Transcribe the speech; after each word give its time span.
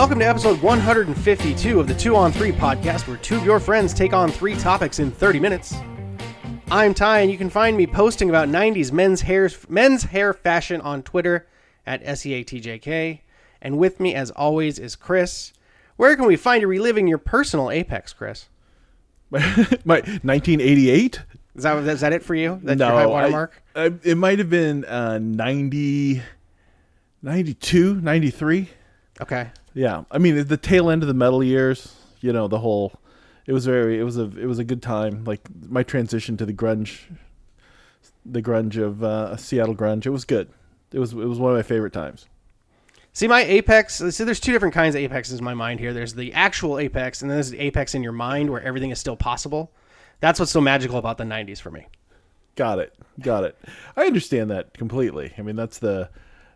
Welcome 0.00 0.20
to 0.20 0.24
episode 0.24 0.62
152 0.62 1.78
of 1.78 1.86
the 1.86 1.92
2 1.92 2.16
on 2.16 2.32
3 2.32 2.52
podcast, 2.52 3.06
where 3.06 3.18
two 3.18 3.36
of 3.36 3.44
your 3.44 3.60
friends 3.60 3.92
take 3.92 4.14
on 4.14 4.30
three 4.30 4.56
topics 4.56 4.98
in 4.98 5.10
30 5.10 5.38
minutes. 5.38 5.74
I'm 6.70 6.94
Ty, 6.94 7.20
and 7.20 7.30
you 7.30 7.36
can 7.36 7.50
find 7.50 7.76
me 7.76 7.86
posting 7.86 8.30
about 8.30 8.48
90s 8.48 8.92
men's 8.92 9.20
hair, 9.20 9.50
men's 9.68 10.04
hair 10.04 10.32
fashion 10.32 10.80
on 10.80 11.02
Twitter 11.02 11.46
at 11.86 12.02
SEATJK. 12.02 13.20
And 13.60 13.76
with 13.76 14.00
me, 14.00 14.14
as 14.14 14.30
always, 14.30 14.78
is 14.78 14.96
Chris. 14.96 15.52
Where 15.96 16.16
can 16.16 16.24
we 16.24 16.36
find 16.36 16.62
you 16.62 16.66
reliving 16.68 17.06
your 17.06 17.18
personal 17.18 17.70
apex, 17.70 18.14
Chris? 18.14 18.48
My 19.30 19.40
1988. 19.40 21.20
Is 21.56 21.62
that, 21.64 21.76
is 21.76 22.00
that 22.00 22.14
it 22.14 22.22
for 22.22 22.34
you? 22.34 22.58
That's 22.62 22.80
your 22.80 22.88
high 22.88 23.02
I- 23.02 23.06
watermark? 23.06 23.62
I- 23.76 23.92
it 24.02 24.16
might 24.16 24.38
have 24.38 24.48
been 24.48 24.86
uh, 24.86 25.18
90, 25.18 26.22
92, 27.20 28.00
93. 28.00 28.70
Okay. 29.20 29.50
Yeah, 29.74 30.04
I 30.10 30.18
mean 30.18 30.46
the 30.46 30.56
tail 30.56 30.90
end 30.90 31.02
of 31.02 31.08
the 31.08 31.14
metal 31.14 31.42
years. 31.42 31.94
You 32.20 32.32
know 32.32 32.48
the 32.48 32.58
whole. 32.58 32.92
It 33.46 33.52
was 33.52 33.66
very. 33.66 33.98
It 33.98 34.04
was 34.04 34.18
a. 34.18 34.24
It 34.38 34.46
was 34.46 34.58
a 34.58 34.64
good 34.64 34.82
time. 34.82 35.24
Like 35.24 35.40
my 35.68 35.82
transition 35.82 36.36
to 36.38 36.46
the 36.46 36.52
grunge, 36.52 37.00
the 38.24 38.42
grunge 38.42 38.76
of 38.82 39.02
uh, 39.02 39.36
Seattle 39.36 39.74
grunge. 39.74 40.06
It 40.06 40.10
was 40.10 40.24
good. 40.24 40.50
It 40.92 40.98
was. 40.98 41.12
It 41.12 41.16
was 41.16 41.38
one 41.38 41.52
of 41.52 41.56
my 41.56 41.62
favorite 41.62 41.92
times. 41.92 42.26
See, 43.12 43.26
my 43.26 43.42
apex. 43.42 43.96
See, 43.96 44.24
there's 44.24 44.40
two 44.40 44.52
different 44.52 44.74
kinds 44.74 44.94
of 44.94 45.02
apexes 45.02 45.38
in 45.38 45.44
my 45.44 45.54
mind 45.54 45.80
here. 45.80 45.92
There's 45.92 46.14
the 46.14 46.32
actual 46.32 46.78
apex, 46.78 47.22
and 47.22 47.30
then 47.30 47.36
there's 47.36 47.50
the 47.50 47.60
apex 47.60 47.94
in 47.94 48.02
your 48.02 48.12
mind 48.12 48.50
where 48.50 48.62
everything 48.62 48.90
is 48.90 48.98
still 48.98 49.16
possible. 49.16 49.72
That's 50.20 50.38
what's 50.38 50.52
so 50.52 50.60
magical 50.60 50.98
about 50.98 51.16
the 51.16 51.24
90s 51.24 51.60
for 51.60 51.70
me. 51.70 51.86
Got 52.56 52.78
it. 52.78 52.94
Got 53.20 53.44
it. 53.44 53.58
I 53.96 54.04
understand 54.04 54.50
that 54.50 54.74
completely. 54.74 55.32
I 55.38 55.42
mean, 55.42 55.56
that's 55.56 55.78
the 55.78 56.10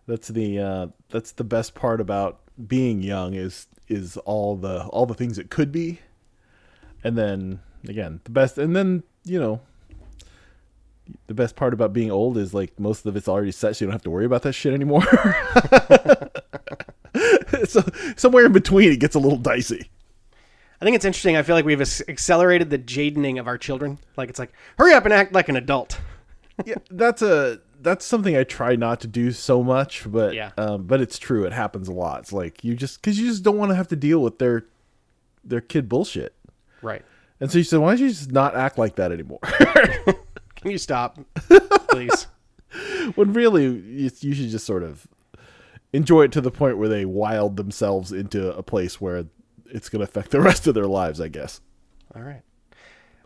that's 0.06 0.28
the 0.28 0.58
uh, 0.58 0.86
that's 1.08 1.32
the 1.32 1.44
best 1.44 1.74
part 1.74 2.00
about 2.00 2.40
being 2.66 3.02
young 3.02 3.34
is 3.34 3.66
is 3.88 4.16
all 4.18 4.56
the 4.56 4.84
all 4.86 5.06
the 5.06 5.14
things 5.14 5.38
it 5.38 5.50
could 5.50 5.72
be, 5.72 6.00
and 7.02 7.16
then 7.16 7.60
again 7.88 8.20
the 8.24 8.30
best, 8.30 8.58
and 8.58 8.74
then 8.74 9.02
you 9.24 9.40
know 9.40 9.60
the 11.26 11.34
best 11.34 11.56
part 11.56 11.74
about 11.74 11.92
being 11.92 12.10
old 12.10 12.38
is 12.38 12.54
like 12.54 12.78
most 12.78 13.06
of 13.06 13.16
it's 13.16 13.28
already 13.28 13.52
set, 13.52 13.76
so 13.76 13.84
you 13.84 13.88
don't 13.88 13.92
have 13.92 14.02
to 14.02 14.10
worry 14.10 14.24
about 14.24 14.42
that 14.42 14.52
shit 14.52 14.72
anymore. 14.72 15.02
so 17.66 17.82
somewhere 18.16 18.46
in 18.46 18.52
between, 18.52 18.92
it 18.92 19.00
gets 19.00 19.14
a 19.14 19.18
little 19.18 19.38
dicey. 19.38 19.90
I 20.80 20.84
think 20.84 20.96
it's 20.96 21.04
interesting. 21.04 21.36
I 21.36 21.42
feel 21.42 21.56
like 21.56 21.64
we've 21.64 21.80
accelerated 21.80 22.70
the 22.70 22.78
jadening 22.78 23.38
of 23.38 23.46
our 23.46 23.56
children. 23.56 23.98
Like 24.16 24.28
it's 24.28 24.38
like, 24.38 24.52
hurry 24.78 24.92
up 24.92 25.04
and 25.04 25.14
act 25.14 25.32
like 25.32 25.48
an 25.48 25.56
adult. 25.56 25.98
yeah, 26.64 26.74
that's 26.90 27.22
a 27.22 27.60
that's 27.84 28.04
something 28.04 28.36
I 28.36 28.42
try 28.44 28.74
not 28.76 29.00
to 29.02 29.06
do 29.06 29.30
so 29.30 29.62
much, 29.62 30.04
but 30.10 30.34
Yeah. 30.34 30.50
um, 30.58 30.84
but 30.84 31.00
it's 31.00 31.18
true. 31.18 31.44
It 31.44 31.52
happens 31.52 31.86
a 31.88 31.92
lot. 31.92 32.20
It's 32.20 32.32
like 32.32 32.64
you 32.64 32.74
just 32.74 33.00
because 33.00 33.18
you 33.18 33.28
just 33.28 33.42
don't 33.42 33.56
want 33.58 33.70
to 33.70 33.76
have 33.76 33.88
to 33.88 33.96
deal 33.96 34.20
with 34.22 34.38
their 34.38 34.66
their 35.44 35.60
kid 35.60 35.88
bullshit, 35.88 36.34
Right. 36.82 37.04
and 37.40 37.50
so 37.52 37.58
you 37.58 37.64
said, 37.64 37.78
why 37.80 37.90
don't 37.90 38.00
you 38.00 38.08
just 38.08 38.32
not 38.32 38.56
act 38.56 38.78
like 38.78 38.96
that 38.96 39.12
anymore? 39.12 39.40
Can 40.56 40.70
you 40.70 40.78
stop, 40.78 41.18
please? 41.90 42.26
when 43.14 43.32
really 43.34 43.64
you, 43.64 44.10
you 44.20 44.34
should 44.34 44.48
just 44.48 44.64
sort 44.66 44.82
of 44.82 45.06
enjoy 45.92 46.22
it 46.24 46.32
to 46.32 46.40
the 46.40 46.50
point 46.50 46.78
where 46.78 46.88
they 46.88 47.04
wild 47.04 47.56
themselves 47.56 48.10
into 48.10 48.52
a 48.56 48.62
place 48.62 49.00
where 49.00 49.26
it's 49.66 49.88
going 49.88 50.00
to 50.00 50.04
affect 50.10 50.30
the 50.30 50.40
rest 50.48 50.66
of 50.66 50.74
their 50.74 50.86
lives. 50.86 51.20
I 51.20 51.28
guess. 51.28 51.60
All 52.16 52.22
right. 52.22 52.42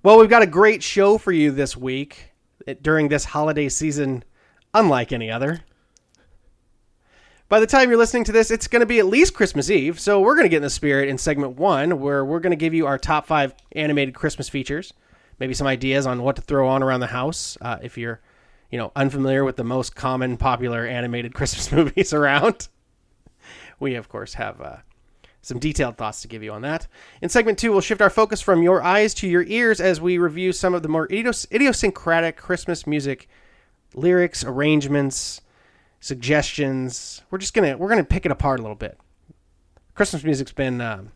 Well, 0.03 0.19
we've 0.19 0.29
got 0.31 0.43
a 0.43 0.47
great 0.47 0.83
show 0.83 1.17
for 1.19 1.33
you 1.33 1.51
this 1.51 1.77
week 1.77 2.33
during 2.83 3.09
this 3.09 3.25
holiday 3.25 3.69
season, 3.69 4.23
unlike 4.75 5.13
any 5.13 5.31
other. 5.31 5.61
By 7.49 7.61
the 7.61 7.67
time 7.67 7.89
you're 7.89 7.99
listening 7.99 8.25
to 8.25 8.33
this, 8.33 8.51
it's 8.51 8.69
going 8.69 8.81
to 8.81 8.87
be 8.87 8.99
at 8.99 9.07
least 9.07 9.33
Christmas 9.33 9.71
Eve. 9.71 9.99
So 9.99 10.21
we're 10.21 10.35
going 10.35 10.45
to 10.45 10.51
get 10.51 10.59
in 10.59 10.63
the 10.63 10.71
spirit 10.71 11.09
in 11.09 11.17
segment 11.17 11.57
one, 11.57 11.99
where 11.99 12.23
we're 12.23 12.41
going 12.41 12.51
to 12.51 12.57
give 12.57 12.75
you 12.75 12.87
our 12.87 12.99
top 12.99 13.27
five 13.27 13.55
animated 13.73 14.15
Christmas 14.15 14.51
features, 14.51 14.93
maybe 15.39 15.55
some 15.55 15.67
ideas 15.67 16.07
on 16.07 16.23
what 16.23 16.37
to 16.37 16.43
throw 16.43 16.69
on 16.69 16.83
around 16.83 17.01
the 17.01 17.07
house 17.07 17.57
uh, 17.63 17.79
if 17.83 17.97
you're, 17.97 18.21
you 18.71 18.77
know, 18.77 18.93
unfamiliar 18.95 19.45
with 19.45 19.57
the 19.57 19.65
most 19.65 19.97
common, 19.97 20.37
popular 20.37 20.87
animated 20.87 21.33
Christmas 21.35 21.73
movies 21.73 22.13
around. 22.13 22.69
We 23.81 23.95
of 23.95 24.11
course 24.11 24.35
have 24.35 24.61
uh, 24.61 24.77
some 25.41 25.59
detailed 25.59 25.97
thoughts 25.97 26.21
to 26.23 26.29
give 26.29 26.43
you 26.43 26.53
on 26.53 26.61
that. 26.63 26.87
In 27.23 27.31
segment 27.31 27.59
two, 27.59 27.73
we'll 27.73 27.81
shift 27.81 28.03
our 28.03 28.11
focus 28.11 28.43
from 28.43 28.63
your 28.63 28.83
eyes 28.83 29.15
to 29.15 29.29
your 29.29 29.45
ears 29.45 29.81
as 29.81 30.03
we 30.03 30.19
review 30.19 30.53
some 30.53 30.75
of 30.75 30.83
the 30.83 30.89
more 30.89 31.09
idios- 31.09 31.51
idiosyncratic 31.51 32.37
Christmas 32.37 32.87
music 32.87 33.27
lyrics, 33.95 34.45
arrangements, 34.45 35.41
suggestions. 36.01 37.23
We're 37.31 37.39
just 37.39 37.55
gonna 37.55 37.77
we're 37.77 37.89
gonna 37.89 38.05
pick 38.05 38.27
it 38.27 38.33
apart 38.33 38.61
a 38.61 38.63
little 38.63 38.77
bit. 38.77 38.99
Christmas 39.95 40.23
music's 40.23 40.53
been, 40.53 40.81
um, 40.81 41.11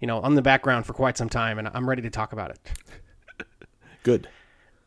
you 0.00 0.06
know, 0.06 0.20
on 0.20 0.34
the 0.34 0.42
background 0.42 0.86
for 0.86 0.92
quite 0.92 1.16
some 1.16 1.28
time, 1.28 1.58
and 1.58 1.68
I'm 1.74 1.88
ready 1.88 2.02
to 2.02 2.10
talk 2.10 2.32
about 2.32 2.50
it. 2.50 3.46
Good. 4.04 4.28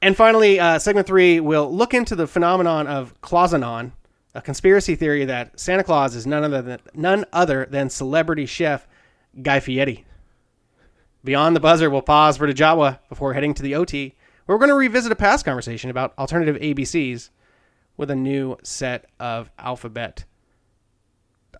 And 0.01 0.15
finally, 0.15 0.59
uh, 0.59 0.79
segment 0.79 1.07
three, 1.07 1.39
we'll 1.39 1.73
look 1.73 1.93
into 1.93 2.15
the 2.15 2.27
phenomenon 2.27 2.87
of 2.87 3.19
Clausanon, 3.21 3.91
a 4.35 4.41
conspiracy 4.41 4.95
theory 4.95 5.25
that 5.25 5.59
Santa 5.59 5.83
Claus 5.83 6.15
is 6.15 6.27
none 6.27 6.43
other 6.43 6.61
than, 6.61 6.79
none 6.93 7.25
other 7.33 7.67
than 7.69 7.89
celebrity 7.89 8.45
chef 8.45 8.87
Guy 9.41 9.59
Fieri. 9.59 10.05
Beyond 11.23 11.55
the 11.55 11.59
buzzer, 11.59 11.89
we'll 11.89 12.03
pause 12.03 12.37
for 12.37 12.47
the 12.47 12.53
Jawa 12.53 12.99
before 13.09 13.33
heading 13.33 13.53
to 13.55 13.63
the 13.63 13.75
OT, 13.75 14.15
we're 14.47 14.57
going 14.57 14.69
to 14.69 14.75
revisit 14.75 15.11
a 15.11 15.15
past 15.15 15.45
conversation 15.45 15.89
about 15.89 16.17
alternative 16.17 16.55
ABCs 16.61 17.29
with 17.97 18.09
a 18.09 18.15
new 18.15 18.57
set 18.63 19.05
of 19.19 19.51
alphabet. 19.59 20.25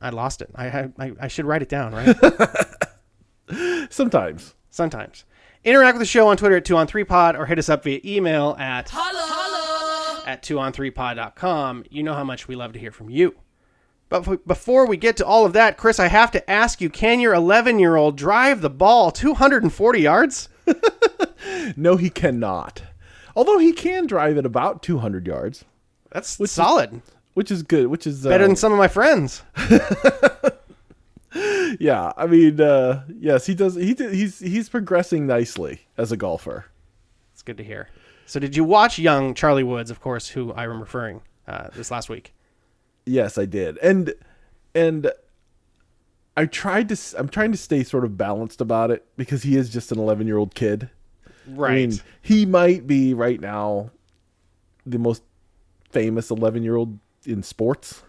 I 0.01 0.09
lost 0.09 0.41
it. 0.41 0.49
I, 0.55 0.89
I, 0.97 1.11
I 1.19 1.27
should 1.27 1.45
write 1.45 1.61
it 1.61 1.69
down, 1.69 1.93
right? 1.93 2.15
Sometimes. 3.91 4.55
Sometimes. 4.69 5.25
Interact 5.63 5.95
with 5.95 6.01
the 6.01 6.05
show 6.05 6.27
on 6.27 6.37
Twitter 6.37 6.57
at 6.57 6.65
2on3pod 6.65 7.37
or 7.37 7.45
hit 7.45 7.59
us 7.59 7.67
up 7.67 7.83
via 7.83 7.99
email 8.05 8.55
at 8.59 8.93
at 10.25 10.43
2on3pod.com. 10.43 11.85
You 11.89 12.03
know 12.03 12.13
how 12.13 12.23
much 12.23 12.47
we 12.47 12.55
love 12.55 12.73
to 12.73 12.79
hear 12.79 12.91
from 12.91 13.09
you. 13.09 13.35
But 14.09 14.45
before 14.47 14.85
we 14.85 14.95
get 14.95 15.17
to 15.17 15.25
all 15.25 15.45
of 15.45 15.53
that, 15.53 15.77
Chris, 15.77 15.99
I 15.99 16.07
have 16.07 16.31
to 16.31 16.49
ask 16.49 16.79
you 16.79 16.89
can 16.89 17.19
your 17.19 17.33
11 17.33 17.79
year 17.79 17.95
old 17.95 18.15
drive 18.15 18.61
the 18.61 18.69
ball 18.69 19.11
240 19.11 19.99
yards? 19.99 20.49
No, 21.77 21.97
he 21.97 22.09
cannot. 22.09 22.81
Although 23.35 23.57
he 23.59 23.73
can 23.73 24.07
drive 24.07 24.37
at 24.37 24.45
about 24.45 24.81
200 24.81 25.27
yards, 25.27 25.65
That's 26.11 26.39
solid. 26.49 27.01
which 27.33 27.51
is 27.51 27.61
good. 27.63 27.87
Which 27.87 28.07
is 28.07 28.25
uh, 28.25 28.29
Better 28.29 28.47
than 28.47 28.55
some 28.55 28.71
of 28.71 28.77
my 28.77 28.87
friends. 28.87 29.43
yeah. 31.79 32.13
I 32.17 32.25
mean, 32.27 32.59
uh, 32.59 33.03
yes, 33.19 33.45
he 33.45 33.53
does. 33.53 33.75
He 33.75 33.93
he's 33.93 34.39
he's 34.39 34.69
progressing 34.69 35.27
nicely 35.27 35.87
as 35.97 36.11
a 36.11 36.17
golfer. 36.17 36.65
It's 37.33 37.43
good 37.43 37.57
to 37.57 37.63
hear. 37.63 37.89
So, 38.25 38.39
did 38.39 38.55
you 38.55 38.63
watch 38.63 38.97
young 38.99 39.33
Charlie 39.33 39.63
Woods, 39.63 39.91
of 39.91 40.01
course, 40.01 40.29
who 40.29 40.53
I'm 40.53 40.79
referring 40.79 41.21
uh, 41.47 41.69
this 41.75 41.91
last 41.91 42.09
week? 42.09 42.33
Yes, 43.05 43.37
I 43.37 43.45
did, 43.45 43.77
and 43.79 44.13
and 44.73 45.11
I 46.35 46.45
tried 46.45 46.89
to. 46.89 46.97
I'm 47.17 47.29
trying 47.29 47.51
to 47.51 47.57
stay 47.57 47.83
sort 47.83 48.03
of 48.03 48.17
balanced 48.17 48.61
about 48.61 48.91
it 48.91 49.05
because 49.15 49.43
he 49.43 49.55
is 49.55 49.69
just 49.69 49.91
an 49.91 49.99
11 49.99 50.27
year 50.27 50.37
old 50.37 50.55
kid. 50.55 50.89
Right. 51.47 51.71
I 51.71 51.75
mean, 51.75 52.01
he 52.21 52.45
might 52.45 52.87
be 52.87 53.13
right 53.13 53.39
now 53.39 53.91
the 54.85 54.99
most 54.99 55.23
famous 55.91 56.29
11 56.29 56.63
year 56.63 56.75
old 56.75 56.99
in 57.25 57.43
sports. 57.43 58.03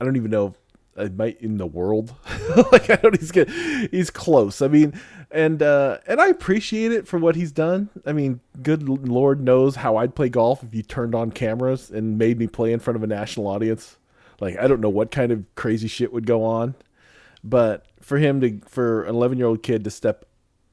I 0.00 0.04
don't 0.04 0.16
even 0.16 0.30
know. 0.30 0.48
if 0.48 0.54
I 0.98 1.08
might 1.08 1.40
in 1.40 1.58
the 1.58 1.66
world. 1.66 2.14
like 2.72 2.90
I 2.90 2.96
don't. 2.96 3.18
He's 3.18 3.30
good. 3.30 3.48
He's 3.90 4.10
close. 4.10 4.60
I 4.60 4.68
mean, 4.68 4.94
and 5.30 5.62
uh, 5.62 5.98
and 6.06 6.20
I 6.20 6.28
appreciate 6.28 6.92
it 6.92 7.06
for 7.06 7.18
what 7.18 7.36
he's 7.36 7.52
done. 7.52 7.88
I 8.04 8.12
mean, 8.12 8.40
good 8.62 8.88
Lord 8.88 9.40
knows 9.42 9.76
how 9.76 9.96
I'd 9.96 10.14
play 10.14 10.28
golf 10.28 10.62
if 10.62 10.74
you 10.74 10.82
turned 10.82 11.14
on 11.14 11.30
cameras 11.30 11.90
and 11.90 12.18
made 12.18 12.38
me 12.38 12.46
play 12.46 12.72
in 12.72 12.80
front 12.80 12.96
of 12.96 13.02
a 13.02 13.06
national 13.06 13.46
audience. 13.46 13.96
Like 14.40 14.58
I 14.58 14.66
don't 14.66 14.80
know 14.80 14.88
what 14.88 15.10
kind 15.10 15.32
of 15.32 15.44
crazy 15.54 15.88
shit 15.88 16.12
would 16.12 16.26
go 16.26 16.44
on, 16.44 16.74
but 17.44 17.86
for 18.00 18.18
him 18.18 18.40
to 18.40 18.60
for 18.66 19.04
an 19.04 19.14
11 19.14 19.38
year 19.38 19.46
old 19.46 19.62
kid 19.62 19.84
to 19.84 19.90
step 19.90 20.24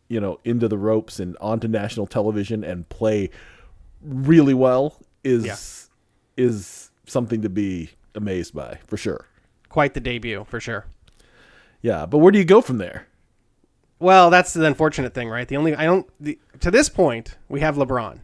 you 0.07 0.19
know 0.19 0.39
into 0.43 0.67
the 0.67 0.77
ropes 0.77 1.19
and 1.19 1.35
onto 1.41 1.67
national 1.67 2.07
television 2.07 2.63
and 2.63 2.87
play 2.89 3.29
really 4.01 4.53
well 4.53 4.99
is 5.23 5.89
is 6.37 6.91
something 7.05 7.41
to 7.41 7.49
be 7.49 7.89
amazed 8.13 8.53
by 8.53 8.79
for 8.87 8.97
sure. 8.97 9.27
Quite 9.69 9.93
the 9.93 9.99
debut, 9.99 10.45
for 10.47 10.59
sure. 10.59 10.85
Yeah, 11.81 12.05
but 12.05 12.19
where 12.19 12.31
do 12.31 12.39
you 12.39 12.45
go 12.45 12.61
from 12.61 12.77
there? 12.77 13.07
Well, 13.99 14.29
that's 14.29 14.53
the 14.53 14.65
unfortunate 14.65 15.13
thing, 15.13 15.29
right? 15.29 15.47
The 15.47 15.57
only 15.57 15.75
I 15.75 15.85
don't 15.85 16.07
the, 16.19 16.39
to 16.59 16.71
this 16.71 16.89
point 16.89 17.37
we 17.49 17.61
have 17.61 17.75
LeBron, 17.75 18.19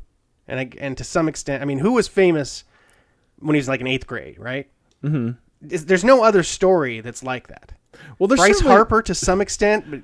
and 0.47 0.59
I, 0.59 0.69
and 0.79 0.97
to 0.97 1.03
some 1.03 1.27
extent, 1.27 1.61
I 1.61 1.65
mean, 1.65 1.79
who 1.79 1.93
was 1.93 2.07
famous 2.07 2.63
when 3.39 3.55
he 3.55 3.59
was 3.59 3.67
like 3.67 3.81
in 3.81 3.87
eighth 3.87 4.05
grade, 4.07 4.37
right? 4.39 4.69
Mm-hmm. 5.03 5.31
there's 5.61 6.03
no 6.03 6.23
other 6.23 6.43
story 6.43 7.01
that's 7.01 7.23
like 7.23 7.47
that. 7.47 7.71
Well, 8.19 8.27
there's 8.27 8.39
Bryce 8.39 8.57
certainly- 8.57 8.75
Harper 8.75 9.01
to 9.01 9.15
some 9.15 9.41
extent, 9.41 9.89
but 9.89 10.01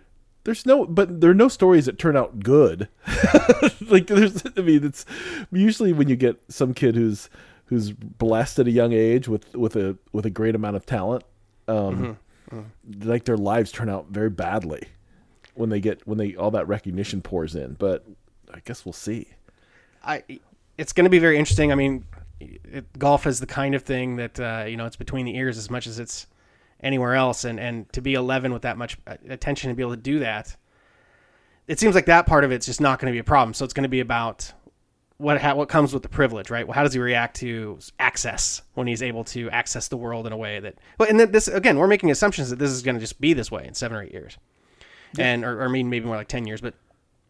There's 0.48 0.66
no, 0.66 0.86
but 0.86 1.20
there 1.20 1.30
are 1.30 1.34
no 1.34 1.50
stories 1.50 1.88
that 1.88 2.00
turn 2.00 2.16
out 2.16 2.40
good. 2.40 2.88
like 3.90 4.08
there's, 4.08 4.44
I 4.56 4.62
mean, 4.62 4.86
it's 4.86 5.06
usually 5.52 5.92
when 5.92 6.08
you 6.08 6.16
get 6.16 6.42
some 6.48 6.74
kid 6.74 6.96
who's 6.96 7.30
who's 7.66 7.92
blessed 7.92 8.60
at 8.60 8.66
a 8.66 8.72
young 8.72 8.94
age 8.94 9.28
with 9.28 9.54
with 9.54 9.76
a 9.76 9.98
with 10.14 10.26
a 10.26 10.30
great 10.30 10.56
amount 10.56 10.78
of 10.78 10.86
talent. 10.86 11.26
Um, 11.68 12.18
like 13.02 13.26
their 13.26 13.36
lives 13.36 13.74
turn 13.74 13.90
out 13.90 14.08
very 14.08 14.30
badly 14.30 14.84
when 15.56 15.70
they 15.70 15.82
get 15.82 16.08
when 16.08 16.18
they 16.18 16.34
all 16.38 16.52
that 16.52 16.66
recognition 16.70 17.22
pours 17.22 17.54
in. 17.54 17.74
But 17.74 18.06
I 18.54 18.62
guess 18.64 18.86
we'll 18.86 18.94
see. 18.94 19.28
I 20.02 20.24
it's 20.78 20.94
going 20.94 21.04
to 21.04 21.10
be 21.10 21.20
very 21.20 21.38
interesting. 21.38 21.74
I 21.74 21.76
mean, 21.76 22.06
it, 22.40 22.98
golf 22.98 23.28
is 23.28 23.42
the 23.42 23.48
kind 23.48 23.76
of 23.76 23.84
thing 23.84 24.16
that 24.16 24.40
uh, 24.40 24.64
you 24.66 24.78
know 24.78 24.86
it's 24.86 24.96
between 24.96 25.26
the 25.26 25.36
ears 25.36 25.58
as 25.58 25.70
much 25.70 25.88
as 25.88 26.00
it's 26.00 26.26
anywhere 26.81 27.15
else, 27.15 27.44
and 27.44 27.59
and 27.59 27.91
to 27.94 28.01
be 28.01 28.13
11 28.13 28.53
with 28.53 28.63
that 28.63 28.77
much 28.77 28.97
uh, 29.07 29.15
attention 29.29 29.69
and 29.69 29.77
be 29.77 29.83
able 29.83 29.95
to 29.95 30.01
do 30.01 30.19
that, 30.19 30.56
it 31.68 31.79
seems 31.79 31.95
like 31.95 32.06
that 32.06 32.25
part 32.25 32.44
of 32.44 32.51
it's 32.51 32.65
just 32.65 32.81
not 32.81 33.00
going 33.00 33.12
to 33.12 33.15
be 33.15 33.19
a 33.19 33.24
problem. 33.24 33.53
So 33.53 33.65
it's 33.65 33.74
going 33.74 33.83
to 33.83 33.89
be 33.89 34.00
about 34.00 34.53
what 35.18 35.41
ha- 35.41 35.56
what 35.56 35.69
comes 35.69 35.94
with 35.94 36.03
the 36.03 36.09
privilege, 36.09 36.50
right? 36.50 36.68
Well, 36.68 36.75
how 36.75 36.83
does 36.83 36.94
he 36.94 37.00
react 37.00 37.38
to 37.38 37.79
access 38.00 38.62
when 38.75 38.88
he's 38.88 39.01
able 39.01 39.24
to 39.25 39.50
access 39.50 39.88
the 39.88 39.97
world 39.97 40.27
in 40.27 40.33
a 40.33 40.38
way 40.38 40.59
that? 40.59 40.75
Well, 40.97 41.09
and 41.09 41.19
then 41.19 41.31
this 41.31 41.47
again, 41.47 41.77
we're 41.77 41.88
making 41.88 42.12
assumptions 42.12 42.50
that 42.50 42.59
this 42.59 42.71
is 42.71 42.83
going 42.83 42.95
to 42.95 43.01
just 43.01 43.19
be 43.19 43.33
this 43.33 43.51
way 43.51 43.65
in 43.68 43.74
seven 43.74 43.97
or 43.97 44.03
eight 44.03 44.12
years, 44.12 44.38
and 45.18 45.44
or, 45.44 45.62
or 45.62 45.65
I 45.65 45.68
mean 45.69 45.89
maybe 45.89 46.06
more 46.06 46.18
like 46.18 46.27
ten 46.27 46.45
years. 46.45 46.62
But 46.62 46.75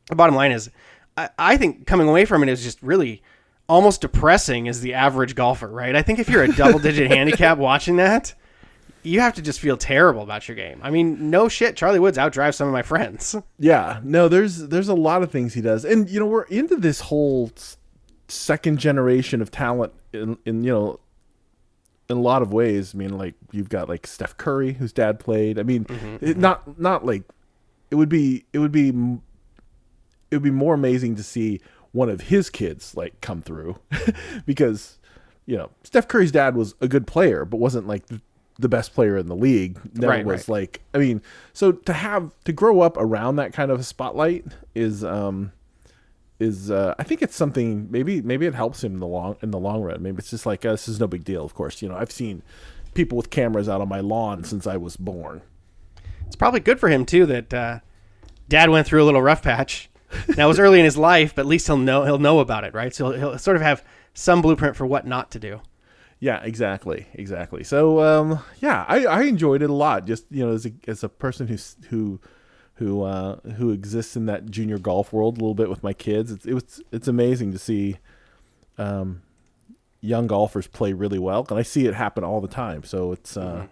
the 0.09 0.15
bottom 0.15 0.35
line 0.35 0.51
is, 0.51 0.69
I, 1.15 1.29
I 1.38 1.57
think 1.57 1.88
coming 1.88 2.07
away 2.07 2.25
from 2.25 2.44
it 2.44 2.49
is 2.49 2.63
just 2.63 2.81
really 2.81 3.21
almost 3.69 4.01
depressing 4.01 4.67
as 4.67 4.81
the 4.81 4.94
average 4.94 5.35
golfer, 5.35 5.67
right? 5.67 5.95
I 5.95 6.01
think 6.01 6.19
if 6.19 6.29
you're 6.29 6.44
a 6.44 6.53
double 6.53 6.79
digit 6.79 7.07
handicap 7.11 7.57
watching 7.57 7.97
that, 7.97 8.33
you 9.07 9.21
have 9.21 9.33
to 9.36 9.42
just 9.42 9.59
feel 9.59 9.77
terrible 9.77 10.21
about 10.21 10.48
your 10.48 10.56
game. 10.56 10.80
I 10.83 10.92
mean, 10.92 11.30
no 11.30 11.48
shit, 11.48 11.75
Charlie 11.75 12.00
Woods 12.00 12.18
outdrives 12.18 12.56
some 12.56 12.68
of 12.68 12.74
my 12.74 12.83
friends. 12.83 13.36
Yeah, 13.59 14.01
no, 14.04 14.27
there's 14.27 14.68
there's 14.68 14.88
a 14.88 14.94
lot 14.94 15.24
of 15.24 15.31
things 15.31 15.56
he 15.56 15.62
does, 15.62 15.83
and 15.83 16.07
you 16.09 16.19
know 16.19 16.27
we're 16.27 16.44
into 16.44 16.75
this 16.75 17.00
whole 17.01 17.51
second 18.27 18.77
generation 18.77 19.42
of 19.42 19.50
talent 19.50 19.94
in, 20.13 20.38
in 20.45 20.63
you 20.63 20.71
know 20.71 21.00
in 22.09 22.18
a 22.18 22.21
lot 22.21 22.42
of 22.42 22.54
ways. 22.54 22.94
I 22.94 22.98
mean, 22.98 23.18
like 23.18 23.33
you've 23.51 23.69
got 23.69 23.89
like 23.89 24.06
Steph 24.06 24.38
Curry, 24.38 24.74
whose 24.74 24.94
dad 24.94 25.19
played. 25.19 25.59
I 25.59 25.63
mean, 25.63 25.86
mm-hmm, 25.86 26.15
it, 26.15 26.21
mm-hmm. 26.21 26.39
not 26.39 26.80
not 26.80 27.06
like 27.06 27.24
it 27.89 27.95
would 27.95 28.09
be 28.09 28.45
it 28.54 28.59
would 28.59 28.71
be 28.71 28.89
it 28.89 30.36
would 30.36 30.44
be 30.44 30.51
more 30.51 30.74
amazing 30.74 31.15
to 31.15 31.24
see 31.24 31.59
one 31.92 32.09
of 32.09 32.21
his 32.21 32.50
kids 32.50 32.95
like 32.95 33.19
come 33.21 33.42
through 33.42 33.80
because 34.45 35.00
you 35.45 35.57
know 35.57 35.71
Steph 35.83 36.07
Curry's 36.07 36.31
dad 36.31 36.56
was 36.56 36.75
a 36.81 36.88
good 36.88 37.07
player, 37.07 37.45
but 37.45 37.57
wasn't 37.57 37.88
like 37.88 38.07
the, 38.07 38.21
the 38.59 38.69
best 38.69 38.94
player 38.94 39.18
in 39.18 39.27
the 39.27 39.36
league. 39.36 39.80
Never 39.94 40.13
Right, 40.13 40.25
was 40.25 40.48
right. 40.48 40.50
like 40.50 40.81
I 40.94 40.98
mean, 40.98 41.21
so 41.54 41.71
to 41.71 41.94
have 41.94 42.31
to 42.45 42.51
grow 42.51 42.81
up 42.81 42.98
around 42.98 43.36
that 43.38 43.54
kind 43.54 43.71
of 43.71 43.86
spotlight 43.86 44.45
is 44.75 45.04
um 45.04 45.51
is 46.39 46.69
uh, 46.69 46.94
I 47.00 47.04
think 47.04 47.21
it's 47.21 47.36
something 47.36 47.88
maybe 47.89 48.21
maybe 48.21 48.45
it 48.45 48.54
helps 48.54 48.83
him 48.83 48.94
in 48.94 49.00
the 49.00 49.07
long 49.07 49.38
in 49.42 49.51
the 49.51 49.59
long 49.59 49.81
run. 49.81 50.01
Maybe 50.01 50.18
it's 50.19 50.30
just 50.30 50.45
like 50.45 50.65
uh, 50.65 50.71
this 50.71 50.88
is 50.88 51.00
no 51.00 51.07
big 51.07 51.24
deal. 51.24 51.44
Of 51.44 51.56
course, 51.56 51.81
you 51.81 51.89
know 51.89 51.95
I've 51.95 52.12
seen 52.12 52.44
people 52.94 53.15
with 53.15 53.30
cameras 53.30 53.69
out 53.69 53.81
on 53.81 53.89
my 53.89 54.00
lawn 54.00 54.44
since 54.44 54.68
I 54.68 54.77
was 54.77 54.98
born. 54.98 55.42
It's 56.25 56.36
probably 56.36 56.59
good 56.59 56.80
for 56.80 56.89
him 56.89 57.06
too 57.06 57.25
that 57.27 57.54
uh, 57.54 57.80
Dad 58.50 58.69
went 58.69 58.88
through 58.88 59.04
a 59.04 59.06
little 59.06 59.21
rough 59.21 59.42
patch. 59.42 59.89
Now 60.38 60.45
it 60.45 60.48
was 60.48 60.59
early 60.59 60.80
in 60.80 60.86
his 60.86 60.98
life, 60.98 61.36
but 61.36 61.42
at 61.42 61.48
least 61.48 61.68
he'll 61.68 61.77
know 61.77 62.06
he'll 62.06 62.19
know 62.19 62.39
about 62.39 62.63
it, 62.63 62.74
right? 62.74 62.94
So 62.94 63.12
he'll, 63.12 63.31
he'll 63.31 63.39
sort 63.39 63.57
of 63.57 63.63
have 63.63 63.83
some 64.13 64.42
blueprint 64.42 64.75
for 64.75 64.86
what 64.86 65.06
not 65.06 65.31
to 65.31 65.39
do. 65.39 65.62
Yeah, 66.19 66.42
exactly, 66.42 67.08
exactly. 67.14 67.64
So, 67.64 68.02
um, 68.02 68.40
yeah, 68.60 68.86
I, 68.88 69.06
I 69.06 69.22
enjoyed 69.24 69.62
it 69.62 69.69
a 69.69 69.74
lot. 69.74 70.06
Just 70.06 70.25
you 70.31 70.46
know, 70.46 70.52
as 70.52 70.66
a 70.66 70.72
as 70.88 71.04
a 71.04 71.10
person 71.10 71.48
who's 71.48 71.75
who 71.90 72.19
who 72.75 73.04
uh, 73.04 73.38
who 73.58 73.72
exists 73.72 74.16
in 74.16 74.25
that 74.25 74.50
junior 74.50 74.80
golf 74.80 75.14
world 75.14 75.38
a 75.38 75.40
little 75.40 75.56
bit 75.56 75.69
with 75.69 75.84
my 75.84 75.94
kids, 75.94 76.31
it's 76.31 76.46
it 76.46 76.54
was 76.54 76.81
it's 76.92 77.08
amazing 77.08 77.52
to 77.52 77.60
see 77.60 77.98
um, 78.78 79.22
young 80.02 80.28
golfers 80.28 80.68
play 80.68 80.94
really 80.94 81.19
well, 81.19 81.46
and 81.50 81.60
I 81.60 81.64
see 81.64 81.86
it 81.86 81.94
happen 81.94 82.24
all 82.24 82.42
the 82.42 82.48
time. 82.48 82.84
So 82.84 83.12
it's 83.12 83.38
uh, 83.38 83.68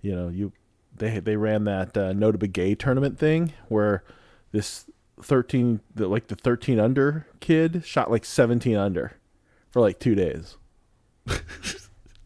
you 0.00 0.14
know 0.14 0.28
you 0.28 0.52
they 0.96 1.18
they 1.20 1.36
ran 1.36 1.64
that 1.64 1.96
uh, 1.96 2.12
Notah 2.12 2.36
Begay 2.36 2.78
tournament 2.78 3.18
thing 3.18 3.52
where 3.68 4.04
this 4.52 4.86
thirteen 5.20 5.80
the, 5.94 6.08
like 6.08 6.28
the 6.28 6.36
thirteen 6.36 6.80
under 6.80 7.26
kid 7.40 7.82
shot 7.84 8.10
like 8.10 8.24
seventeen 8.24 8.76
under 8.76 9.12
for 9.70 9.80
like 9.80 9.98
two 9.98 10.14
days. 10.14 10.56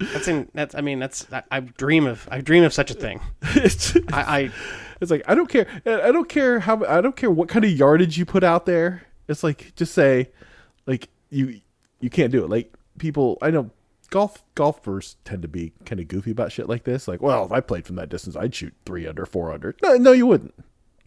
That's 0.01 0.29
in 0.29 0.49
that's 0.55 0.77
I 0.77 0.81
mean 0.81 1.01
that's 1.01 1.27
I, 1.33 1.43
I 1.51 1.61
dream 1.61 2.07
of 2.07 2.29
I 2.31 2.41
dream 2.41 2.63
of 2.63 2.73
such 2.73 2.93
a 2.93 2.95
thing. 2.95 3.21
it's, 3.43 3.97
I, 4.13 4.39
I 4.39 4.51
it's 5.01 5.11
like 5.11 5.23
I 5.27 5.35
don't 5.35 5.49
care. 5.49 5.67
I 5.85 6.13
don't 6.13 6.29
care 6.29 6.61
how. 6.61 6.85
I 6.85 7.01
don't 7.01 7.17
care 7.17 7.31
what 7.31 7.49
kind 7.49 7.65
of 7.65 7.73
yardage 7.73 8.17
you 8.17 8.25
put 8.25 8.45
out 8.45 8.65
there. 8.65 9.03
It's 9.27 9.43
like 9.43 9.75
just 9.75 9.93
say, 9.95 10.31
like 10.87 11.09
you 11.31 11.61
you 12.01 12.11
can't 12.11 12.31
do 12.31 12.45
it. 12.45 12.49
Like 12.51 12.73
people, 12.99 13.39
I 13.43 13.51
know 13.51 13.71
golf 14.11 14.45
golfers 14.55 15.17
tend 15.25 15.43
to 15.43 15.49
be 15.49 15.73
kind 15.85 16.01
of 16.01 16.07
goofy 16.07 16.31
about 16.31 16.53
shit 16.53 16.69
like 16.69 16.85
this. 16.85 17.09
Like, 17.09 17.21
well, 17.21 17.45
if 17.45 17.51
I 17.53 17.61
played 17.61 17.85
from 17.85 17.97
that 17.97 18.09
distance, 18.09 18.37
I'd 18.37 18.55
shoot 18.55 18.75
three 18.87 19.05
under, 19.07 19.27
four 19.27 19.53
under. 19.53 19.75
No, 19.83 19.97
no, 19.97 20.13
you 20.13 20.27
wouldn't. 20.27 20.55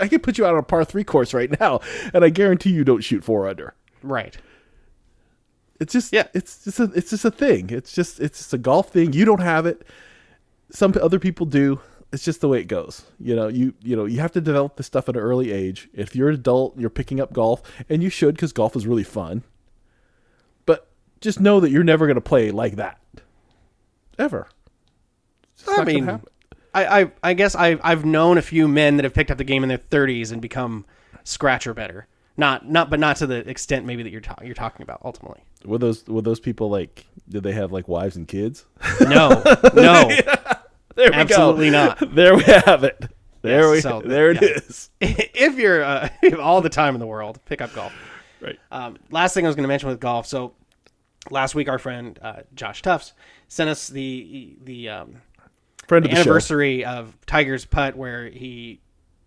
I 0.00 0.08
could 0.08 0.22
put 0.24 0.38
you 0.38 0.46
out 0.46 0.54
on 0.54 0.58
a 0.58 0.64
par 0.64 0.84
three 0.84 1.04
course 1.04 1.34
right 1.34 1.58
now, 1.60 1.80
and 2.12 2.24
I 2.24 2.30
guarantee 2.30 2.70
you 2.70 2.82
don't 2.82 3.02
shoot 3.04 3.22
four 3.22 3.48
under. 3.48 3.74
right. 4.02 4.36
It's 5.80 5.92
just 5.92 6.12
Yeah. 6.12 6.28
It's 6.34 6.64
just 6.64 6.80
a 6.80 6.84
it's 6.94 7.10
just 7.10 7.24
a 7.24 7.30
thing. 7.30 7.70
It's 7.70 7.92
just 7.92 8.20
it's 8.20 8.38
just 8.38 8.54
a 8.54 8.58
golf 8.58 8.90
thing. 8.90 9.12
You 9.12 9.24
don't 9.24 9.40
have 9.40 9.66
it. 9.66 9.86
Some 10.70 10.94
other 11.00 11.18
people 11.18 11.46
do. 11.46 11.80
It's 12.12 12.24
just 12.24 12.40
the 12.40 12.48
way 12.48 12.60
it 12.60 12.68
goes. 12.68 13.04
You 13.18 13.34
know, 13.34 13.48
you 13.48 13.74
you 13.82 13.96
know, 13.96 14.04
you 14.04 14.20
have 14.20 14.32
to 14.32 14.40
develop 14.40 14.76
this 14.76 14.86
stuff 14.86 15.08
at 15.08 15.16
an 15.16 15.22
early 15.22 15.50
age. 15.50 15.88
If 15.92 16.14
you're 16.14 16.28
an 16.28 16.34
adult, 16.34 16.78
you're 16.78 16.90
picking 16.90 17.20
up 17.20 17.32
golf, 17.32 17.62
and 17.88 18.02
you 18.02 18.10
should 18.10 18.36
because 18.36 18.52
golf 18.52 18.76
is 18.76 18.86
really 18.86 19.02
fun. 19.02 19.42
But 20.64 20.88
just 21.20 21.40
know 21.40 21.58
that 21.60 21.70
you're 21.70 21.84
never 21.84 22.06
going 22.06 22.14
to 22.14 22.20
play 22.20 22.50
like 22.52 22.76
that, 22.76 23.00
ever. 24.18 24.48
I 25.66 25.84
mean. 25.84 26.20
I, 26.72 27.00
I 27.02 27.12
I 27.22 27.34
guess 27.34 27.54
I 27.54 27.78
I've 27.82 28.04
known 28.04 28.36
a 28.36 28.42
few 28.42 28.66
men 28.66 28.96
that 28.96 29.04
have 29.04 29.14
picked 29.14 29.30
up 29.30 29.38
the 29.38 29.44
game 29.44 29.62
in 29.62 29.68
their 29.68 29.78
30s 29.78 30.32
and 30.32 30.42
become 30.42 30.84
scratcher 31.22 31.72
better. 31.72 32.08
Not 32.36 32.68
not 32.68 32.90
but 32.90 32.98
not 32.98 33.16
to 33.18 33.26
the 33.28 33.48
extent 33.48 33.86
maybe 33.86 34.02
that 34.02 34.10
you're 34.10 34.20
ta- 34.20 34.38
you're 34.42 34.54
talking 34.54 34.82
about 34.82 35.00
ultimately. 35.04 35.40
were 35.64 35.78
those 35.78 36.04
were 36.06 36.22
those 36.22 36.40
people 36.40 36.68
like? 36.68 37.04
Did 37.28 37.42
they 37.44 37.52
have 37.52 37.70
like 37.72 37.86
wives 37.88 38.16
and 38.16 38.26
kids? 38.26 38.64
No. 39.00 39.42
No. 39.74 40.08
There 40.96 41.10
we 41.10 41.16
Absolutely 41.16 41.70
go. 41.70 41.86
not. 41.86 42.14
There 42.14 42.36
we 42.36 42.42
have 42.44 42.84
it. 42.84 43.04
There 43.42 43.62
Yes, 43.62 43.70
we 43.72 43.80
so, 43.80 44.00
there 44.00 44.30
it 44.30 44.40
yeah. 44.42 44.48
is. 44.48 44.90
if 45.00 45.56
you're 45.58 45.82
uh, 45.82 46.08
have 46.22 46.38
all 46.40 46.60
the 46.60 46.68
time 46.68 46.94
in 46.94 47.00
the 47.00 47.06
world, 47.06 47.40
pick 47.46 47.60
up 47.60 47.72
golf. 47.74 47.92
Right. 48.40 48.58
Um, 48.70 48.96
last 49.10 49.34
thing 49.34 49.44
I 49.44 49.48
was 49.48 49.56
going 49.56 49.64
to 49.64 49.68
mention 49.68 49.88
with 49.88 50.00
golf. 50.00 50.26
So 50.26 50.54
last 51.30 51.54
week, 51.54 51.68
our 51.68 51.78
friend 51.78 52.18
uh, 52.22 52.42
Josh 52.54 52.80
Tufts 52.82 53.12
sent 53.48 53.68
us 53.70 53.88
the 53.88 54.56
the 54.62 54.88
um, 54.88 55.16
Friend 55.88 56.04
of 56.04 56.10
the 56.10 56.16
show. 56.16 56.22
anniversary 56.22 56.84
of 56.84 57.16
Tiger's 57.26 57.64
putt 57.64 57.96
where 57.96 58.26
he 58.28 58.80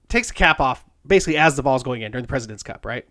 takes 0.09 0.29
the 0.29 0.33
cap 0.33 0.59
off 0.59 0.83
basically 1.07 1.37
as 1.37 1.55
the 1.55 1.63
ball's 1.63 1.83
going 1.83 2.01
in 2.01 2.11
during 2.11 2.23
the 2.23 2.29
President's 2.29 2.63
Cup, 2.63 2.85
right? 2.85 3.07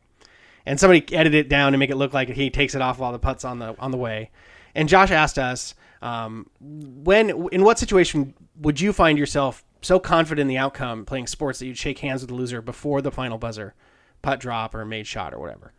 And 0.64 0.78
somebody 0.80 1.14
edited 1.14 1.46
it 1.46 1.48
down 1.48 1.72
to 1.72 1.78
make 1.78 1.90
it 1.90 1.96
look 1.96 2.12
like 2.12 2.28
he 2.28 2.50
takes 2.50 2.74
it 2.74 2.82
off 2.82 2.98
while 2.98 3.12
the 3.12 3.18
putt's 3.18 3.44
on 3.44 3.58
the 3.58 3.76
on 3.78 3.90
the 3.90 3.96
way. 3.96 4.30
And 4.74 4.88
Josh 4.88 5.10
asked 5.10 5.38
us, 5.38 5.74
um, 6.02 6.50
when 6.60 7.48
in 7.52 7.62
what 7.62 7.78
situation 7.78 8.34
would 8.60 8.80
you 8.80 8.92
find 8.92 9.18
yourself 9.18 9.64
so 9.82 9.98
confident 9.98 10.40
in 10.40 10.48
the 10.48 10.58
outcome 10.58 11.04
playing 11.04 11.28
sports 11.28 11.58
that 11.60 11.66
you'd 11.66 11.78
shake 11.78 12.00
hands 12.00 12.20
with 12.20 12.28
the 12.28 12.34
loser 12.34 12.60
before 12.60 13.00
the 13.00 13.10
final 13.10 13.38
buzzer, 13.38 13.74
putt 14.22 14.40
drop 14.40 14.74
or 14.74 14.84
made 14.84 15.06
shot 15.06 15.32
or 15.32 15.38
whatever? 15.38 15.72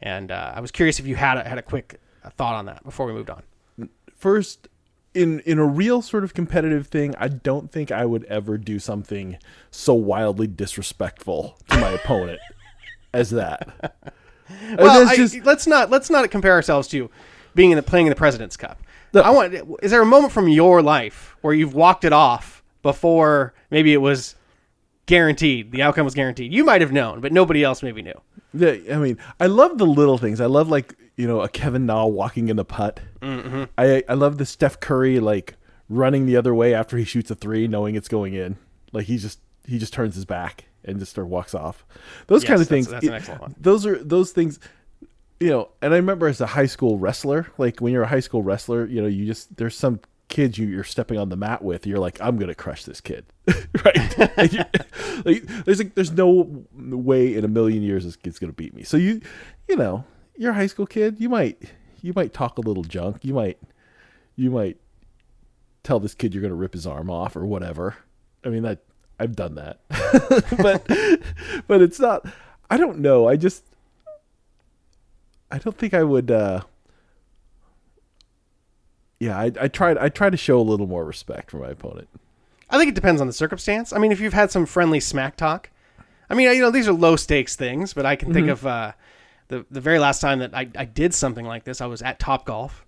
And 0.00 0.30
uh, 0.30 0.52
I 0.54 0.60
was 0.60 0.70
curious 0.70 1.00
if 1.00 1.06
you 1.06 1.16
had 1.16 1.38
a, 1.38 1.48
had 1.48 1.58
a 1.58 1.62
quick 1.62 2.00
thought 2.36 2.54
on 2.54 2.66
that 2.66 2.84
before 2.84 3.06
we 3.06 3.12
moved 3.12 3.30
on. 3.30 3.42
first 4.14 4.68
in 5.14 5.40
in 5.40 5.58
a 5.58 5.64
real 5.66 6.02
sort 6.02 6.22
of 6.24 6.34
competitive 6.34 6.86
thing 6.86 7.14
i 7.18 7.26
don't 7.28 7.72
think 7.72 7.90
i 7.90 8.04
would 8.04 8.24
ever 8.24 8.58
do 8.58 8.78
something 8.78 9.38
so 9.70 9.94
wildly 9.94 10.46
disrespectful 10.46 11.58
to 11.70 11.78
my 11.80 11.90
opponent 11.90 12.38
as 13.12 13.30
that 13.30 13.94
Well, 14.78 15.06
I, 15.06 15.14
just- 15.16 15.44
let's 15.44 15.66
not 15.66 15.90
let's 15.90 16.08
not 16.08 16.30
compare 16.30 16.52
ourselves 16.52 16.88
to 16.88 17.10
being 17.54 17.70
in 17.70 17.76
the 17.76 17.82
playing 17.82 18.06
in 18.06 18.10
the 18.10 18.16
President's 18.16 18.56
Cup. 18.56 18.80
No. 19.12 19.20
I 19.20 19.28
want. 19.28 19.54
Is 19.82 19.90
there 19.90 20.00
a 20.00 20.06
moment 20.06 20.32
from 20.32 20.48
your 20.48 20.80
life 20.80 21.36
where 21.42 21.52
you've 21.52 21.74
walked 21.74 22.04
it 22.04 22.14
off 22.14 22.62
before 22.82 23.52
maybe 23.70 23.92
it 23.92 23.98
was 23.98 24.36
guaranteed, 25.08 25.72
the 25.72 25.82
outcome 25.82 26.04
was 26.04 26.14
guaranteed? 26.14 26.52
You 26.52 26.64
might 26.64 26.80
have 26.80 26.92
known, 26.92 27.20
but 27.20 27.32
nobody 27.32 27.64
else 27.64 27.82
maybe 27.82 28.02
knew. 28.02 28.14
yeah, 28.54 28.76
i 28.94 28.96
mean 28.96 29.18
i 29.40 29.46
love 29.46 29.76
the 29.76 29.84
little 29.84 30.16
things 30.16 30.40
i 30.40 30.46
love 30.46 30.68
like 30.70 30.94
you 31.16 31.26
know 31.28 31.42
a 31.42 31.48
kevin 31.50 31.84
na 31.84 32.06
walking 32.06 32.48
in 32.48 32.56
the 32.56 32.64
putt 32.64 32.98
Mm-hmm. 33.20 33.64
i 33.76 34.02
i 34.08 34.14
love 34.14 34.38
the 34.38 34.46
steph 34.46 34.80
curry 34.80 35.20
like 35.20 35.56
running 35.90 36.24
the 36.24 36.34
other 36.36 36.54
way 36.54 36.72
after 36.72 36.96
he 36.96 37.04
shoots 37.04 37.30
a 37.30 37.34
three 37.34 37.68
knowing 37.68 37.94
it's 37.94 38.08
going 38.08 38.32
in 38.32 38.56
like 38.92 39.04
he 39.06 39.18
just 39.18 39.40
he 39.66 39.78
just 39.78 39.92
turns 39.92 40.14
his 40.14 40.24
back 40.24 40.64
and 40.84 40.98
just 40.98 41.14
sort 41.14 41.26
of 41.26 41.30
walks 41.30 41.54
off 41.54 41.84
those 42.28 42.42
Yes, 42.42 42.48
kind 42.48 42.62
of 42.62 42.68
that's- 42.68 42.86
things 42.86 42.88
that's 42.88 43.06
an 43.06 43.12
excellent 43.12 43.40
one. 43.42 43.54
those 43.60 43.84
are 43.84 44.02
those 44.02 44.30
things 44.32 44.58
you 45.40 45.50
know 45.50 45.68
and 45.82 45.92
i 45.92 45.96
remember 45.98 46.26
as 46.26 46.40
a 46.40 46.46
high 46.46 46.66
school 46.66 46.96
wrestler 46.98 47.48
like 47.58 47.80
when 47.80 47.92
you're 47.92 48.02
a 48.04 48.08
high 48.08 48.20
school 48.20 48.42
wrestler 48.42 48.86
you 48.86 49.02
know 49.02 49.08
you 49.08 49.26
just 49.26 49.54
there's 49.58 49.76
some 49.76 50.00
kids 50.28 50.58
you, 50.58 50.66
you're 50.66 50.84
stepping 50.84 51.18
on 51.18 51.28
the 51.30 51.36
mat 51.36 51.62
with 51.62 51.86
you're 51.86 51.98
like 51.98 52.20
i'm 52.20 52.36
gonna 52.36 52.54
crush 52.54 52.84
this 52.84 53.00
kid 53.00 53.24
right 53.84 54.18
Like, 55.24 55.42
there's 55.64 55.78
like 55.78 55.94
there's 55.94 56.12
no 56.12 56.64
way 56.76 57.34
in 57.34 57.44
a 57.44 57.48
million 57.48 57.82
years 57.82 58.04
this 58.04 58.14
kid's 58.16 58.38
gonna 58.38 58.52
beat 58.52 58.74
me 58.74 58.84
so 58.84 58.96
you 58.96 59.20
you 59.68 59.76
know 59.76 60.04
you're 60.36 60.52
a 60.52 60.54
high 60.54 60.66
school 60.68 60.86
kid 60.86 61.18
you 61.18 61.28
might 61.28 61.60
you 62.02 62.12
might 62.14 62.32
talk 62.32 62.58
a 62.58 62.60
little 62.60 62.84
junk 62.84 63.24
you 63.24 63.34
might 63.34 63.58
you 64.36 64.50
might 64.50 64.76
tell 65.82 65.98
this 65.98 66.14
kid 66.14 66.32
you're 66.34 66.42
gonna 66.42 66.54
rip 66.54 66.74
his 66.74 66.86
arm 66.86 67.10
off 67.10 67.34
or 67.34 67.44
whatever 67.44 67.96
I 68.44 68.50
mean, 68.50 68.62
that 68.62 68.78
I've 69.18 69.34
done 69.34 69.56
that, 69.56 69.80
but 70.58 70.86
but 71.66 71.82
it's 71.82 71.98
not. 71.98 72.24
I 72.70 72.76
don't 72.76 73.00
know. 73.00 73.28
I 73.28 73.36
just 73.36 73.64
I 75.50 75.58
don't 75.58 75.76
think 75.76 75.92
I 75.92 76.04
would. 76.04 76.30
uh 76.30 76.60
Yeah, 79.20 79.38
I, 79.38 79.52
I 79.60 79.68
tried. 79.68 79.98
I 79.98 80.08
try 80.08 80.30
to 80.30 80.36
show 80.36 80.60
a 80.60 80.62
little 80.62 80.86
more 80.86 81.04
respect 81.04 81.50
for 81.50 81.58
my 81.58 81.70
opponent. 81.70 82.08
I 82.70 82.78
think 82.78 82.90
it 82.90 82.94
depends 82.94 83.20
on 83.20 83.26
the 83.26 83.32
circumstance. 83.32 83.92
I 83.92 83.98
mean, 83.98 84.12
if 84.12 84.20
you've 84.20 84.32
had 84.32 84.50
some 84.50 84.66
friendly 84.66 85.00
smack 85.00 85.36
talk, 85.36 85.70
I 86.30 86.34
mean, 86.34 86.54
you 86.54 86.60
know, 86.60 86.70
these 86.70 86.86
are 86.86 86.92
low 86.92 87.16
stakes 87.16 87.56
things, 87.56 87.94
but 87.94 88.06
I 88.06 88.14
can 88.14 88.32
think 88.32 88.48
of 88.48 88.66
uh, 88.66 88.92
the 89.48 89.64
the 89.70 89.80
very 89.80 89.98
last 89.98 90.20
time 90.20 90.38
that 90.40 90.54
I, 90.54 90.68
I 90.76 90.84
did 90.84 91.14
something 91.14 91.46
like 91.46 91.64
this. 91.64 91.80
I 91.80 91.86
was 91.86 92.02
at 92.02 92.18
Top 92.18 92.44
Golf, 92.44 92.84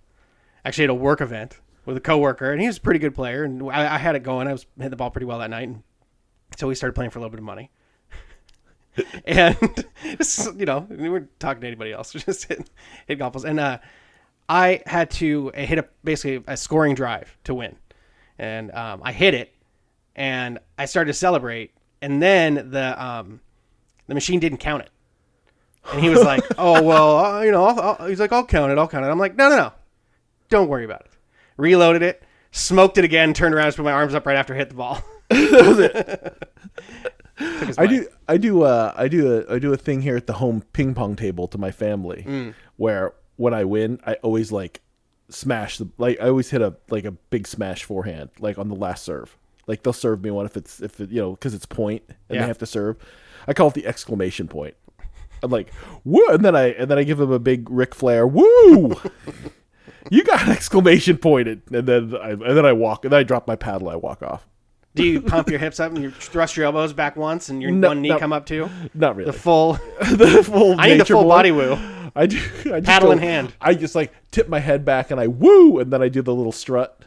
actually 0.63 0.85
at 0.85 0.89
a 0.89 0.95
work 0.95 1.19
event 1.19 1.59
with 1.85 1.97
a 1.97 2.01
coworker, 2.01 2.51
and 2.51 2.61
he 2.61 2.67
was 2.67 2.77
a 2.77 2.81
pretty 2.81 2.99
good 2.99 3.15
player, 3.15 3.43
and 3.43 3.63
I, 3.71 3.95
I 3.95 3.97
had 3.97 4.15
it 4.15 4.23
going. 4.23 4.47
I 4.47 4.51
was 4.53 4.65
hitting 4.77 4.91
the 4.91 4.95
ball 4.95 5.09
pretty 5.09 5.25
well 5.25 5.39
that 5.39 5.49
night, 5.49 5.67
and 5.67 5.83
so 6.57 6.67
we 6.67 6.75
started 6.75 6.93
playing 6.93 7.11
for 7.11 7.19
a 7.19 7.21
little 7.21 7.31
bit 7.31 7.39
of 7.39 7.45
money. 7.45 7.71
and 9.25 9.57
just, 10.17 10.55
you 10.59 10.65
know, 10.65 10.85
we 10.89 11.09
weren't 11.09 11.39
talking 11.39 11.61
to 11.61 11.67
anybody 11.67 11.91
else, 11.91 12.13
we 12.13 12.21
just 12.21 12.45
hit, 12.45 12.69
hit 13.07 13.19
golf 13.19 13.33
balls. 13.33 13.45
And 13.45 13.59
uh, 13.59 13.79
I 14.53 14.81
had 14.85 15.09
to 15.11 15.49
hit 15.55 15.79
a 15.79 15.85
basically 16.03 16.43
a 16.45 16.57
scoring 16.57 16.93
drive 16.93 17.37
to 17.45 17.53
win, 17.53 17.77
and 18.37 18.69
um, 18.73 18.99
I 19.01 19.13
hit 19.13 19.33
it, 19.33 19.53
and 20.13 20.59
I 20.77 20.83
started 20.85 21.13
to 21.13 21.17
celebrate, 21.17 21.71
and 22.01 22.21
then 22.21 22.69
the 22.71 23.01
um, 23.01 23.39
the 24.07 24.13
machine 24.13 24.41
didn't 24.41 24.57
count 24.57 24.83
it, 24.83 24.89
and 25.93 26.01
he 26.03 26.09
was 26.09 26.21
like, 26.21 26.43
"Oh 26.57 26.83
well, 26.83 27.17
uh, 27.19 27.41
you 27.43 27.51
know," 27.51 27.63
I'll, 27.63 27.79
I'll, 27.97 28.07
he's 28.09 28.19
like, 28.19 28.33
"I'll 28.33 28.45
count 28.45 28.73
it, 28.73 28.77
I'll 28.77 28.89
count 28.89 29.05
it." 29.05 29.07
I'm 29.09 29.17
like, 29.19 29.37
"No, 29.37 29.47
no, 29.47 29.55
no, 29.55 29.71
don't 30.49 30.67
worry 30.67 30.83
about 30.83 31.01
it." 31.01 31.11
Reloaded 31.55 32.01
it, 32.01 32.21
smoked 32.51 32.97
it 32.97 33.05
again, 33.05 33.33
turned 33.33 33.55
around, 33.55 33.67
just 33.67 33.77
put 33.77 33.83
my 33.83 33.93
arms 33.93 34.13
up 34.13 34.25
right 34.25 34.35
after 34.35 34.53
I 34.53 34.57
hit 34.57 34.67
the 34.69 34.75
ball. 34.75 35.01
I 37.77 37.87
do. 37.87 38.07
I 38.27 38.37
do. 38.37 38.63
Uh, 38.63 38.93
I 38.97 39.07
do. 39.07 39.37
A, 39.47 39.55
I 39.55 39.59
do 39.59 39.71
a 39.73 39.77
thing 39.77 40.01
here 40.01 40.17
at 40.17 40.27
the 40.27 40.33
home 40.33 40.61
ping 40.73 40.93
pong 40.93 41.15
table 41.15 41.47
to 41.47 41.57
my 41.57 41.71
family, 41.71 42.23
Mm. 42.27 42.53
where 42.75 43.13
when 43.37 43.53
I 43.53 43.63
win, 43.65 43.99
I 44.05 44.15
always 44.15 44.51
like 44.51 44.81
smash 45.29 45.77
the 45.77 45.87
like. 45.97 46.19
I 46.21 46.29
always 46.29 46.49
hit 46.49 46.61
a 46.61 46.75
like 46.89 47.05
a 47.05 47.11
big 47.11 47.47
smash 47.47 47.83
forehand, 47.83 48.29
like 48.39 48.57
on 48.57 48.67
the 48.69 48.75
last 48.75 49.03
serve. 49.03 49.37
Like 49.67 49.83
they'll 49.83 49.93
serve 49.93 50.23
me 50.23 50.31
one 50.31 50.45
if 50.45 50.57
it's 50.57 50.81
if 50.81 50.99
it, 50.99 51.09
you 51.11 51.21
know 51.21 51.31
because 51.31 51.53
it's 51.53 51.65
point 51.65 52.03
and 52.07 52.17
Yeah. 52.29 52.41
they 52.41 52.47
have 52.47 52.57
to 52.59 52.65
serve. 52.65 52.97
I 53.47 53.53
call 53.53 53.67
it 53.69 53.73
the 53.73 53.85
exclamation 53.87 54.47
point. 54.47 54.75
I'm 55.43 55.49
like 55.51 55.71
woo, 56.03 56.27
and 56.29 56.43
then 56.45 56.55
I 56.55 56.69
and 56.71 56.89
then 56.89 56.97
I 56.97 57.03
give 57.03 57.17
them 57.17 57.31
a 57.31 57.39
big 57.39 57.69
Ric 57.69 57.95
Flair 57.95 58.27
woo. 58.27 58.95
you 60.11 60.23
got 60.23 60.43
an 60.43 60.49
exclamation 60.51 61.17
pointed, 61.17 61.61
and 61.71 61.87
then 61.87 62.15
I 62.15 62.31
and 62.31 62.41
then 62.57 62.65
I 62.65 62.73
walk 62.73 63.05
and 63.05 63.11
then 63.11 63.19
I 63.19 63.23
drop 63.23 63.47
my 63.47 63.55
paddle. 63.55 63.89
I 63.89 63.95
walk 63.95 64.21
off. 64.23 64.47
Do 64.93 65.05
you 65.05 65.21
pump 65.21 65.49
your 65.49 65.57
hips 65.59 65.79
up 65.79 65.93
and 65.93 66.03
you 66.03 66.11
thrust 66.11 66.57
your 66.57 66.65
elbows 66.65 66.91
back 66.91 67.15
once 67.15 67.47
and 67.47 67.61
your 67.61 67.71
No, 67.71 67.87
one 67.87 68.01
knee 68.01 68.13
come 68.19 68.33
up 68.33 68.45
too? 68.45 68.69
Not 68.93 69.15
really. 69.15 69.31
The 69.31 69.37
full 69.37 69.73
the 70.01 70.43
full 70.43 70.75
I 70.79 70.89
need 70.89 70.99
the 70.99 71.05
full 71.05 71.23
boy. 71.23 71.29
body 71.29 71.51
woo. 71.51 71.77
I 72.15 72.25
do. 72.25 72.37
I 72.65 72.79
just 72.79 72.85
Paddle 72.85 73.09
go- 73.09 73.13
in 73.13 73.19
hand. 73.19 73.53
I 73.61 73.73
just 73.73 73.95
like 73.95 74.13
tip 74.31 74.47
my 74.49 74.59
head 74.59 74.83
back 74.85 75.11
and 75.11 75.19
I 75.19 75.27
woo, 75.27 75.79
and 75.79 75.91
then 75.91 76.01
I 76.01 76.09
do 76.09 76.21
the 76.21 76.33
little 76.33 76.51
strut, 76.51 77.01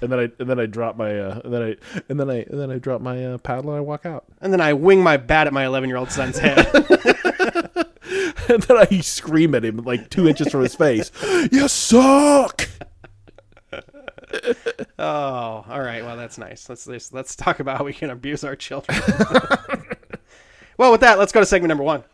and 0.00 0.10
then 0.12 0.18
I 0.18 0.30
and 0.38 0.48
then 0.50 0.58
I 0.60 0.66
drop 0.66 0.96
my 0.96 1.18
uh, 1.18 1.40
and 1.44 1.52
then 1.52 1.62
I 1.62 1.76
and 2.08 2.20
then 2.20 2.30
I 2.30 2.36
and 2.42 2.60
then 2.60 2.70
I 2.70 2.78
drop 2.78 3.00
my 3.00 3.24
uh, 3.24 3.38
paddle 3.38 3.70
and 3.70 3.78
I 3.78 3.80
walk 3.80 4.04
out, 4.06 4.24
And 4.40 4.52
then 4.52 4.60
I 4.60 4.72
wing 4.72 5.02
my 5.02 5.16
bat 5.16 5.46
at 5.46 5.52
my 5.52 5.64
11 5.66 5.88
year 5.88 5.96
old 5.98 6.10
son's 6.10 6.38
head. 6.38 6.58
and 8.48 8.62
then 8.62 8.76
I 8.76 9.00
scream 9.00 9.54
at 9.54 9.64
him 9.64 9.78
like 9.78 10.10
two 10.10 10.28
inches 10.28 10.48
from 10.50 10.62
his 10.62 10.74
face. 10.74 11.10
You 11.50 11.68
suck. 11.68 12.68
oh, 14.98 15.64
all 15.68 15.80
right. 15.80 16.04
Well, 16.04 16.16
that's 16.16 16.38
nice. 16.38 16.68
Let's 16.68 16.86
let's, 16.86 17.12
let's 17.12 17.34
talk 17.34 17.60
about 17.60 17.78
how 17.78 17.84
we 17.84 17.92
can 17.92 18.10
abuse 18.10 18.44
our 18.44 18.56
children. 18.56 19.00
well, 20.76 20.92
with 20.92 21.00
that, 21.00 21.18
let's 21.18 21.32
go 21.32 21.40
to 21.40 21.46
segment 21.46 21.68
number 21.68 21.84
one. 21.84 22.04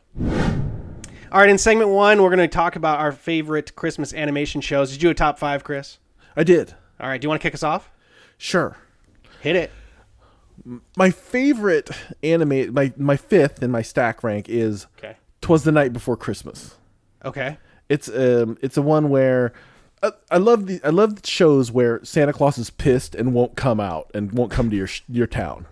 All 1.32 1.40
right, 1.40 1.48
in 1.48 1.58
segment 1.58 1.90
one, 1.90 2.22
we're 2.22 2.30
going 2.30 2.38
to 2.38 2.48
talk 2.48 2.76
about 2.76 3.00
our 3.00 3.12
favorite 3.12 3.74
Christmas 3.74 4.14
animation 4.14 4.60
shows. 4.60 4.90
Did 4.90 5.02
you 5.02 5.08
do 5.08 5.10
a 5.10 5.14
top 5.14 5.38
five, 5.38 5.64
Chris? 5.64 5.98
I 6.36 6.44
did. 6.44 6.74
All 7.00 7.08
right. 7.08 7.20
Do 7.20 7.24
you 7.24 7.28
want 7.28 7.40
to 7.40 7.46
kick 7.46 7.54
us 7.54 7.62
off? 7.62 7.90
Sure. 8.38 8.76
Hit 9.40 9.56
it. 9.56 9.70
My 10.96 11.10
favorite 11.10 11.90
anime, 12.22 12.72
my 12.72 12.92
my 12.96 13.16
fifth 13.16 13.62
in 13.62 13.70
my 13.70 13.82
stack 13.82 14.24
rank 14.24 14.48
is 14.48 14.86
Okay. 14.98 15.16
"Twas 15.40 15.64
the 15.64 15.72
Night 15.72 15.92
Before 15.92 16.16
Christmas." 16.16 16.76
Okay. 17.24 17.58
It's 17.88 18.08
um 18.08 18.56
it's 18.62 18.76
a 18.76 18.82
one 18.82 19.08
where 19.08 19.52
I, 20.02 20.12
I 20.30 20.38
love 20.38 20.66
the 20.66 20.80
I 20.82 20.88
love 20.88 21.20
the 21.20 21.26
shows 21.26 21.70
where 21.70 22.02
Santa 22.04 22.32
Claus 22.32 22.58
is 22.58 22.70
pissed 22.70 23.14
and 23.14 23.32
won't 23.34 23.56
come 23.56 23.78
out 23.78 24.10
and 24.14 24.32
won't 24.32 24.50
come 24.50 24.70
to 24.70 24.76
your 24.76 24.88
your 25.08 25.26
town. 25.26 25.66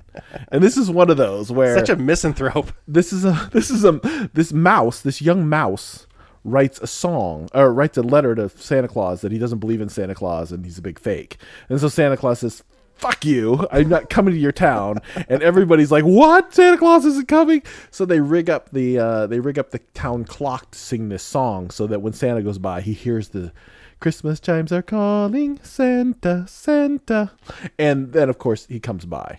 And 0.48 0.62
this 0.62 0.76
is 0.76 0.90
one 0.90 1.10
of 1.10 1.16
those 1.16 1.50
where 1.50 1.76
Such 1.78 1.88
a 1.88 1.96
misanthrope. 1.96 2.72
this 2.86 3.12
is 3.12 3.24
a 3.24 3.48
this 3.52 3.70
is 3.70 3.84
a 3.84 3.92
this 4.32 4.52
mouse, 4.52 5.00
this 5.00 5.20
young 5.22 5.48
mouse 5.48 6.06
writes 6.44 6.78
a 6.80 6.86
song 6.86 7.48
or 7.54 7.72
writes 7.72 7.96
a 7.96 8.02
letter 8.02 8.34
to 8.34 8.48
Santa 8.50 8.88
Claus 8.88 9.22
that 9.22 9.32
he 9.32 9.38
doesn't 9.38 9.60
believe 9.60 9.80
in 9.80 9.88
Santa 9.88 10.14
Claus 10.14 10.52
and 10.52 10.64
he's 10.64 10.78
a 10.78 10.82
big 10.82 10.98
fake. 10.98 11.38
And 11.68 11.80
so 11.80 11.88
Santa 11.88 12.16
Claus 12.18 12.40
says, 12.40 12.62
"Fuck 12.92 13.24
you. 13.24 13.66
I'm 13.72 13.88
not 13.88 14.10
coming 14.10 14.34
to 14.34 14.40
your 14.40 14.52
town." 14.52 14.98
and 15.28 15.42
everybody's 15.42 15.90
like, 15.90 16.04
"What? 16.04 16.54
Santa 16.54 16.76
Claus 16.76 17.04
isn't 17.06 17.28
coming?" 17.28 17.62
So 17.90 18.04
they 18.04 18.20
rig 18.20 18.50
up 18.50 18.70
the 18.70 18.98
uh, 18.98 19.26
they 19.26 19.40
rig 19.40 19.58
up 19.58 19.70
the 19.70 19.78
town 19.94 20.24
clock 20.24 20.72
to 20.72 20.78
sing 20.78 21.08
this 21.08 21.22
song 21.22 21.70
so 21.70 21.86
that 21.86 22.02
when 22.02 22.12
Santa 22.12 22.42
goes 22.42 22.58
by, 22.58 22.82
he 22.82 22.92
hears 22.92 23.28
the 23.28 23.52
Christmas 24.00 24.38
chimes 24.38 24.70
are 24.70 24.82
calling 24.82 25.58
Santa, 25.62 26.44
Santa. 26.46 27.30
And 27.78 28.12
then 28.12 28.28
of 28.28 28.36
course 28.38 28.66
he 28.66 28.78
comes 28.80 29.06
by 29.06 29.38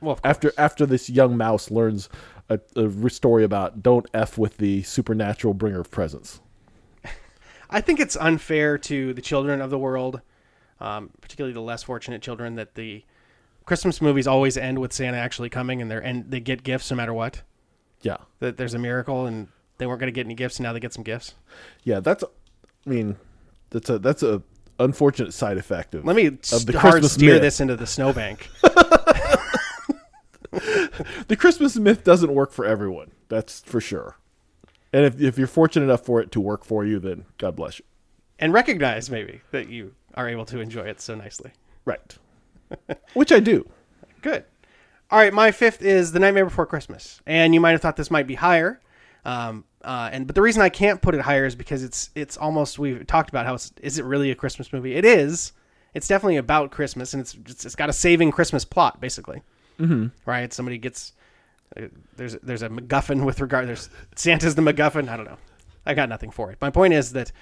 Well, 0.00 0.18
after 0.24 0.52
after 0.56 0.86
this 0.86 1.10
young 1.10 1.36
mouse 1.36 1.70
learns 1.70 2.08
a, 2.48 2.58
a 2.76 3.10
story 3.10 3.44
about 3.44 3.82
don't 3.82 4.06
f 4.14 4.38
with 4.38 4.56
the 4.58 4.82
supernatural 4.82 5.54
bringer 5.54 5.80
of 5.80 5.90
presents. 5.90 6.40
I 7.70 7.80
think 7.80 8.00
it's 8.00 8.16
unfair 8.16 8.78
to 8.78 9.12
the 9.14 9.22
children 9.22 9.60
of 9.60 9.70
the 9.70 9.78
world, 9.78 10.20
um, 10.80 11.10
particularly 11.20 11.52
the 11.54 11.60
less 11.60 11.82
fortunate 11.82 12.22
children, 12.22 12.56
that 12.56 12.74
the 12.74 13.04
Christmas 13.66 14.00
movies 14.02 14.26
always 14.26 14.56
end 14.56 14.78
with 14.80 14.92
Santa 14.92 15.18
actually 15.18 15.48
coming 15.48 15.80
and 15.80 15.90
they're 15.90 16.00
and 16.00 16.30
they 16.30 16.40
get 16.40 16.62
gifts 16.62 16.90
no 16.90 16.96
matter 16.96 17.14
what. 17.14 17.42
Yeah, 18.02 18.16
That 18.38 18.56
there's 18.56 18.72
a 18.74 18.78
miracle 18.78 19.26
and 19.26 19.48
they 19.76 19.86
weren't 19.86 20.00
going 20.00 20.08
to 20.08 20.12
get 20.12 20.24
any 20.26 20.34
gifts 20.34 20.56
and 20.58 20.64
now 20.64 20.72
they 20.72 20.80
get 20.80 20.94
some 20.94 21.04
gifts. 21.04 21.34
yeah. 21.84 22.00
That's, 22.00 22.24
I 22.24 22.88
mean, 22.88 23.16
that's 23.70 23.90
a 23.90 23.98
that's 23.98 24.22
a 24.22 24.42
unfortunate 24.78 25.34
side 25.34 25.58
effect 25.58 25.94
of. 25.94 26.04
Let 26.06 26.16
me 26.16 26.26
of 26.26 26.66
the 26.66 26.78
hard 26.78 26.92
Christmas 26.94 27.12
steer 27.12 27.34
myth. 27.34 27.42
this 27.42 27.60
into 27.60 27.76
the 27.76 27.86
snowbank. 27.86 28.48
The 30.52 31.36
Christmas 31.38 31.76
myth 31.76 32.04
doesn't 32.04 32.34
work 32.34 32.52
for 32.52 32.64
everyone. 32.64 33.12
That's 33.28 33.60
for 33.60 33.80
sure. 33.80 34.16
And 34.92 35.04
if 35.04 35.20
if 35.20 35.38
you're 35.38 35.46
fortunate 35.46 35.84
enough 35.84 36.04
for 36.04 36.20
it 36.20 36.32
to 36.32 36.40
work 36.40 36.64
for 36.64 36.84
you, 36.84 36.98
then 36.98 37.26
God 37.38 37.54
bless 37.56 37.78
you. 37.78 37.84
and 38.38 38.52
recognize 38.52 39.10
maybe 39.10 39.42
that 39.52 39.68
you 39.68 39.94
are 40.14 40.28
able 40.28 40.44
to 40.46 40.58
enjoy 40.60 40.82
it 40.82 41.00
so 41.00 41.14
nicely. 41.14 41.52
Right. 41.84 42.16
Which 43.14 43.30
I 43.32 43.40
do. 43.40 43.68
Good. 44.22 44.44
All 45.10 45.18
right, 45.18 45.32
my 45.32 45.50
fifth 45.50 45.82
is 45.82 46.12
The 46.12 46.20
Nightmare 46.20 46.44
Before 46.44 46.66
Christmas, 46.66 47.20
and 47.26 47.52
you 47.52 47.60
might 47.60 47.72
have 47.72 47.80
thought 47.80 47.96
this 47.96 48.10
might 48.12 48.28
be 48.28 48.36
higher, 48.36 48.80
um, 49.24 49.64
uh, 49.82 50.08
and 50.12 50.24
but 50.26 50.36
the 50.36 50.42
reason 50.42 50.62
I 50.62 50.68
can't 50.68 51.02
put 51.02 51.14
it 51.16 51.20
higher 51.20 51.46
is 51.46 51.56
because 51.56 51.82
it's 51.82 52.10
it's 52.14 52.36
almost 52.36 52.78
we've 52.78 53.04
talked 53.06 53.28
about 53.28 53.44
how 53.44 53.54
it's 53.54 53.72
is 53.82 53.98
it 53.98 54.04
really 54.04 54.30
a 54.30 54.34
Christmas 54.36 54.72
movie? 54.72 54.94
It 54.94 55.04
is. 55.04 55.52
It's 55.94 56.06
definitely 56.06 56.36
about 56.36 56.70
Christmas, 56.70 57.12
and 57.12 57.20
it's 57.20 57.34
it's, 57.34 57.64
it's 57.66 57.74
got 57.74 57.88
a 57.90 57.92
saving 57.92 58.30
Christmas 58.30 58.64
plot 58.64 59.00
basically. 59.00 59.42
Mm-hmm. 59.80 60.06
Right? 60.26 60.52
Somebody 60.52 60.78
gets 60.78 61.12
uh, 61.76 61.86
there's 62.16 62.34
there's 62.42 62.62
a 62.62 62.68
MacGuffin 62.68 63.24
with 63.24 63.40
regard. 63.40 63.68
There's 63.68 63.88
Santa's 64.16 64.54
the 64.54 64.62
MacGuffin. 64.62 65.08
I 65.08 65.16
don't 65.16 65.26
know. 65.26 65.38
I 65.86 65.94
got 65.94 66.08
nothing 66.08 66.30
for 66.30 66.50
it. 66.50 66.58
My 66.60 66.70
point 66.70 66.94
is 66.94 67.12
that 67.12 67.32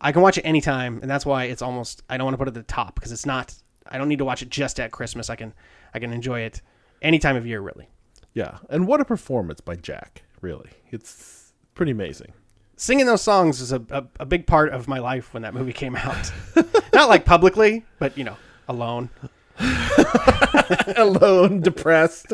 I 0.00 0.12
can 0.12 0.22
watch 0.22 0.38
it 0.38 0.42
anytime, 0.42 0.98
and 1.02 1.10
that's 1.10 1.26
why 1.26 1.44
it's 1.44 1.62
almost 1.62 2.02
I 2.08 2.16
don't 2.16 2.26
want 2.26 2.34
to 2.34 2.38
put 2.38 2.48
it 2.48 2.56
at 2.56 2.66
the 2.66 2.72
top 2.72 2.94
because 2.94 3.12
it's 3.12 3.26
not. 3.26 3.54
I 3.90 3.96
don't 3.98 4.08
need 4.08 4.18
to 4.18 4.24
watch 4.24 4.42
it 4.42 4.50
just 4.50 4.78
at 4.80 4.90
Christmas. 4.90 5.30
I 5.30 5.36
can 5.36 5.54
I 5.94 5.98
can 5.98 6.12
enjoy 6.12 6.40
it 6.40 6.60
any 7.02 7.18
time 7.18 7.36
of 7.36 7.46
year 7.46 7.60
really. 7.60 7.88
Yeah. 8.34 8.58
And 8.68 8.86
what 8.86 9.00
a 9.00 9.04
performance 9.04 9.60
by 9.60 9.76
Jack. 9.76 10.22
Really, 10.40 10.70
it's 10.90 11.52
pretty 11.74 11.92
amazing. 11.92 12.32
Singing 12.76 13.06
those 13.06 13.22
songs 13.22 13.60
is 13.60 13.72
a, 13.72 13.82
a, 13.90 14.04
a 14.20 14.26
big 14.26 14.46
part 14.46 14.72
of 14.72 14.86
my 14.86 15.00
life 15.00 15.34
when 15.34 15.42
that 15.42 15.52
movie 15.52 15.72
came 15.72 15.96
out. 15.96 16.32
not 16.92 17.08
like 17.08 17.24
publicly, 17.24 17.84
but 17.98 18.16
you 18.16 18.22
know, 18.22 18.36
alone. 18.68 19.10
Alone, 20.96 21.60
depressed 21.60 22.32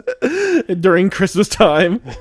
during 0.80 1.10
Christmas 1.10 1.48
time. 1.48 2.00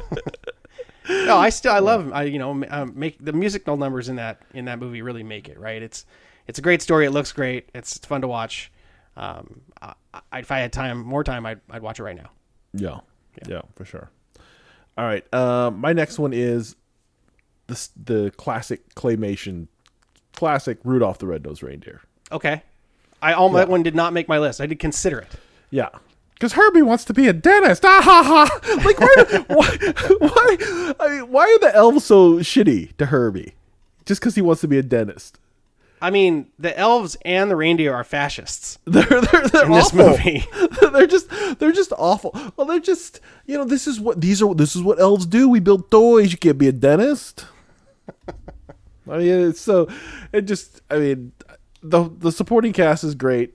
No, 1.10 1.38
I 1.38 1.50
still 1.50 1.74
I 1.74 1.80
love 1.80 2.14
I 2.14 2.24
you 2.24 2.40
know 2.40 2.64
um, 2.70 2.94
make 2.96 3.18
the 3.24 3.34
musical 3.34 3.76
numbers 3.76 4.08
in 4.08 4.16
that 4.16 4.42
in 4.54 4.64
that 4.66 4.80
movie 4.80 5.02
really 5.02 5.22
make 5.22 5.50
it 5.50 5.60
right. 5.60 5.82
It's 5.82 6.06
it's 6.48 6.60
a 6.60 6.62
great 6.62 6.82
story. 6.82 7.06
It 7.06 7.12
looks 7.12 7.34
great. 7.34 7.68
It's 7.76 7.98
fun 7.98 8.22
to 8.22 8.28
watch. 8.30 8.72
Um, 9.18 9.62
I, 9.82 9.94
I, 10.32 10.40
if 10.40 10.50
I 10.50 10.60
had 10.60 10.72
time, 10.72 11.00
more 11.00 11.24
time, 11.24 11.46
I'd 11.46 11.60
I'd 11.70 11.82
watch 11.82 12.00
it 12.00 12.04
right 12.04 12.16
now. 12.16 12.32
Yeah. 12.74 13.02
Yeah, 13.48 13.64
for 13.76 13.84
sure. 13.84 14.10
All 14.98 15.06
right. 15.06 15.32
Um, 15.34 15.80
my 15.80 15.94
next 15.94 16.20
one 16.20 16.34
is 16.34 16.76
the 17.68 17.90
the 18.02 18.32
classic 18.38 18.94
claymation, 18.96 19.68
classic 20.34 20.80
Rudolph 20.84 21.18
the 21.18 21.28
Red-Nosed 21.28 21.64
Reindeer. 21.64 22.02
Okay, 22.32 22.64
I 23.24 23.34
almost 23.34 23.58
that 23.62 23.70
one 23.70 23.84
did 23.84 23.96
not 23.96 24.14
make 24.14 24.28
my 24.28 24.38
list. 24.38 24.60
I 24.60 24.66
did 24.66 24.80
consider 24.80 25.20
it. 25.20 25.32
Yeah, 25.70 25.90
because 26.34 26.54
Herbie 26.54 26.82
wants 26.82 27.06
to 27.06 27.14
be 27.14 27.28
a 27.28 27.34
dentist. 27.34 27.84
Ah 27.88 28.02
ha 28.02 28.24
ha! 28.24 28.76
Like 28.84 29.00
why? 29.00 29.46
why? 29.48 29.78
Why? 30.20 30.96
I 31.00 31.10
mean, 31.10 31.32
why 31.32 31.44
are 31.46 31.60
the 31.60 31.72
elves 31.74 32.04
so 32.06 32.36
shitty 32.40 32.96
to 32.98 33.08
Herbie? 33.08 33.54
Just 34.06 34.20
because 34.20 34.36
he 34.36 34.42
wants 34.42 34.62
to 34.62 34.68
be 34.68 34.78
a 34.78 34.84
dentist? 34.84 35.40
I 36.02 36.10
mean, 36.10 36.48
the 36.60 36.78
elves 36.78 37.16
and 37.24 37.50
the 37.50 37.56
reindeer 37.56 37.94
are 37.94 38.04
fascists 38.04 38.78
They're 38.86 39.06
they're, 39.06 39.48
they're 39.48 39.66
in 39.66 39.72
this 39.72 39.94
movie. 39.94 40.46
they're 40.92 41.08
just 41.08 41.30
they're 41.60 41.72
just 41.72 41.94
awful. 41.98 42.32
Well, 42.58 42.68
they're 42.68 42.82
just 42.82 43.22
you 43.46 43.58
know 43.58 43.64
this 43.64 43.88
is 43.88 44.02
what 44.02 44.20
these 44.20 44.42
are. 44.42 44.54
This 44.54 44.76
is 44.76 44.84
what 44.84 45.00
elves 45.00 45.26
do. 45.26 45.48
We 45.48 45.62
build 45.62 45.90
toys. 45.90 46.34
You 46.34 46.38
can't 46.38 46.58
be 46.58 46.68
a 46.68 46.74
dentist. 46.74 47.46
I 49.10 49.18
mean, 49.18 49.50
it's 49.50 49.62
so 49.62 49.88
it 50.34 50.42
just. 50.42 50.82
I 50.92 50.98
mean, 50.98 51.32
the 51.84 52.10
the 52.20 52.32
supporting 52.32 52.74
cast 52.74 53.04
is 53.04 53.14
great. 53.16 53.54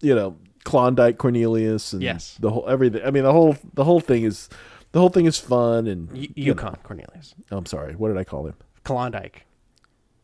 You 0.00 0.14
know, 0.14 0.36
Klondike 0.64 1.18
Cornelius 1.18 1.92
and 1.92 2.02
Yes. 2.02 2.36
the 2.40 2.50
whole 2.50 2.68
everything. 2.68 3.02
I 3.04 3.10
mean, 3.10 3.24
the 3.24 3.32
whole 3.32 3.56
the 3.74 3.84
whole 3.84 4.00
thing 4.00 4.24
is 4.24 4.48
the 4.92 5.00
whole 5.00 5.08
thing 5.10 5.26
is 5.26 5.38
fun 5.38 5.86
and 5.86 6.10
Y- 6.10 6.18
you 6.18 6.26
know- 6.28 6.32
Yukon 6.62 6.76
Cornelius. 6.82 7.34
I'm 7.50 7.66
sorry. 7.66 7.94
What 7.94 8.08
did 8.08 8.16
I 8.16 8.24
call 8.24 8.46
him? 8.46 8.54
Klondike. 8.84 9.44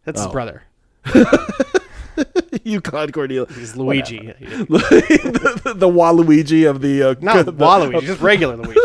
That's 0.05 0.21
his 0.21 0.29
Oh. 0.29 0.33
brother. 0.33 0.63
Yukon 2.65 3.11
Cornelius. 3.13 3.55
He's 3.57 3.77
Luigi. 3.77 4.19
the, 4.39 5.75
the 5.77 5.89
Waluigi 5.89 6.69
of 6.69 6.81
the 6.81 7.03
uh, 7.03 7.15
Not 7.21 7.45
the- 7.47 7.53
Waluigi, 7.53 8.03
just 8.03 8.21
regular 8.21 8.57
Luigi. 8.57 8.81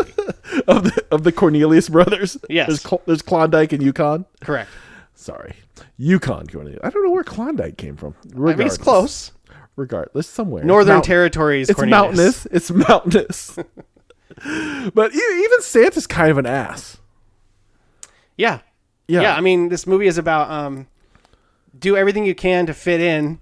of 0.66 0.84
the 0.84 1.04
of 1.12 1.22
the 1.24 1.32
Cornelius 1.32 1.88
brothers. 1.88 2.36
Yes. 2.48 2.66
there's, 2.68 2.82
Cl- 2.82 3.02
there's 3.06 3.22
Klondike 3.22 3.72
and 3.72 3.82
Yukon. 3.82 4.26
Correct. 4.40 4.68
Sorry, 5.14 5.54
Yukon. 5.96 6.46
I 6.82 6.90
don't 6.90 7.04
know 7.04 7.10
where 7.10 7.24
Klondike 7.24 7.76
came 7.76 7.96
from. 7.96 8.14
I 8.34 8.38
mean, 8.38 8.66
it's 8.66 8.78
close. 8.78 9.32
Regardless, 9.76 10.26
somewhere 10.26 10.64
Northern 10.64 10.96
Mount- 10.96 11.04
Territories. 11.04 11.70
It's 11.70 11.78
Cornelius. 11.78 12.16
mountainous. 12.16 12.46
It's 12.46 12.70
mountainous. 12.88 13.56
but 14.94 15.14
even 15.14 15.62
Santa's 15.62 16.06
kind 16.06 16.30
of 16.30 16.38
an 16.38 16.46
ass. 16.46 16.98
Yeah. 18.36 18.60
Yeah. 19.08 19.22
yeah. 19.22 19.36
I 19.36 19.40
mean, 19.40 19.68
this 19.68 19.86
movie 19.86 20.06
is 20.06 20.18
about 20.18 20.50
um, 20.50 20.86
do 21.78 21.96
everything 21.96 22.24
you 22.24 22.34
can 22.34 22.66
to 22.66 22.74
fit 22.74 23.00
in 23.00 23.40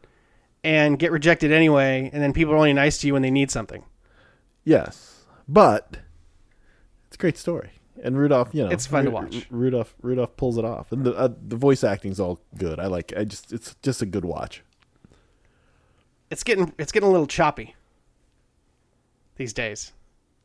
and 0.64 0.98
get 0.98 1.12
rejected 1.12 1.52
anyway, 1.52 2.10
and 2.12 2.22
then 2.22 2.32
people 2.32 2.54
are 2.54 2.56
only 2.56 2.72
nice 2.72 2.98
to 2.98 3.06
you 3.06 3.12
when 3.12 3.22
they 3.22 3.30
need 3.30 3.50
something. 3.50 3.84
Yes, 4.64 5.24
but 5.46 5.98
it's 7.06 7.16
a 7.16 7.18
great 7.18 7.38
story. 7.38 7.70
And 8.02 8.16
Rudolph, 8.18 8.50
you 8.52 8.62
know, 8.64 8.70
It's 8.70 8.86
fun 8.86 9.04
to 9.04 9.10
Ru- 9.10 9.14
watch. 9.16 9.46
Rudolph, 9.50 9.94
Rudolph 10.02 10.36
pulls 10.36 10.56
it 10.58 10.64
off, 10.64 10.92
and 10.92 11.04
the 11.04 11.12
uh, 11.14 11.28
the 11.48 11.56
voice 11.56 11.82
acting's 11.82 12.20
all 12.20 12.40
good. 12.56 12.78
I 12.78 12.86
like. 12.86 13.12
I 13.16 13.24
just, 13.24 13.52
it's 13.52 13.74
just 13.82 14.02
a 14.02 14.06
good 14.06 14.24
watch. 14.24 14.62
It's 16.30 16.42
getting 16.42 16.72
it's 16.78 16.92
getting 16.92 17.08
a 17.08 17.12
little 17.12 17.26
choppy 17.26 17.74
these 19.36 19.52
days. 19.52 19.92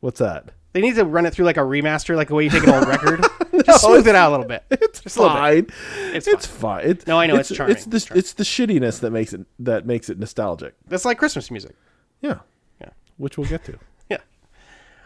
What's 0.00 0.18
that? 0.20 0.50
They 0.72 0.80
need 0.80 0.96
to 0.96 1.04
run 1.04 1.24
it 1.26 1.32
through 1.32 1.44
like 1.44 1.56
a 1.56 1.60
remaster, 1.60 2.16
like 2.16 2.28
the 2.28 2.34
way 2.34 2.44
you 2.44 2.50
take 2.50 2.64
an 2.64 2.70
old 2.70 2.88
record. 2.88 3.24
Just 3.64 3.84
smooth 3.84 4.08
it 4.08 4.14
out 4.16 4.30
a 4.30 4.32
little 4.32 4.46
bit. 4.46 4.64
It's 4.70 5.00
Just 5.00 5.16
a 5.16 5.20
bit. 5.20 5.28
fine. 5.28 5.66
It's 6.14 6.26
It's, 6.26 6.46
fine. 6.46 6.84
It- 6.86 7.06
No, 7.06 7.20
I 7.20 7.26
know, 7.28 7.36
it's 7.36 7.54
charming. 7.54 7.76
It's 7.76 7.84
the 7.84 7.96
It's 7.96 8.04
charming. 8.06 8.18
it's 8.18 8.32
the 8.32 8.42
shittiness 8.44 9.00
that 9.00 9.10
makes 9.12 9.32
it 9.32 9.46
that 9.60 9.86
makes 9.86 10.10
it 10.10 10.18
nostalgic. 10.18 10.74
That's 10.88 11.04
like 11.04 11.18
Christmas 11.18 11.50
music. 11.50 11.76
Yeah, 12.20 12.40
Yeah. 12.80 12.88
which 13.18 13.38
we'll 13.38 13.46
get 13.46 13.64
to. 13.66 13.78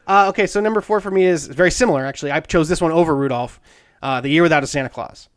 Uh, 0.08 0.28
okay, 0.30 0.46
so 0.46 0.58
number 0.60 0.80
four 0.80 1.00
for 1.00 1.10
me 1.10 1.24
is 1.26 1.46
very 1.46 1.70
similar. 1.70 2.04
Actually, 2.06 2.32
I 2.32 2.40
chose 2.40 2.68
this 2.68 2.80
one 2.80 2.92
over 2.92 3.14
Rudolph, 3.14 3.60
uh, 4.02 4.20
"The 4.22 4.30
Year 4.30 4.42
Without 4.42 4.64
a 4.64 4.66
Santa 4.66 4.88
Claus." 4.88 5.28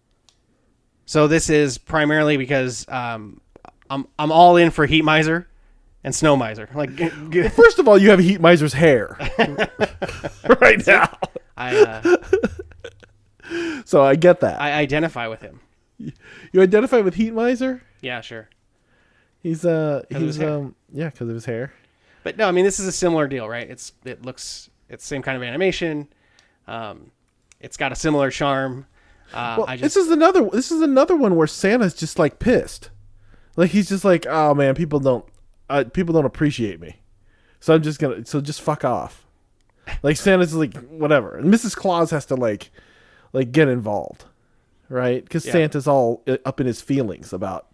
So 1.06 1.28
this 1.28 1.50
is 1.50 1.78
primarily 1.78 2.38
because 2.38 2.88
um, 2.88 3.42
I'm 3.90 4.08
I'm 4.18 4.32
all 4.32 4.56
in 4.56 4.72
for 4.72 4.86
Heat 4.86 5.04
Miser 5.04 5.48
and 6.06 6.16
Snow 6.16 6.38
Miser. 6.38 6.70
Like, 6.74 6.96
g- 6.96 7.12
g- 7.30 7.50
First 7.50 7.80
of 7.80 7.88
all, 7.90 7.98
you 7.98 8.12
have 8.12 8.20
Heat 8.20 8.40
Miser's 8.40 8.72
hair 8.74 9.18
right 10.62 10.88
now, 10.88 11.18
I 11.58 11.78
uh, 11.78 12.16
so 13.86 14.04
I 14.04 14.16
get 14.16 14.40
that. 14.40 14.62
I 14.62 14.72
identify 14.74 15.28
with 15.28 15.42
him. 15.42 15.60
you 16.00 16.62
identify 16.62 17.00
with 17.02 17.16
Heat 17.16 17.34
Miser? 17.34 17.84
Yeah, 18.02 18.22
sure. 18.22 18.48
He's 19.44 19.66
uh 19.66 20.04
he's 20.10 20.40
um 20.42 20.76
yeah 20.94 21.10
because 21.10 21.28
of 21.28 21.34
his 21.36 21.46
hair. 21.46 21.74
But 22.24 22.38
no, 22.38 22.48
I 22.48 22.52
mean 22.52 22.66
this 22.66 22.80
is 22.80 22.88
a 22.88 22.92
similar 22.92 23.28
deal, 23.28 23.48
right? 23.50 23.70
It's 23.70 23.94
it 24.06 24.26
looks 24.26 24.70
it's 24.90 25.06
same 25.06 25.22
kind 25.22 25.38
of 25.38 25.44
animation. 25.44 26.08
Um, 26.68 27.12
it's 27.60 27.78
got 27.78 27.92
a 27.92 27.96
similar 27.96 28.32
charm. 28.32 28.86
Uh, 29.34 29.56
Well, 29.60 29.66
I 29.68 29.78
just 29.78 29.96
this 29.96 30.06
is 30.06 30.12
another 30.12 30.50
this 30.50 30.72
is 30.72 30.82
another 30.82 31.16
one 31.16 31.36
where 31.36 31.48
Santa's 31.48 31.94
just 31.94 32.20
like 32.20 32.40
pissed, 32.40 32.90
like 33.56 33.72
he's 33.72 33.90
just 33.90 34.04
like 34.06 34.26
oh 34.28 34.54
man 34.54 34.76
people 34.76 35.00
don't 35.00 35.26
uh, 35.70 35.86
people 35.92 36.14
don't 36.14 36.26
appreciate 36.26 36.80
me, 36.82 36.98
so 37.60 37.74
I'm 37.74 37.82
just 37.82 38.00
gonna 38.00 38.26
so 38.26 38.42
just 38.42 38.62
fuck 38.62 38.84
off. 38.84 39.26
Like 40.04 40.18
Santa's 40.18 40.54
like 40.54 40.76
whatever, 40.90 41.38
and 41.38 41.52
Mrs. 41.52 41.76
Claus 41.76 42.12
has 42.12 42.26
to 42.28 42.36
like 42.36 42.72
like 43.34 43.52
get 43.52 43.68
involved, 43.68 44.26
right? 44.90 45.24
Because 45.24 45.46
Yeah. 45.46 45.54
Santa's 45.54 45.88
all 45.88 46.22
uh, 46.28 46.38
up 46.46 46.60
in 46.60 46.68
his 46.68 46.82
feelings 46.82 47.34
about 47.34 47.68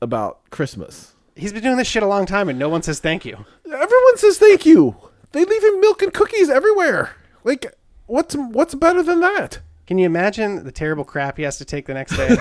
about 0.00 0.48
Christmas. 0.50 1.09
He's 1.40 1.52
been 1.52 1.62
doing 1.62 1.76
this 1.76 1.88
shit 1.88 2.02
a 2.02 2.06
long 2.06 2.26
time, 2.26 2.48
and 2.48 2.58
no 2.58 2.68
one 2.68 2.82
says 2.82 3.00
thank 3.00 3.24
you. 3.24 3.44
Everyone 3.64 4.16
says 4.16 4.38
thank 4.38 4.66
you. 4.66 4.96
They 5.32 5.44
leave 5.44 5.64
him 5.64 5.80
milk 5.80 6.02
and 6.02 6.12
cookies 6.12 6.50
everywhere. 6.50 7.16
Like 7.44 7.74
what's 8.06 8.34
what's 8.34 8.74
better 8.74 9.02
than 9.02 9.20
that? 9.20 9.60
Can 9.86 9.98
you 9.98 10.06
imagine 10.06 10.64
the 10.64 10.72
terrible 10.72 11.04
crap 11.04 11.36
he 11.36 11.42
has 11.44 11.58
to 11.58 11.64
take 11.64 11.86
the 11.86 11.94
next 11.94 12.16
day? 12.16 12.36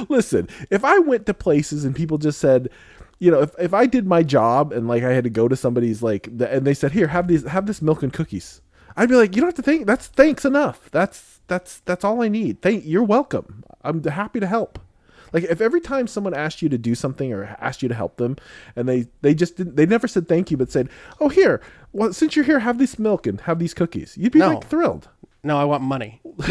Listen, 0.08 0.48
if 0.70 0.84
I 0.84 0.98
went 0.98 1.26
to 1.26 1.34
places 1.34 1.84
and 1.84 1.96
people 1.96 2.18
just 2.18 2.38
said, 2.38 2.68
you 3.18 3.30
know, 3.30 3.40
if, 3.40 3.54
if 3.58 3.74
I 3.74 3.86
did 3.86 4.06
my 4.06 4.22
job 4.22 4.72
and 4.72 4.86
like 4.86 5.02
I 5.02 5.12
had 5.12 5.24
to 5.24 5.30
go 5.30 5.48
to 5.48 5.56
somebody's 5.56 6.02
like, 6.02 6.26
and 6.26 6.66
they 6.66 6.74
said, 6.74 6.92
here, 6.92 7.08
have 7.08 7.28
these, 7.28 7.44
have 7.44 7.66
this 7.66 7.82
milk 7.82 8.02
and 8.02 8.12
cookies, 8.12 8.60
I'd 8.96 9.08
be 9.08 9.16
like, 9.16 9.34
you 9.34 9.40
don't 9.40 9.48
have 9.48 9.56
to 9.56 9.62
thank. 9.62 9.86
That's 9.86 10.06
thanks 10.08 10.44
enough. 10.44 10.90
That's 10.90 11.40
that's 11.46 11.80
that's 11.80 12.04
all 12.04 12.22
I 12.22 12.28
need. 12.28 12.60
Thank 12.62 12.84
you're 12.84 13.02
welcome. 13.02 13.64
I'm 13.82 14.02
happy 14.04 14.40
to 14.40 14.46
help. 14.46 14.78
Like 15.32 15.44
if 15.44 15.60
every 15.60 15.80
time 15.80 16.06
someone 16.06 16.34
asked 16.34 16.62
you 16.62 16.68
to 16.68 16.78
do 16.78 16.94
something 16.94 17.32
or 17.32 17.56
asked 17.60 17.82
you 17.82 17.88
to 17.88 17.94
help 17.94 18.16
them, 18.16 18.36
and 18.76 18.88
they 18.88 19.06
they 19.22 19.34
just 19.34 19.56
didn't, 19.56 19.76
they 19.76 19.86
never 19.86 20.06
said 20.08 20.28
thank 20.28 20.50
you, 20.50 20.56
but 20.56 20.70
said, 20.70 20.88
oh 21.20 21.28
here, 21.28 21.60
well 21.92 22.12
since 22.12 22.36
you're 22.36 22.44
here, 22.44 22.58
have 22.60 22.78
this 22.78 22.98
milk 22.98 23.26
and 23.26 23.40
have 23.42 23.58
these 23.58 23.74
cookies. 23.74 24.16
You'd 24.16 24.32
be 24.32 24.38
No. 24.40 24.48
like 24.48 24.66
thrilled. 24.68 25.08
no, 25.42 25.56
I 25.58 25.64
want 25.64 25.82
money. 25.82 26.20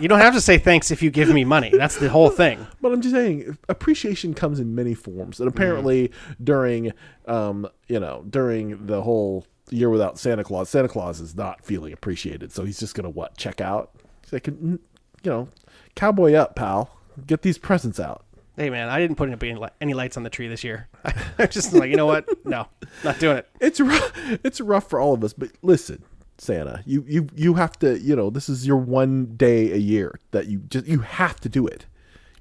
you 0.00 0.08
don't 0.08 0.20
have 0.20 0.34
to 0.34 0.40
say 0.40 0.58
thanks 0.58 0.90
if 0.90 1.02
you 1.02 1.10
give 1.10 1.28
me 1.30 1.44
money. 1.44 1.70
That's 1.72 1.96
the 1.96 2.08
whole 2.08 2.30
thing. 2.30 2.64
But 2.80 2.92
I'm 2.92 3.00
just 3.00 3.14
saying, 3.14 3.58
appreciation 3.68 4.34
comes 4.34 4.60
in 4.60 4.74
many 4.74 4.94
forms, 4.94 5.40
and 5.40 5.48
apparently 5.48 6.12
during, 6.42 6.92
um, 7.26 7.68
you 7.88 7.98
know, 7.98 8.24
during 8.28 8.86
the 8.86 9.02
whole 9.02 9.44
year 9.70 9.90
without 9.90 10.18
Santa 10.18 10.44
Claus, 10.44 10.68
Santa 10.70 10.88
Claus 10.88 11.20
is 11.20 11.34
not 11.34 11.64
feeling 11.64 11.92
appreciated, 11.92 12.52
so 12.52 12.64
he's 12.64 12.78
just 12.78 12.94
gonna 12.94 13.10
what 13.10 13.36
check 13.36 13.60
out. 13.60 13.90
He's 14.22 14.32
like, 14.32 14.44
"Mm, 14.44 14.78
you 15.22 15.30
know, 15.30 15.48
cowboy 15.96 16.34
up, 16.34 16.54
pal. 16.54 16.90
Get 17.26 17.42
these 17.42 17.58
presents 17.58 17.98
out. 18.00 18.24
Hey 18.56 18.70
man, 18.70 18.88
I 18.88 18.98
didn't 18.98 19.16
put 19.16 19.30
any, 19.30 19.60
any 19.80 19.94
lights 19.94 20.16
on 20.16 20.24
the 20.24 20.30
tree 20.30 20.48
this 20.48 20.64
year. 20.64 20.88
I'm 21.38 21.48
just 21.48 21.72
like, 21.72 21.90
you 21.90 21.96
know 21.96 22.06
what? 22.06 22.26
No, 22.44 22.66
not 23.04 23.20
doing 23.20 23.36
it. 23.36 23.48
It's 23.60 23.78
rough. 23.78 24.12
It's 24.44 24.60
rough 24.60 24.90
for 24.90 24.98
all 24.98 25.14
of 25.14 25.22
us, 25.22 25.32
but 25.32 25.50
listen, 25.62 26.02
Santa, 26.38 26.82
you 26.84 27.04
you 27.06 27.28
you 27.36 27.54
have 27.54 27.78
to. 27.80 27.98
You 27.98 28.16
know, 28.16 28.30
this 28.30 28.48
is 28.48 28.66
your 28.66 28.76
one 28.76 29.36
day 29.36 29.72
a 29.72 29.76
year 29.76 30.18
that 30.32 30.46
you 30.46 30.58
just 30.68 30.86
you 30.86 31.00
have 31.00 31.38
to 31.40 31.48
do 31.48 31.66
it. 31.66 31.86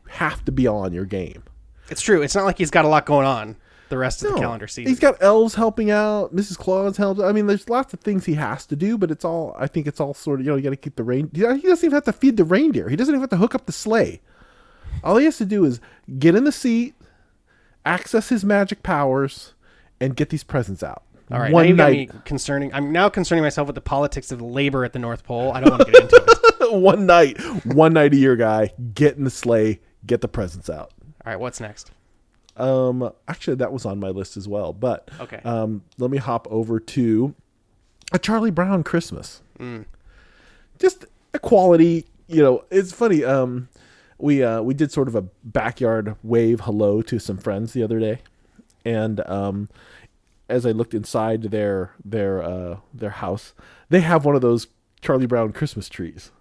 You 0.05 0.13
have 0.13 0.43
to 0.45 0.51
be 0.51 0.65
on 0.65 0.91
your 0.91 1.05
game. 1.05 1.43
It's 1.89 2.01
true. 2.01 2.21
It's 2.21 2.35
not 2.35 2.45
like 2.45 2.57
he's 2.57 2.71
got 2.71 2.85
a 2.85 2.87
lot 2.87 3.05
going 3.05 3.27
on 3.27 3.55
the 3.89 3.97
rest 3.97 4.23
of 4.23 4.33
the 4.33 4.39
calendar 4.39 4.67
season. 4.67 4.89
He's 4.89 4.99
got 4.99 5.21
elves 5.21 5.55
helping 5.55 5.91
out. 5.91 6.35
Mrs. 6.35 6.57
Claus 6.57 6.97
helps. 6.97 7.21
I 7.21 7.31
mean, 7.31 7.47
there's 7.47 7.69
lots 7.69 7.93
of 7.93 7.99
things 7.99 8.25
he 8.25 8.33
has 8.35 8.65
to 8.67 8.75
do, 8.75 8.97
but 8.97 9.11
it's 9.11 9.25
all. 9.25 9.55
I 9.57 9.67
think 9.67 9.87
it's 9.87 9.99
all 9.99 10.13
sort 10.13 10.39
of. 10.39 10.45
You 10.45 10.51
know, 10.51 10.57
you 10.57 10.63
got 10.63 10.71
to 10.71 10.75
keep 10.75 10.95
the 10.95 11.03
rain. 11.03 11.29
He 11.33 11.41
doesn't 11.41 11.85
even 11.85 11.91
have 11.91 12.05
to 12.05 12.13
feed 12.13 12.37
the 12.37 12.43
reindeer. 12.43 12.89
He 12.89 12.95
doesn't 12.95 13.13
even 13.13 13.21
have 13.21 13.29
to 13.31 13.37
hook 13.37 13.55
up 13.55 13.65
the 13.65 13.71
sleigh. 13.71 14.21
All 15.03 15.17
he 15.17 15.25
has 15.25 15.37
to 15.37 15.45
do 15.45 15.63
is 15.65 15.79
get 16.19 16.35
in 16.35 16.43
the 16.43 16.51
seat, 16.51 16.95
access 17.85 18.29
his 18.29 18.43
magic 18.43 18.83
powers, 18.83 19.53
and 19.99 20.15
get 20.15 20.29
these 20.29 20.43
presents 20.43 20.83
out. 20.83 21.03
All 21.31 21.39
right, 21.39 21.51
One 21.51 21.75
now 21.75 21.87
you 21.87 22.05
got 22.05 22.13
night. 22.15 22.25
concerning. 22.25 22.73
I'm 22.73 22.91
now 22.91 23.09
concerning 23.09 23.43
myself 23.43 23.67
with 23.67 23.75
the 23.75 23.81
politics 23.81 24.31
of 24.31 24.41
labor 24.41 24.85
at 24.85 24.93
the 24.93 24.99
North 24.99 25.23
Pole. 25.25 25.51
I 25.51 25.59
don't 25.59 25.71
want 25.71 25.85
to 25.85 25.91
get 25.91 26.03
into 26.03 26.15
it. 26.61 26.71
one 26.81 27.05
night. 27.05 27.37
One 27.65 27.93
night 27.93 28.13
a 28.13 28.17
year, 28.17 28.35
guy. 28.37 28.71
Get 28.93 29.17
in 29.17 29.23
the 29.25 29.29
sleigh. 29.29 29.81
Get 30.05 30.21
the 30.21 30.29
presents 30.29 30.69
out. 30.69 30.93
All 31.25 31.31
right, 31.33 31.39
what's 31.39 31.59
next? 31.59 31.91
Um, 32.55 33.11
actually, 33.27 33.55
that 33.57 33.73
was 33.73 33.85
on 33.85 33.99
my 33.99 34.07
list 34.09 34.37
as 34.37 34.47
well. 34.47 34.71
But 34.71 35.11
Okay. 35.19 35.41
um, 35.43 35.83
let 35.97 36.09
me 36.09 36.17
hop 36.17 36.47
over 36.49 36.79
to 36.79 37.35
a 38.13 38.19
Charlie 38.19 38.49
Brown 38.51 38.83
Christmas. 38.83 39.41
Just 40.79 41.05
a 41.33 41.39
quality. 41.39 42.05
You 42.27 42.41
know, 42.41 42.63
it's 42.71 42.93
funny. 42.93 43.23
Um, 43.25 43.67
we 44.17 44.43
uh, 44.43 44.61
we 44.61 44.73
did 44.73 44.91
sort 44.91 45.07
of 45.07 45.15
a 45.15 45.21
backyard 45.43 46.15
wave 46.23 46.61
hello 46.61 47.01
to 47.03 47.19
some 47.19 47.37
friends 47.37 47.73
the 47.73 47.83
other 47.83 47.99
day, 47.99 48.19
and 48.85 49.21
um, 49.29 49.69
as 50.49 50.65
I 50.65 50.71
looked 50.71 50.93
inside 50.93 51.43
their 51.43 51.91
their 52.03 52.41
uh, 52.41 52.77
their 52.93 53.11
house, 53.11 53.53
they 53.89 54.01
have 54.01 54.25
one 54.25 54.35
of 54.35 54.41
those 54.41 54.67
Charlie 55.01 55.27
Brown 55.27 55.53
Christmas 55.53 55.89
trees. 55.89 56.31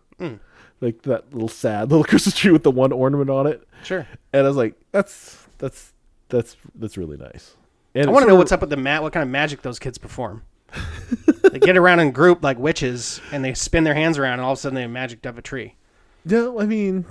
Like 0.81 1.03
that 1.03 1.33
little 1.33 1.49
sad 1.49 1.91
little 1.91 2.05
Christmas 2.05 2.37
tree 2.37 2.53
with 2.53 2.63
the 2.63 2.71
one 2.71 2.93
ornament 2.93 3.31
on 3.31 3.47
it. 3.47 3.67
Sure. 3.83 4.07
And 4.33 4.45
I 4.45 4.49
was 4.49 4.57
like, 4.57 4.75
that's 4.93 5.47
that's 5.59 5.93
that's 6.29 6.57
that's 6.75 6.97
really 6.97 7.17
nice. 7.17 7.57
And 7.95 8.09
I 8.09 8.13
want 8.13 8.25
to 8.25 8.29
know 8.29 8.37
what's 8.37 8.53
up 8.53 8.61
with 8.61 8.71
the 8.71 8.77
mat. 8.77 9.03
What 9.03 9.13
kind 9.13 9.23
of 9.23 9.31
magic 9.31 9.63
those 9.63 9.79
kids 9.79 9.97
perform? 9.97 10.43
they 11.51 11.59
get 11.59 11.77
around 11.77 12.01
in 12.01 12.11
group 12.11 12.43
like 12.43 12.59
witches, 12.59 13.21
and 13.33 13.45
they 13.45 13.55
spin 13.55 13.85
their 13.85 13.95
hands 13.95 14.19
around, 14.19 14.35
and 14.35 14.43
all 14.43 14.53
of 14.53 14.59
a 14.59 14.61
sudden 14.61 14.75
they 14.75 14.83
have 14.83 14.91
magic 14.91 15.25
up 15.25 15.39
a 15.39 15.43
tree. 15.43 15.77
No, 16.25 16.61
I 16.61 16.67
mean, 16.67 17.07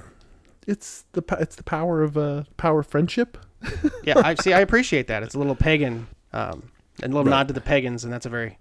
it's 0.67 1.05
the 1.13 1.23
it's 1.39 1.55
the 1.55 1.63
power 1.63 2.01
of 2.03 2.17
uh 2.17 2.43
power 2.57 2.79
of 2.79 2.87
friendship. 2.87 3.37
Yeah, 4.03 4.21
I 4.23 4.35
see. 4.35 4.53
I 4.53 4.59
appreciate 4.59 5.07
that. 5.07 5.23
It's 5.23 5.33
a 5.33 5.39
little 5.39 5.55
pagan, 5.55 6.05
um, 6.33 6.69
a 7.01 7.07
little 7.07 7.23
Right. 7.23 7.31
nod 7.31 7.47
to 7.47 7.53
the 7.55 7.61
pagans, 7.61 8.03
and 8.03 8.13
that's 8.13 8.27
a 8.27 8.29
very 8.29 8.59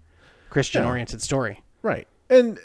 Christian-oriented 0.49 1.21
story. 1.21 1.63
Right. 1.83 2.09
And 2.31 2.59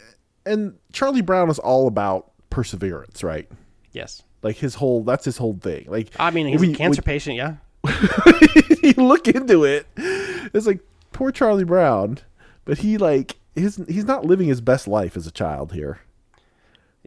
and 0.46 0.78
Charlie 0.92 1.20
Brown 1.20 1.50
is 1.50 1.58
all 1.58 1.86
about 1.86 2.30
perseverance, 2.48 3.22
right? 3.22 3.46
Yes. 3.92 4.22
Like 4.42 4.56
his 4.56 4.74
whole 4.76 5.04
that's 5.04 5.26
his 5.26 5.36
whole 5.36 5.58
thing. 5.60 5.84
Like 5.88 6.08
I 6.18 6.30
mean, 6.30 6.46
he's 6.46 6.60
when 6.60 6.74
a 6.74 6.76
cancer 6.76 7.02
patient. 7.02 7.36
Yeah. 7.36 7.56
you 8.82 8.94
look 8.96 9.28
into 9.28 9.64
it, 9.64 9.86
it's 9.96 10.66
like 10.66 10.80
poor 11.12 11.30
Charlie 11.30 11.64
Brown, 11.64 12.18
but 12.64 12.78
he 12.78 12.96
like 12.96 13.36
his 13.54 13.76
he's 13.88 14.04
not 14.06 14.24
living 14.24 14.48
his 14.48 14.60
best 14.62 14.88
life 14.88 15.16
as 15.16 15.26
a 15.26 15.30
child 15.30 15.72
here. 15.72 16.00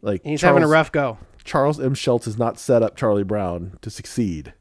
Like 0.02 0.22
He's 0.24 0.42
Charles, 0.42 0.56
having 0.56 0.64
a 0.64 0.68
rough 0.72 0.92
go. 0.92 1.18
Charles 1.44 1.80
M. 1.80 1.94
Schulz 1.94 2.26
has 2.26 2.38
not 2.38 2.60
set 2.60 2.82
up 2.84 2.96
Charlie 2.96 3.24
Brown 3.24 3.78
to 3.82 3.90
succeed. 3.90 4.54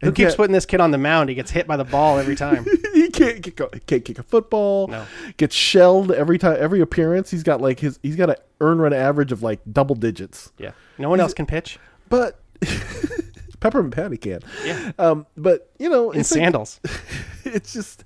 Who 0.00 0.08
And 0.08 0.16
keeps 0.16 0.34
putting 0.34 0.52
this 0.52 0.66
kid 0.66 0.80
on 0.80 0.90
the 0.90 0.98
mound? 0.98 1.28
He 1.28 1.34
gets 1.36 1.52
hit 1.52 1.66
by 1.68 1.76
the 1.76 1.84
ball 1.84 2.18
every 2.18 2.34
time. 2.34 2.64
he 2.94 3.08
can't 3.10 3.40
kick 3.42 3.60
a, 3.60 3.68
can't 3.80 4.04
kick 4.04 4.18
a 4.18 4.22
football. 4.24 4.88
No. 4.88 5.06
Gets 5.36 5.54
shelled 5.54 6.10
every 6.10 6.38
time 6.38 6.56
every 6.58 6.80
appearance. 6.80 7.30
He's 7.30 7.44
got 7.44 7.60
like 7.60 7.78
his 7.78 8.00
he's 8.02 8.16
got 8.16 8.30
an 8.30 8.36
earn 8.60 8.78
run 8.78 8.92
average 8.92 9.30
of 9.30 9.42
like 9.44 9.60
double 9.70 9.94
digits. 9.94 10.50
yeah. 10.58 10.72
No 10.98 11.08
one 11.08 11.20
else 11.20 11.34
can 11.34 11.46
pitch. 11.46 11.78
But 12.08 12.40
Peppermint 13.60 13.94
Patty 13.94 14.16
can. 14.16 14.40
Yeah. 14.64 14.92
Um, 14.98 15.26
but 15.36 15.70
you 15.78 15.88
know, 15.88 16.10
In 16.10 16.20
it's 16.20 16.30
like- 16.32 16.38
sandals. 16.40 16.80
it's 17.44 17.72
just 17.72 18.02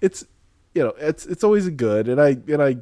it's 0.00 0.24
you 0.74 0.82
know 0.82 0.94
it's 0.98 1.26
it's 1.26 1.44
always 1.44 1.68
good 1.70 2.08
and 2.08 2.20
I 2.20 2.30
and 2.48 2.60
I 2.62 2.76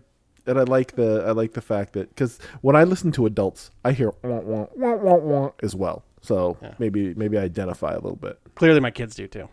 and 0.46 0.59
I 0.59 0.62
like 0.62 0.96
the 0.96 1.24
I 1.26 1.30
like 1.33 1.52
the 1.54 1.61
fact 1.62 1.92
that 1.94 2.09
because 2.11 2.38
when 2.61 2.76
I 2.76 2.85
listen 2.85 3.12
to 3.12 3.26
adults 3.26 3.70
I 3.85 3.92
hear 3.92 4.12
wah, 4.22 4.40
wah, 4.40 4.66
wah, 4.76 4.94
wah, 4.96 5.16
wah, 5.16 5.50
as 5.62 5.74
well 5.74 6.04
so 6.20 6.57
maybe 6.78 7.14
maybe 7.14 7.38
I 7.38 7.42
identify 7.42 7.92
a 7.92 7.96
little 8.00 8.16
bit 8.16 8.38
Clearly, 8.54 8.80
my 8.80 8.90
kids 8.92 9.14
do 9.16 9.26
too. 9.26 9.48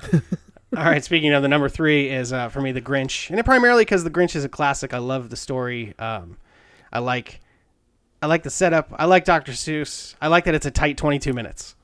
All 0.12 0.84
right. 0.84 1.02
Speaking 1.04 1.32
of 1.32 1.42
the 1.42 1.48
number 1.48 1.68
three 1.68 2.08
is 2.08 2.32
uh, 2.32 2.48
for 2.48 2.60
me 2.60 2.72
the 2.72 2.80
Grinch, 2.80 3.30
and 3.30 3.38
it 3.38 3.44
primarily 3.44 3.82
because 3.84 4.04
the 4.04 4.10
Grinch 4.10 4.34
is 4.36 4.44
a 4.44 4.48
classic. 4.48 4.94
I 4.94 4.98
love 4.98 5.28
the 5.30 5.36
story. 5.36 5.92
Um, 5.98 6.36
I 6.92 7.00
like, 7.00 7.40
I 8.22 8.26
like 8.26 8.42
the 8.44 8.50
setup. 8.50 8.92
I 8.96 9.04
like 9.06 9.24
Dr. 9.24 9.52
Seuss. 9.52 10.14
I 10.20 10.28
like 10.28 10.44
that 10.44 10.54
it's 10.54 10.66
a 10.66 10.70
tight 10.70 10.96
twenty-two 10.96 11.32
minutes. 11.32 11.74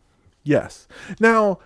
yes 0.44 0.86
now 1.18 1.58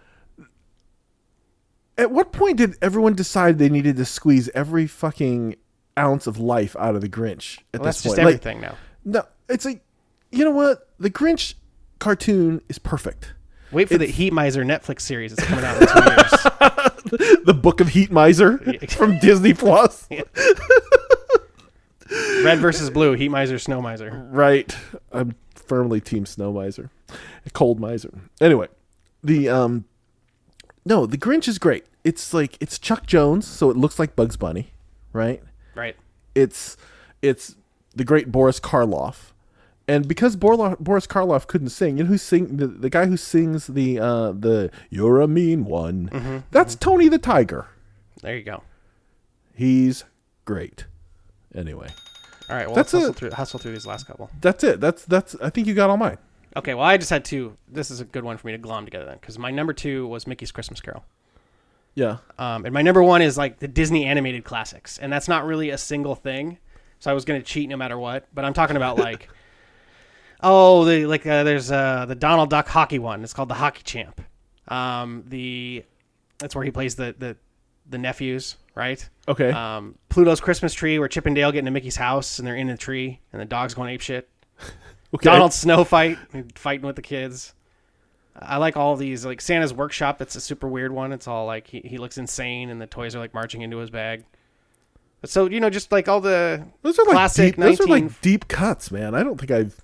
at 1.97 2.11
what 2.11 2.33
point 2.33 2.57
did 2.59 2.77
everyone 2.83 3.15
decide 3.15 3.59
they 3.59 3.69
needed 3.69 3.97
to 3.97 4.05
squeeze 4.05 4.49
every 4.55 4.87
fucking 4.87 5.55
ounce 5.99 6.27
of 6.27 6.39
life 6.39 6.75
out 6.79 6.95
of 6.95 7.01
the 7.01 7.09
Grinch 7.09 7.59
at 7.73 7.81
Well, 7.81 7.87
this 7.87 7.97
that's 7.97 8.03
just 8.03 8.17
point 8.17 8.27
Like, 8.27 8.35
everything 8.35 8.61
now. 8.61 8.77
no 9.05 9.25
it's 9.49 9.65
like 9.65 9.83
you 10.33 10.45
know 10.45 10.51
what 10.51 10.89
the 10.99 11.11
Grinch 11.11 11.55
cartoon 11.99 12.61
is 12.69 12.79
perfect 12.79 13.35
Wait 13.75 13.89
for 13.89 13.99
the 13.99 14.07
Heat 14.07 14.33
Miser 14.33 14.65
Netflix 14.65 15.01
series. 15.01 15.33
It's 15.33 15.43
coming 15.43 15.65
out 15.65 15.83
in 15.83 15.89
two 15.89 16.05
years. 16.05 16.31
the 17.45 17.55
Book 17.61 17.81
of 17.81 17.89
Heat 17.89 18.13
Miser 18.13 18.59
from 18.91 19.19
Disney 19.19 19.53
Plus. 19.53 20.09
Red 22.45 22.59
versus 22.61 22.89
blue. 22.91 23.15
Heat 23.15 23.31
Miser, 23.31 23.59
Snow 23.59 23.83
Miser. 23.83 24.29
Right. 24.31 24.77
I'm 25.11 25.35
firmly 25.57 26.01
team 26.01 26.25
Snow 26.25 26.53
Miser. 26.53 26.91
Cold 27.53 27.81
Miser. 27.81 28.13
Anyway, 28.41 28.69
the 29.25 29.49
um 29.49 29.87
no, 30.85 31.05
the 31.07 31.19
Grinch 31.19 31.49
is 31.49 31.59
great. 31.59 31.85
It's 32.05 32.33
like 32.33 32.57
it's 32.61 32.79
Chuck 32.79 33.07
Jones, 33.07 33.45
so 33.47 33.71
it 33.71 33.77
looks 33.77 33.99
like 33.99 34.15
Bugs 34.15 34.37
Bunny, 34.37 34.71
right? 35.13 35.43
Right. 35.75 35.97
It's 36.35 36.77
it's 37.23 37.57
the 37.95 38.05
great 38.05 38.31
Boris 38.33 38.61
Karloff. 38.61 39.31
And 39.87 40.09
because 40.09 40.35
Borla- 40.35 40.77
Boris 40.81 41.07
Karloff 41.07 41.47
couldn't 41.47 41.69
sing, 41.69 41.99
you 41.99 42.05
know 42.05 42.09
who 42.09 42.17
sing 42.19 42.57
the, 42.57 42.67
the 42.67 42.89
guy 42.89 43.05
who 43.07 43.17
sings 43.19 43.67
the 43.67 43.99
uh 44.01 44.33
the 44.33 44.71
You're 44.91 45.21
a 45.21 45.29
mean 45.29 45.65
one. 45.65 46.43
That's 46.51 46.75
Tony 46.75 47.09
the 47.09 47.19
Tiger. 47.19 47.67
There 48.23 48.35
you 48.37 48.43
go. 48.43 48.63
He's 49.55 50.05
great. 50.45 50.87
Anyway, 51.55 51.89
All 52.51 52.57
right. 52.57 52.67
Well, 52.67 52.75
That's 52.75 52.93
let's 52.93 53.05
hustle 53.05 53.11
it. 53.11 53.17
through, 53.17 53.31
hustle 53.31 53.59
through 53.61 53.73
these 53.73 53.87
last 53.87 54.07
couple. 54.07 54.29
that's 54.41 54.65
it. 54.65 54.81
That's 54.81 55.05
that's 55.05 55.37
I 55.41 55.51
think 55.51 55.67
you 55.69 55.75
got 55.75 55.91
all 55.91 55.97
mine. 55.97 56.19
Okay. 56.57 56.75
Well, 56.75 56.85
I 56.85 56.97
just 56.97 57.11
had 57.11 57.25
two. 57.25 57.57
This 57.69 57.91
is 57.91 58.01
a 58.01 58.05
good 58.05 58.25
one 58.25 58.37
for 58.39 58.47
me 58.49 58.53
to 58.55 58.59
glom 58.59 58.85
together 58.85 59.05
then, 59.05 59.19
because 59.21 59.39
my 59.39 59.51
number 59.51 59.73
two 59.73 60.07
was 60.09 60.27
Mickey's 60.27 60.51
Christmas 60.51 60.81
Carol. 60.81 61.05
Yeah. 61.95 62.19
Um, 62.39 62.65
and 62.65 62.75
my 62.75 62.83
number 62.83 63.03
one 63.03 63.23
is 63.23 63.39
like 63.39 63.59
the 63.59 63.69
Disney 63.69 64.05
animated 64.05 64.45
classics, 64.45 64.99
and 64.99 65.13
that's 65.13 65.29
not 65.29 65.45
really 65.45 65.71
a 65.71 65.79
single 65.79 66.15
thing. 66.15 66.59
So 66.99 67.11
I 67.11 67.15
was 67.15 67.25
gonna 67.25 67.43
cheat 67.43 67.69
no 67.69 67.77
matter 67.77 67.99
what, 67.99 68.27
but 68.35 68.45
I'm 68.45 68.55
talking 68.55 68.77
about 68.77 68.99
like, 68.99 69.29
oh, 70.41 70.85
the 70.85 71.07
like 71.07 71.27
uh, 71.27 71.45
there's 71.45 71.71
uh, 71.71 72.07
the 72.07 72.15
Donald 72.15 72.51
Duck 72.51 72.69
hockey 72.69 72.99
one. 72.99 73.23
It's 73.23 73.33
called 73.33 73.49
the 73.49 73.55
Hockey 73.55 73.83
Champ. 73.85 74.21
Um, 74.69 75.25
the 75.29 75.85
that's 76.39 76.55
where 76.55 76.65
he 76.65 76.71
plays 76.71 76.97
the 76.97 77.15
the 77.19 77.37
the 77.89 77.99
nephews, 77.99 78.57
right? 78.75 79.07
Okay. 79.29 79.51
Um, 79.51 79.97
Pluto's 80.09 80.41
Christmas 80.41 80.75
Tree, 80.75 80.99
where 80.99 81.09
Chip 81.09 81.27
and 81.27 81.35
Dale 81.35 81.53
get 81.53 81.61
into 81.61 81.71
Mickey's 81.71 81.97
house 81.97 82.39
and 82.39 82.47
they're 82.47 82.57
in 82.57 82.69
the 82.69 82.77
tree, 82.77 83.21
and 83.33 83.41
the 83.41 83.47
dog's 83.47 83.75
going 83.75 83.91
ape 83.91 84.01
shit. 84.01 84.29
okay. 85.15 85.25
Donald 85.25 85.53
Snow 85.53 85.85
fight, 85.85 86.19
fighting 86.55 86.87
with 86.87 86.97
the 86.97 87.03
kids. 87.03 87.55
I 88.37 88.57
like 88.57 88.77
all 88.77 88.97
these, 88.97 89.25
like 89.25 89.41
Santa's 89.41 89.73
Workshop. 89.73 90.19
That's 90.19 90.35
a 90.37 90.41
super 90.41 90.67
weird 90.69 90.93
one. 90.93 91.13
It's 91.13 91.29
all 91.29 91.47
like 91.47 91.67
he, 91.69 91.81
he 91.81 91.99
looks 91.99 92.19
insane, 92.19 92.69
and 92.71 92.81
the 92.81 92.87
toys 92.87 93.15
are 93.15 93.19
like 93.21 93.33
marching 93.35 93.63
into 93.63 93.77
his 93.79 93.91
bag. 93.91 94.25
So 95.25 95.49
you 95.49 95.61
know, 95.61 95.71
just 95.71 95.91
like 95.93 96.09
all 96.09 96.21
the 96.21 96.65
Those 96.83 96.99
are 96.99 97.05
like 97.05 97.13
classic 97.15 97.55
deep, 97.57 97.65
those 97.65 97.81
are 97.81 97.87
like 97.87 98.21
deep 98.21 98.49
cuts, 98.49 98.91
man. 98.91 99.15
I 99.15 99.23
don't 99.23 99.39
think 99.39 99.51
I've. 99.51 99.81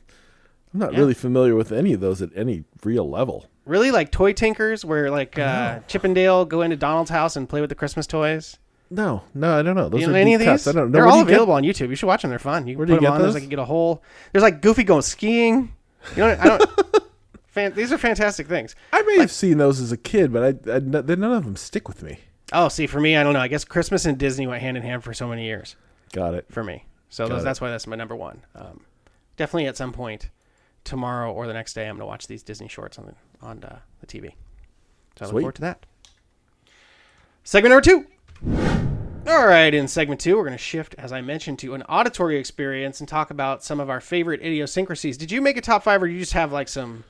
I'm 0.75 0.81
not 0.81 0.93
Yeah. 0.93 1.01
really 1.01 1.15
familiar 1.15 1.55
with 1.57 1.73
any 1.73 1.93
of 1.93 2.01
those 2.01 2.21
at 2.23 2.31
any 2.37 2.65
real 2.85 3.09
level. 3.09 3.47
really 3.65 3.91
like 3.91 4.11
toy 4.13 4.33
tinkers, 4.33 4.85
where 4.85 5.11
like 5.11 5.39
uh, 5.39 5.79
Chip 5.89 6.05
and 6.05 6.15
Dale 6.15 6.45
go 6.45 6.63
into 6.63 6.77
Donald's 6.77 7.11
house 7.11 7.37
and 7.37 7.49
play 7.49 7.61
with 7.61 7.71
the 7.71 7.75
Christmas 7.77 8.07
toys. 8.07 8.59
No, 8.91 9.23
no, 9.35 9.57
I 9.59 9.63
don't 9.63 9.77
know. 9.77 9.89
Those 9.89 10.03
You 10.03 10.11
are 10.11 10.17
any 10.17 10.33
deep 10.33 10.41
of 10.41 10.47
cuts. 10.47 10.65
these? 10.65 10.75
I 10.75 10.79
don't 10.79 10.87
know. 10.89 10.93
They're 10.93 11.03
Where 11.05 11.13
all 11.13 11.19
you 11.21 11.25
get- 11.25 11.31
available 11.35 11.55
on 11.55 11.63
YouTube. 11.63 11.89
You 11.91 11.95
should 11.97 12.07
watch 12.07 12.23
them. 12.23 12.31
They're 12.31 12.39
fun. 12.41 12.67
You 12.67 12.77
Where 12.77 12.87
can 12.87 12.97
do 12.97 12.99
put 12.99 13.03
you 13.03 13.07
them 13.09 13.13
get 13.13 13.15
on. 13.15 13.23
There's 13.23 13.35
those? 13.35 13.35
like 13.35 13.43
you 13.45 13.49
get 13.51 13.59
a 13.61 13.65
whole. 13.65 14.03
There's 14.33 14.43
like 14.43 14.61
Goofy 14.61 14.83
going 14.85 15.03
skiing. 15.03 15.73
You 16.17 16.23
know, 16.25 16.37
I 16.39 16.45
don't. 16.59 16.71
fan, 17.51 17.75
these 17.75 17.93
are 17.93 17.99
fantastic 17.99 18.47
things. 18.47 18.75
I 18.93 19.03
may 19.03 19.19
have 19.19 19.31
seen 19.31 19.59
those 19.59 19.81
as 19.81 19.93
a 19.93 19.97
kid, 19.97 20.33
but 20.33 20.43
I, 20.43 20.73
I 20.73 20.79
none 20.81 21.23
of 21.25 21.45
them 21.45 21.57
stick 21.57 21.89
with 21.89 22.03
me. 22.03 22.19
Oh, 22.53 22.69
see, 22.69 22.87
for 22.87 23.01
me, 23.01 23.17
I 23.17 23.23
don't 23.23 23.35
know. 23.35 23.41
I 23.41 23.49
guess 23.49 23.65
Christmas 23.65 24.05
and 24.05 24.19
Disney 24.19 24.47
went 24.47 24.61
hand 24.63 24.77
in 24.77 24.83
hand 24.83 25.05
for 25.05 25.15
so 25.15 25.29
many 25.29 25.45
years. 25.45 25.77
Got 26.13 26.35
it. 26.35 26.47
for 26.51 26.65
me. 26.65 26.85
So 27.09 27.29
those, 27.29 27.45
that's 27.45 27.61
why 27.61 27.71
that's 27.71 27.87
my 27.87 27.97
number 27.97 28.17
one. 28.17 28.43
Um, 28.55 28.81
definitely 29.37 29.67
at 29.67 29.77
some 29.77 29.93
point 29.93 30.31
tomorrow 30.85 31.33
or 31.33 31.47
the 31.47 31.53
next 31.53 31.75
day, 31.75 31.83
I'm 31.83 31.97
going 31.97 32.01
to 32.01 32.07
watch 32.07 32.27
these 32.27 32.43
Disney 32.43 32.69
shorts 32.69 32.99
on 32.99 33.07
the, 33.07 33.47
on 33.47 33.65
uh, 33.65 33.79
the 34.01 34.07
TV. 34.07 34.33
So 35.17 35.25
I 35.25 35.29
look 35.29 35.33
forward 35.33 35.55
to 35.57 35.61
that. 35.63 35.87
Segment 37.45 37.71
number 37.73 37.83
two. 37.83 38.07
All 39.27 39.47
right, 39.47 39.73
in 39.73 39.87
segment 39.87 40.21
two, 40.21 40.37
we're 40.37 40.45
going 40.45 40.53
to 40.53 40.59
shift, 40.59 40.95
as 40.99 41.13
I 41.13 41.21
mentioned, 41.21 41.59
to 41.61 41.75
an 41.75 41.83
auditory 41.83 42.39
experience 42.39 43.01
and 43.01 43.09
talk 43.09 43.31
about 43.31 43.63
some 43.63 43.79
of 43.79 43.91
our 43.91 44.01
favorite 44.01 44.41
idiosyncrasies. 44.41 45.17
Did 45.17 45.31
you 45.31 45.41
make 45.41 45.57
a 45.57 45.61
top 45.61 45.83
five, 45.83 46.03
or 46.03 46.07
you 46.07 46.19
just 46.19 46.33
have 46.33 46.53
like 46.53 46.69
some? 46.69 47.05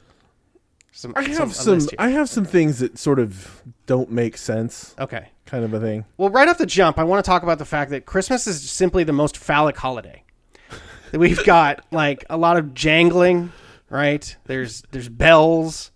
Some 0.93 1.13
I 1.17 1.23
have 1.23 1.51
a 1.51 1.55
some. 1.55 1.81
I 1.99 2.09
have 2.11 2.29
some 2.29 2.45
things 2.45 2.81
that 2.81 2.99
sort 2.99 3.19
of 3.19 3.63
don't 3.87 4.11
make 4.11 4.37
sense, 4.37 4.95
okay. 4.99 5.29
kind 5.47 5.65
of 5.65 5.73
a 5.73 5.81
thing. 5.81 6.05
Well, 6.17 6.31
right 6.31 6.49
off 6.49 6.59
the 6.59 6.67
jump, 6.67 6.99
I 6.99 7.05
want 7.05 7.25
to 7.25 7.29
talk 7.29 7.43
about 7.43 7.59
the 7.59 7.65
fact 7.65 7.91
that 7.93 8.07
Christmas 8.07 8.47
is 8.47 8.69
simply 8.69 9.05
the 9.05 9.13
most 9.13 9.37
phallic 9.37 9.77
holiday. 9.77 10.25
We've 11.13 11.45
got 11.45 11.85
like 11.93 12.25
a 12.29 12.37
lot 12.37 12.57
of 12.57 12.75
jangling, 12.75 13.53
right? 13.89 14.37
There's 14.45 14.83
there's 14.91 15.09
bells. 15.09 15.93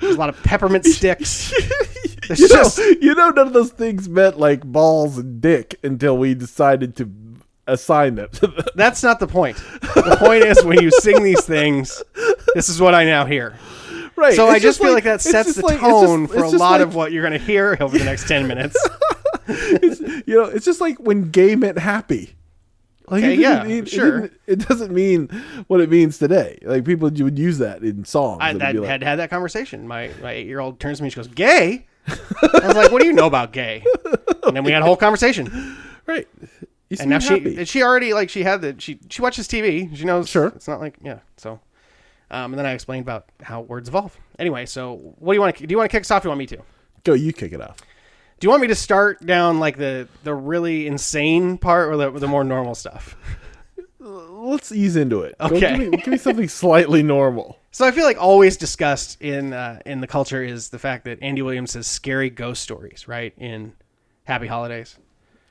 There's 0.00 0.16
a 0.16 0.18
lot 0.18 0.28
of 0.28 0.42
peppermint 0.42 0.84
sticks. 0.86 1.52
There's 2.26 2.40
You 2.40 2.48
know, 2.48 2.54
just 2.54 2.78
you 2.78 3.14
know, 3.14 3.30
none 3.30 3.46
of 3.46 3.52
those 3.54 3.70
things 3.70 4.08
meant 4.10 4.38
like 4.38 4.62
balls 4.62 5.16
and 5.16 5.40
dick 5.40 5.78
until 5.82 6.18
we 6.18 6.34
decided 6.34 6.96
to 6.96 7.10
assign 7.66 8.16
them. 8.16 8.28
that's 8.74 9.02
not 9.02 9.20
the 9.20 9.26
point. 9.26 9.56
The 9.80 10.16
point 10.18 10.44
is 10.44 10.62
when 10.64 10.82
you 10.82 10.90
sing 10.90 11.22
these 11.22 11.44
things, 11.44 12.02
this 12.54 12.68
is 12.68 12.80
what 12.80 12.94
I 12.94 13.04
now 13.04 13.24
hear. 13.24 13.56
Right. 14.18 14.34
So 14.34 14.46
it's 14.48 14.56
I 14.56 14.58
just 14.58 14.80
feel 14.80 14.92
like, 14.92 15.04
that 15.04 15.20
sets 15.20 15.54
the 15.54 15.62
like- 15.62 15.78
tone 15.80 16.26
just- 16.26 16.34
for 16.38 16.44
a 16.44 16.48
lot 16.50 16.72
like- 16.72 16.80
of 16.82 16.94
what 16.94 17.12
you're 17.12 17.22
going 17.22 17.38
to 17.38 17.44
hear 17.44 17.76
over 17.80 17.96
the 17.98 18.04
next 18.04 18.28
10 18.28 18.46
minutes. 18.46 18.76
you 19.48 20.34
know, 20.34 20.44
it's 20.44 20.64
just 20.64 20.80
like 20.80 20.98
when 20.98 21.30
gay 21.30 21.56
meant 21.56 21.78
happy. 21.78 22.34
Like 23.10 23.24
Okay, 23.24 23.34
it 23.34 23.38
yeah, 23.38 23.64
mean- 23.64 23.84
it 23.84 23.88
sure. 23.88 24.20
didn't- 24.22 24.40
It, 24.46 24.68
doesn't 24.68 24.92
mean 24.92 25.28
what 25.68 25.80
it 25.80 25.88
means 25.90 26.18
today. 26.18 26.58
Like 26.62 26.84
people 26.84 27.10
you 27.12 27.24
would 27.24 27.38
use 27.38 27.58
that 27.58 27.82
in 27.82 28.04
songs. 28.04 28.38
I, 28.42 28.52
like, 28.52 28.76
had 28.84 29.02
had 29.02 29.16
that 29.18 29.30
conversation. 29.30 29.88
My 29.88 30.10
my 30.22 30.32
eight 30.32 30.46
year 30.46 30.60
old 30.60 30.78
turns 30.78 30.98
to 30.98 31.02
me. 31.04 31.06
and 31.06 31.12
She 31.12 31.16
goes, 31.16 31.28
"Gay." 31.28 31.86
I 32.06 32.66
was 32.66 32.76
like, 32.76 32.92
"What 32.92 33.00
do 33.00 33.06
you 33.06 33.14
know 33.14 33.26
about 33.26 33.52
gay?" 33.52 33.82
And 34.42 34.54
then 34.56 34.62
we 34.64 34.72
had 34.72 34.82
a 34.82 34.84
whole 34.84 34.96
conversation. 34.96 35.76
right. 36.06 36.26
You 36.90 36.96
and 37.00 37.08
now 37.10 37.18
seem 37.18 37.44
she 37.44 37.50
happy. 37.54 37.64
she 37.66 37.82
already 37.82 38.12
like 38.14 38.28
she 38.30 38.42
had 38.42 38.60
the 38.60 38.74
she 38.78 38.98
she 39.08 39.22
watches 39.22 39.48
TV. 39.48 39.94
She 39.96 40.04
knows. 40.04 40.28
Sure. 40.28 40.48
It's 40.48 40.68
not 40.68 40.80
like 40.80 40.96
yeah. 41.02 41.18
So, 41.38 41.60
um, 42.30 42.52
and 42.52 42.58
then 42.58 42.66
I 42.66 42.72
explained 42.72 43.02
about 43.02 43.26
how 43.42 43.62
words 43.62 43.88
evolve. 43.88 44.16
Anyway, 44.38 44.66
so 44.66 44.94
what 45.18 45.32
do 45.32 45.36
you 45.36 45.40
want 45.40 45.56
to 45.56 45.66
do? 45.66 45.72
You 45.72 45.78
want 45.78 45.90
to 45.90 45.94
kick 45.96 46.02
us 46.02 46.10
off? 46.10 46.24
Or 46.24 46.28
you 46.28 46.30
want 46.30 46.38
me 46.38 46.46
to? 46.46 46.58
Go, 47.04 47.14
you 47.14 47.32
kick 47.32 47.52
it 47.52 47.60
off. 47.60 47.78
Do 48.40 48.44
you 48.46 48.50
want 48.50 48.62
me 48.62 48.68
to 48.68 48.74
start 48.74 49.24
down 49.26 49.58
like 49.60 49.76
the 49.78 50.08
the 50.24 50.34
really 50.34 50.86
insane 50.86 51.58
part 51.58 51.88
or 51.92 51.96
the, 51.96 52.10
the 52.18 52.28
more 52.28 52.44
normal 52.44 52.74
stuff? 52.74 53.16
Let's 54.00 54.70
ease 54.72 54.94
into 54.96 55.22
it. 55.22 55.34
Go- 55.38 55.46
Okay. 55.46 55.76
give, 55.76 55.90
me, 55.90 55.96
give 55.98 56.06
me 56.08 56.18
something 56.18 56.48
slightly 56.48 57.02
normal. 57.02 57.58
So 57.72 57.84
I 57.84 57.90
feel 57.90 58.04
like 58.04 58.16
always 58.20 58.56
discussed 58.56 59.20
in 59.20 59.52
uh, 59.52 59.80
in 59.84 60.00
the 60.00 60.06
culture 60.06 60.42
is 60.42 60.68
the 60.68 60.78
fact 60.78 61.04
that 61.04 61.18
Andy 61.22 61.42
Williams 61.42 61.72
says 61.72 61.86
scary 61.86 62.30
ghost 62.30 62.62
stories, 62.62 63.08
right? 63.08 63.32
In 63.38 63.72
Happy 64.24 64.46
Holidays. 64.46 64.96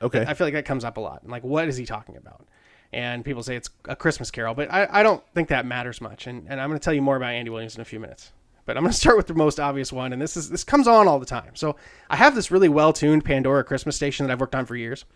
Okay. 0.00 0.24
I 0.26 0.34
feel 0.34 0.46
like 0.46 0.54
that 0.54 0.64
comes 0.64 0.84
up 0.84 0.96
a 0.96 1.00
lot. 1.00 1.28
Like, 1.28 1.42
what 1.44 1.68
is 1.68 1.76
he 1.76 1.84
talking 1.84 2.16
about? 2.16 2.46
And 2.92 3.24
people 3.24 3.42
say 3.42 3.56
it's 3.56 3.70
a 3.84 3.94
Christmas 3.94 4.30
Carol, 4.30 4.54
but 4.54 4.72
I, 4.72 4.88
I 4.90 5.02
don't 5.02 5.22
think 5.34 5.48
that 5.48 5.66
matters 5.66 6.00
much. 6.00 6.26
And, 6.26 6.46
and 6.48 6.60
I'm 6.60 6.68
going 6.68 6.80
to 6.80 6.84
tell 6.84 6.94
you 6.94 7.02
more 7.02 7.16
about 7.16 7.34
Andy 7.34 7.50
Williams 7.50 7.74
in 7.74 7.82
a 7.82 7.84
few 7.84 8.00
minutes. 8.00 8.32
But 8.68 8.76
I'm 8.76 8.82
going 8.82 8.92
to 8.92 8.98
start 8.98 9.16
with 9.16 9.26
the 9.26 9.34
most 9.34 9.58
obvious 9.58 9.92
one, 9.92 10.12
and 10.12 10.20
this 10.20 10.36
is 10.36 10.50
this 10.50 10.62
comes 10.62 10.86
on 10.86 11.08
all 11.08 11.18
the 11.18 11.26
time. 11.26 11.52
So 11.54 11.76
I 12.10 12.16
have 12.16 12.34
this 12.34 12.50
really 12.50 12.68
well 12.68 12.92
tuned 12.92 13.24
Pandora 13.24 13.64
Christmas 13.64 13.96
station 13.96 14.26
that 14.26 14.32
I've 14.32 14.40
worked 14.40 14.54
on 14.54 14.66
for 14.66 14.76
years, 14.76 15.06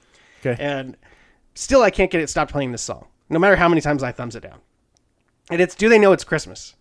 okay. 0.40 0.56
and 0.58 0.96
still 1.54 1.82
I 1.82 1.90
can't 1.90 2.11
get 2.11 2.22
it 2.22 2.30
stopped 2.30 2.50
playing 2.50 2.72
this 2.72 2.82
song, 2.82 3.06
no 3.28 3.38
matter 3.38 3.56
how 3.56 3.68
many 3.68 3.82
times 3.82 4.02
I 4.02 4.11
thumbs 4.11 4.37
it 4.37 4.42
down. 4.42 4.58
And 5.50 5.61
it's 5.61 5.74
"Do 5.74 5.90
They 5.90 5.98
Know 5.98 6.12
It's 6.12 6.24
Christmas," 6.24 6.74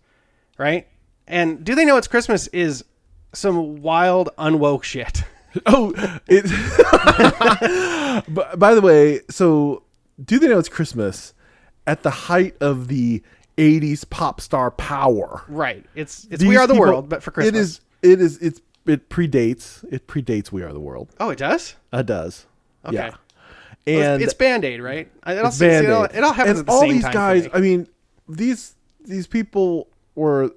right? 0.56 0.88
And 1.26 1.62
"Do 1.62 1.74
They 1.74 1.84
Know 1.84 1.98
It's 1.98 2.08
Christmas" 2.08 2.46
is 2.48 2.82
some 3.34 3.82
wild 3.82 4.30
unwoke 4.38 4.82
shit. 4.82 5.24
Oh, 5.66 5.92
it. 6.28 6.44
by 8.58 8.74
the 8.74 8.80
way, 8.80 9.20
so 9.28 9.81
do 10.22 10.38
they 10.38 10.48
know 10.48 10.58
it's 10.58 10.68
Christmas? 10.68 11.34
At 11.86 12.02
the 12.02 12.10
height 12.10 12.56
of 12.60 12.88
the 12.88 13.22
'80s 13.58 14.08
pop 14.08 14.40
star 14.40 14.70
power, 14.70 15.42
right? 15.48 15.84
It's 15.94 16.26
it's 16.30 16.40
These 16.40 16.48
We 16.48 16.56
Are 16.56 16.66
the 16.66 16.74
people- 16.74 16.86
World, 16.86 17.08
but 17.08 17.22
for 17.22 17.30
Christmas. 17.32 17.54
It 17.56 17.60
is. 17.60 17.80
It 18.02 18.20
is. 18.20 18.38
It's. 18.38 18.60
It 18.86 19.08
predates. 19.08 19.84
It 19.92 20.06
predates 20.08 20.50
We 20.52 20.62
Are 20.62 20.72
the 20.72 20.80
World. 20.80 21.10
Oh, 21.20 21.30
it 21.30 21.38
does. 21.38 21.74
It 21.92 22.06
does. 22.06 22.46
Okay. 22.84 22.94
Yeah. 22.96 23.08
Well, 23.10 23.16
it's- 23.86 24.06
And 24.14 24.22
it's 24.22 24.34
Band 24.34 24.64
Aid, 24.64 24.80
right? 24.80 25.10
It 25.26 25.38
all, 25.38 25.46
it's 25.48 25.56
see, 25.58 25.66
it 25.66 25.90
all, 25.90 26.02
Band-Aid. 26.02 26.18
it 26.18 26.24
all 26.24 26.32
happens 26.32 26.50
And 26.50 26.58
at 26.60 26.66
the 26.66 26.72
all 26.72 26.80
same 26.80 26.92
these 26.92 27.02
time. 27.02 27.12
guys. 27.12 27.48
I 27.54 27.60
mean, 27.60 27.88
these 28.28 28.74
these 29.04 29.26
people 29.26 29.88
were. 30.14 30.50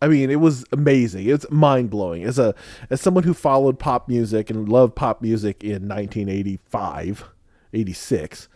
I 0.00 0.08
mean, 0.08 0.30
it 0.30 0.40
was 0.40 0.64
amazing. 0.72 1.28
It's 1.28 1.48
mind 1.50 1.90
blowing. 1.90 2.24
As 2.24 2.36
a 2.40 2.54
as 2.90 3.00
someone 3.00 3.22
who 3.22 3.34
followed 3.34 3.78
pop 3.78 4.08
music 4.08 4.50
and 4.50 4.68
loved 4.68 4.96
pop 4.96 5.22
music 5.22 5.62
in 5.62 5.86
1985, 5.86 7.24
86, 7.72 8.48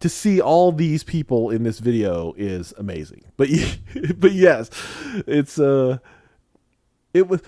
to 0.00 0.08
see 0.08 0.40
all 0.40 0.72
these 0.72 1.02
people 1.02 1.50
in 1.50 1.62
this 1.62 1.78
video 1.78 2.32
is 2.36 2.72
amazing. 2.78 3.24
But 3.36 3.48
but 4.16 4.32
yes, 4.32 4.70
it's 5.26 5.58
uh, 5.58 5.98
it 7.14 7.28
was. 7.28 7.42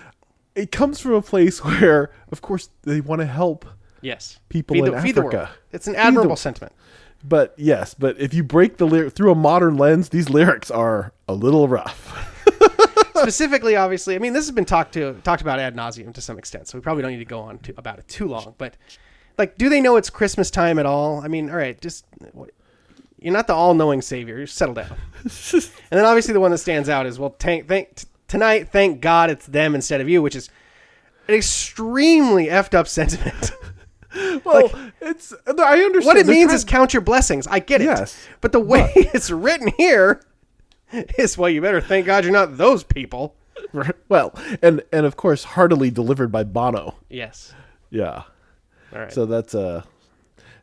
It 0.53 0.71
comes 0.71 0.99
from 0.99 1.13
a 1.13 1.21
place 1.21 1.63
where, 1.63 2.11
of 2.31 2.41
course, 2.41 2.69
they 2.83 2.99
want 2.99 3.21
to 3.21 3.25
help 3.25 3.65
yes, 4.01 4.39
people 4.49 4.75
feed 4.75 4.85
in 4.85 4.91
the, 4.91 5.01
feed 5.01 5.15
the 5.15 5.21
world. 5.21 5.35
Africa. 5.35 5.57
It's 5.71 5.87
an 5.87 5.95
admirable 5.95 6.35
sentiment. 6.35 6.73
But 7.23 7.53
yes, 7.57 7.93
but 7.93 8.19
if 8.19 8.33
you 8.33 8.43
break 8.43 8.77
the 8.77 8.87
lyric 8.87 9.13
through 9.13 9.31
a 9.31 9.35
modern 9.35 9.77
lens, 9.77 10.09
these 10.09 10.29
lyrics 10.29 10.71
are 10.71 11.13
a 11.27 11.33
little 11.33 11.67
rough. 11.67 12.27
Specifically, 13.15 13.75
obviously, 13.75 14.15
I 14.15 14.19
mean, 14.19 14.33
this 14.33 14.45
has 14.45 14.55
been 14.55 14.65
talked 14.65 14.93
to 14.93 15.13
talked 15.23 15.41
about 15.41 15.59
ad 15.59 15.75
nauseum 15.75 16.13
to 16.15 16.21
some 16.21 16.39
extent, 16.39 16.67
so 16.67 16.77
we 16.77 16.81
probably 16.81 17.03
don't 17.03 17.11
need 17.11 17.19
to 17.19 17.25
go 17.25 17.39
on 17.39 17.59
to, 17.59 17.73
about 17.77 17.99
it 17.99 18.07
too 18.07 18.27
long. 18.27 18.55
But 18.57 18.75
like, 19.41 19.57
do 19.57 19.69
they 19.69 19.81
know 19.81 19.95
it's 19.97 20.09
Christmas 20.09 20.51
time 20.51 20.77
at 20.79 20.85
all? 20.85 21.19
I 21.21 21.27
mean, 21.27 21.49
all 21.49 21.55
right, 21.57 21.79
just 21.81 22.05
you're 23.19 23.33
not 23.33 23.47
the 23.47 23.53
all-knowing 23.53 24.01
savior. 24.01 24.39
You 24.39 24.45
settle 24.47 24.75
down. 24.75 24.95
and 25.23 25.61
then 25.89 26.05
obviously 26.05 26.33
the 26.33 26.39
one 26.39 26.51
that 26.51 26.59
stands 26.59 26.89
out 26.89 27.05
is 27.05 27.17
well, 27.19 27.35
thank, 27.39 27.67
thank 27.67 27.95
t- 27.95 28.07
tonight, 28.27 28.69
thank 28.69 29.01
God 29.01 29.29
it's 29.29 29.45
them 29.47 29.73
instead 29.75 29.99
of 30.01 30.07
you, 30.09 30.21
which 30.21 30.35
is 30.35 30.49
an 31.27 31.35
extremely 31.35 32.45
effed 32.47 32.73
up 32.73 32.87
sentiment. 32.87 33.51
Well, 34.43 34.69
it's 34.99 35.33
I 35.47 35.79
understand 35.83 36.05
what 36.05 36.17
it 36.17 36.25
They're 36.25 36.35
means 36.35 36.47
trying- 36.47 36.55
is 36.57 36.63
count 36.65 36.93
your 36.93 36.99
blessings. 37.01 37.47
I 37.47 37.59
get 37.59 37.79
it. 37.79 37.85
Yes, 37.85 38.17
But 38.41 38.51
the 38.51 38.59
way 38.59 38.91
it's 38.95 39.31
written 39.31 39.69
here 39.77 40.21
is 41.17 41.37
well, 41.37 41.49
you 41.49 41.61
better 41.61 41.79
thank 41.79 42.07
God 42.07 42.25
you're 42.25 42.33
not 42.33 42.57
those 42.57 42.83
people. 42.83 43.35
well, 44.09 44.37
and 44.61 44.83
and 44.91 45.05
of 45.05 45.15
course 45.15 45.45
heartily 45.45 45.91
delivered 45.91 46.29
by 46.29 46.43
Bono. 46.43 46.95
Yes. 47.09 47.53
Yeah. 47.89 48.23
All 48.93 48.99
right. 48.99 49.11
So 49.11 49.25
that's 49.25 49.55
uh 49.55 49.83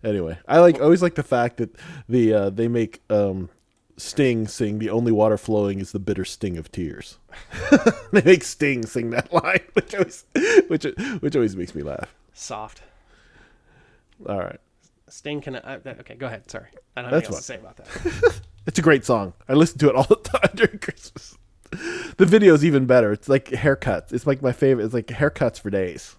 anyway. 0.02 0.38
I 0.46 0.58
like 0.60 0.80
always 0.80 1.02
like 1.02 1.14
the 1.14 1.22
fact 1.22 1.58
that 1.58 1.74
the 2.08 2.34
uh 2.34 2.50
they 2.50 2.68
make 2.68 3.02
um 3.10 3.50
Sting 3.96 4.46
sing 4.46 4.78
the 4.78 4.90
only 4.90 5.10
water 5.10 5.36
flowing 5.36 5.80
is 5.80 5.90
the 5.90 5.98
bitter 5.98 6.24
sting 6.24 6.56
of 6.56 6.70
tears. 6.70 7.18
they 8.12 8.22
make 8.22 8.44
Sting 8.44 8.86
sing 8.86 9.10
that 9.10 9.32
line, 9.32 9.60
which 9.72 9.92
always 9.92 10.24
which 10.68 10.86
which 11.20 11.34
always 11.34 11.56
makes 11.56 11.74
me 11.74 11.82
laugh. 11.82 12.14
Soft. 12.32 12.82
All 14.28 14.38
right. 14.38 14.60
Sting 15.08 15.40
can. 15.40 15.56
Uh, 15.56 15.80
okay, 15.84 16.14
go 16.14 16.26
ahead. 16.26 16.48
Sorry. 16.48 16.68
I 16.96 17.02
don't 17.02 17.10
have 17.12 17.22
That's 17.22 17.28
anything 17.28 17.34
else 17.34 17.46
to 17.46 17.52
say 17.52 17.58
about 17.58 17.76
that. 17.76 18.40
It's 18.66 18.78
a 18.78 18.82
great 18.82 19.02
song. 19.02 19.32
I 19.48 19.54
listen 19.54 19.78
to 19.78 19.88
it 19.88 19.94
all 19.94 20.04
the 20.04 20.16
time 20.16 20.50
during 20.54 20.78
Christmas. 20.78 21.38
The 21.70 22.26
video's 22.26 22.62
even 22.66 22.84
better. 22.84 23.12
It's 23.12 23.26
like 23.26 23.46
haircuts. 23.46 24.12
It's 24.12 24.26
like 24.26 24.42
my 24.42 24.52
favorite. 24.52 24.84
It's 24.84 24.92
like 24.92 25.06
haircuts 25.06 25.58
for 25.58 25.70
days. 25.70 26.16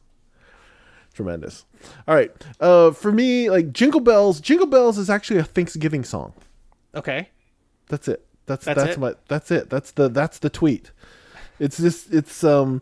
Tremendous. 1.20 1.66
All 2.08 2.16
right. 2.16 2.32
Uh, 2.62 2.92
for 2.92 3.12
me, 3.12 3.50
like 3.50 3.74
Jingle 3.74 4.00
Bells. 4.00 4.40
Jingle 4.40 4.68
Bells 4.68 4.98
is 4.98 5.10
actually 5.10 5.38
a 5.38 5.44
Thanksgiving 5.44 6.06
song. 6.06 6.32
Okay. 6.96 7.28
That's 7.90 8.08
it. 8.08 8.26
That's 8.46 8.64
That's 8.64 8.82
that's, 8.82 8.96
it? 8.96 9.00
my 9.02 9.16
that's 9.28 9.52
it. 9.52 9.70
That's 9.70 9.92
the 9.92 10.08
that's 10.08 10.40
the 10.40 10.50
tweet. 10.50 10.92
It's 11.60 11.76
just 11.78 12.14
it's 12.14 12.42
um 12.46 12.82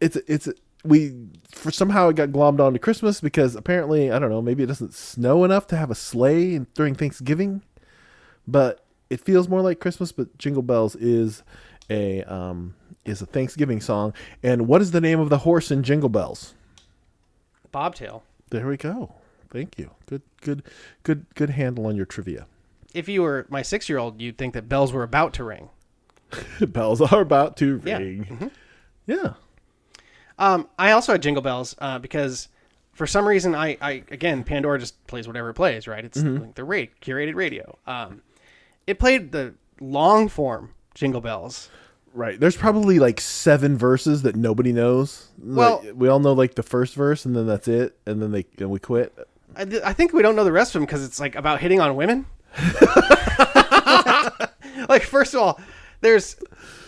it's 0.00 0.16
it's 0.16 0.48
we 0.82 1.14
for 1.52 1.70
somehow 1.70 2.08
it 2.08 2.16
got 2.16 2.30
glommed 2.30 2.58
onto 2.58 2.78
Christmas 2.78 3.20
because 3.20 3.54
apparently 3.54 4.10
I 4.10 4.18
don't 4.18 4.30
know 4.30 4.40
maybe 4.40 4.62
it 4.62 4.68
doesn't 4.68 4.94
snow 4.94 5.44
enough 5.44 5.66
to 5.66 5.76
have 5.76 5.90
a 5.90 5.94
sleigh 5.94 6.60
during 6.72 6.94
Thanksgiving, 6.94 7.60
but 8.46 8.86
it 9.10 9.20
feels 9.20 9.46
more 9.46 9.60
like 9.60 9.78
Christmas. 9.78 10.10
But 10.10 10.38
Jingle 10.38 10.62
Bells 10.62 10.96
is 10.96 11.42
a 11.90 12.22
um 12.22 12.76
is 13.04 13.20
a 13.20 13.26
Thanksgiving 13.26 13.82
song. 13.82 14.14
And 14.42 14.66
what 14.66 14.80
is 14.80 14.92
the 14.92 15.02
name 15.02 15.20
of 15.20 15.28
the 15.28 15.38
horse 15.40 15.70
in 15.70 15.82
Jingle 15.82 16.08
Bells? 16.08 16.54
Bobtail. 17.72 18.22
There 18.50 18.66
we 18.66 18.76
go. 18.76 19.14
Thank 19.50 19.78
you. 19.78 19.90
Good 20.06 20.22
good 20.40 20.62
good 21.02 21.26
good 21.34 21.50
handle 21.50 21.86
on 21.86 21.96
your 21.96 22.06
trivia. 22.06 22.46
If 22.94 23.08
you 23.08 23.22
were 23.22 23.46
my 23.50 23.62
six-year-old, 23.62 24.20
you'd 24.20 24.38
think 24.38 24.54
that 24.54 24.68
bells 24.68 24.92
were 24.92 25.02
about 25.02 25.34
to 25.34 25.44
ring. 25.44 25.68
Bells 26.60 27.00
are 27.00 27.20
about 27.20 27.56
to 27.58 27.80
Yeah. 27.84 27.98
ring. 27.98 28.50
Yeah. 29.06 29.34
Um, 30.38 30.68
I 30.78 30.92
also 30.92 31.12
had 31.12 31.22
Jingle 31.22 31.42
Bells 31.42 31.74
uh, 31.78 31.98
because 31.98 32.48
for 32.92 33.06
some 33.06 33.26
reason 33.26 33.54
I, 33.54 33.76
I 33.80 34.02
again 34.10 34.44
Pandora 34.44 34.78
just 34.78 35.04
plays 35.06 35.26
whatever 35.26 35.50
it 35.50 35.54
plays, 35.54 35.86
right? 35.88 36.04
It's 36.04 36.22
like 36.22 36.54
the 36.54 36.64
rate 36.64 37.00
curated 37.00 37.34
radio. 37.34 37.78
Um, 37.86 38.22
it 38.86 38.98
played 38.98 39.32
the 39.32 39.54
long 39.80 40.28
form 40.28 40.74
Jingle 40.94 41.20
Bells. 41.22 41.70
Right. 42.14 42.38
There's 42.40 42.56
probably 42.56 42.98
like 42.98 43.20
seven 43.20 43.76
verses 43.76 44.22
that 44.22 44.34
nobody 44.36 44.72
knows. 44.72 45.28
Well- 45.38 45.82
Like, 45.84 45.94
we 45.96 46.08
all 46.08 46.18
know 46.20 46.32
like 46.32 46.54
the 46.54 46.62
first 46.62 46.94
verse, 46.94 47.24
and 47.24 47.36
then 47.36 47.46
that's 47.46 47.68
it, 47.68 47.96
and 48.06 48.20
then 48.22 48.32
they 48.32 48.44
and 48.58 48.70
we 48.70 48.78
quit. 48.78 49.16
I, 49.56 49.64
th- 49.64 49.82
I 49.82 49.92
think 49.92 50.12
we 50.12 50.22
don't 50.22 50.36
know 50.36 50.44
the 50.44 50.52
rest 50.52 50.70
of 50.74 50.80
them 50.80 50.86
because 50.86 51.04
it's 51.04 51.18
like 51.20 51.34
about 51.34 51.60
hitting 51.60 51.80
on 51.80 51.96
women. 51.96 52.26
like 54.88 55.02
first 55.02 55.34
of 55.34 55.40
all, 55.40 55.60
there's 56.00 56.36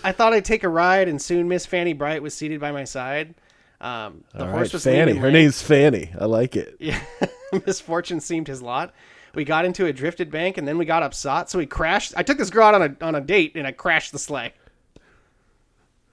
I 0.05 0.13
thought 0.13 0.33
I'd 0.33 0.45
take 0.45 0.65
a 0.65 0.69
ride 0.69 1.09
and 1.09 1.21
soon 1.21 1.49
Miss 1.49 1.67
Fanny 1.67 1.93
Bright 1.93 2.23
was 2.23 2.35
seated 2.35 2.61
by 2.61 2.73
my 2.73 2.85
side. 2.85 3.35
Um, 3.81 4.25
the 4.35 4.41
All 4.45 4.51
horse 4.51 4.69
right, 4.69 4.73
was 4.75 4.85
Fanny. 4.85 5.15
Her 5.15 5.31
name's 5.31 5.63
Fanny. 5.63 6.13
I 6.19 6.27
like 6.27 6.55
it. 6.57 6.77
Yeah, 6.79 7.01
misfortune 7.67 8.21
seemed 8.21 8.47
his 8.49 8.61
lot. 8.63 8.93
We 9.35 9.45
got 9.45 9.65
into 9.65 9.87
a 9.87 9.93
drifted 9.93 10.31
bank 10.31 10.59
and 10.59 10.67
then 10.69 10.77
we 10.77 10.85
got 10.85 11.03
upsot, 11.03 11.51
so 11.51 11.59
we 11.59 11.67
crashed. 11.67 12.13
I 12.17 12.23
took 12.23 12.39
this 12.39 12.51
girl 12.51 12.65
out 12.67 12.75
on 12.75 12.97
a 13.01 13.05
on 13.05 13.15
a 13.15 13.21
date 13.21 13.53
and 13.57 13.67
I 13.67 13.73
crashed 13.73 14.13
the 14.13 14.19
sleigh. 14.19 14.53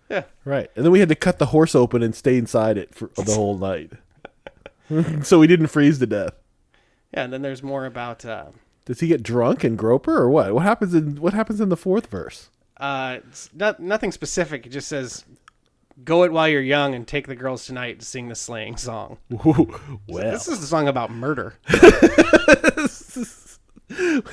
Yeah, 0.10 0.24
Right. 0.46 0.70
And 0.76 0.86
then 0.86 0.92
we 0.92 1.00
had 1.00 1.10
to 1.10 1.16
cut 1.16 1.40
the 1.40 1.48
horse 1.48 1.76
open 1.76 2.02
and 2.04 2.16
stay 2.16 2.38
inside 2.38 2.78
it 2.78 2.94
for 2.96 3.10
the 3.16 3.34
whole 3.34 3.58
night, 3.58 3.92
so 5.24 5.40
we 5.40 5.48
didn't 5.48 5.68
freeze 5.68 6.00
to 6.00 6.08
death. 6.08 6.34
yeah. 7.14 7.24
And 7.24 7.34
then 7.34 7.42
there's 7.42 7.64
more 7.64 7.86
about 7.86 8.24
uh, 8.26 8.48
Does 8.86 9.00
he 9.02 9.08
get 9.08 9.24
drunk 9.24 9.64
and 9.64 9.78
groper 9.78 10.16
or 10.18 10.30
what? 10.30 10.54
What 10.54 10.64
happens 10.64 10.94
in 10.94 11.18
what 11.20 11.34
happens 11.34 11.60
in 11.60 11.70
the 11.70 11.78
fourth 11.78 12.08
verse? 12.08 12.50
uh, 12.78 13.20
it's 13.28 13.50
not, 13.54 13.80
nothing 13.80 14.12
specific. 14.12 14.66
It 14.66 14.70
just 14.70 14.88
says, 14.88 15.26
"Go 16.06 16.24
it 16.24 16.32
while 16.32 16.48
you're 16.48 16.62
young 16.62 16.96
and 16.96 17.06
take 17.08 17.28
the 17.28 17.36
girls 17.36 17.66
tonight 17.66 18.00
to 18.00 18.06
sing 18.06 18.30
the 18.30 18.36
slaying 18.36 18.78
song." 18.78 19.18
Well, 19.30 19.68
This 20.32 20.48
is 20.48 20.62
the 20.62 20.68
song 20.68 20.88
about 20.88 21.12
murder. 21.12 21.56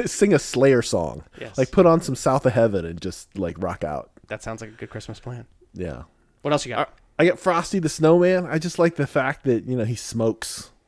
sing 0.06 0.34
a 0.34 0.38
Slayer 0.38 0.82
song. 0.82 1.24
Yes. 1.40 1.56
Like 1.58 1.70
put 1.70 1.86
on 1.86 2.00
some 2.00 2.14
South 2.14 2.46
of 2.46 2.52
Heaven 2.52 2.84
and 2.84 3.00
just 3.00 3.36
like 3.38 3.60
rock 3.62 3.84
out. 3.84 4.10
That 4.28 4.42
sounds 4.42 4.60
like 4.60 4.70
a 4.70 4.74
good 4.74 4.90
Christmas 4.90 5.20
plan. 5.20 5.46
Yeah. 5.74 6.04
What 6.42 6.52
else 6.52 6.64
you 6.64 6.74
got? 6.74 6.92
I 7.18 7.24
get 7.24 7.38
Frosty 7.38 7.78
the 7.78 7.88
Snowman. 7.88 8.46
I 8.46 8.58
just 8.58 8.78
like 8.78 8.96
the 8.96 9.06
fact 9.06 9.44
that 9.44 9.64
you 9.66 9.76
know 9.76 9.84
he 9.84 9.94
smokes. 9.94 10.70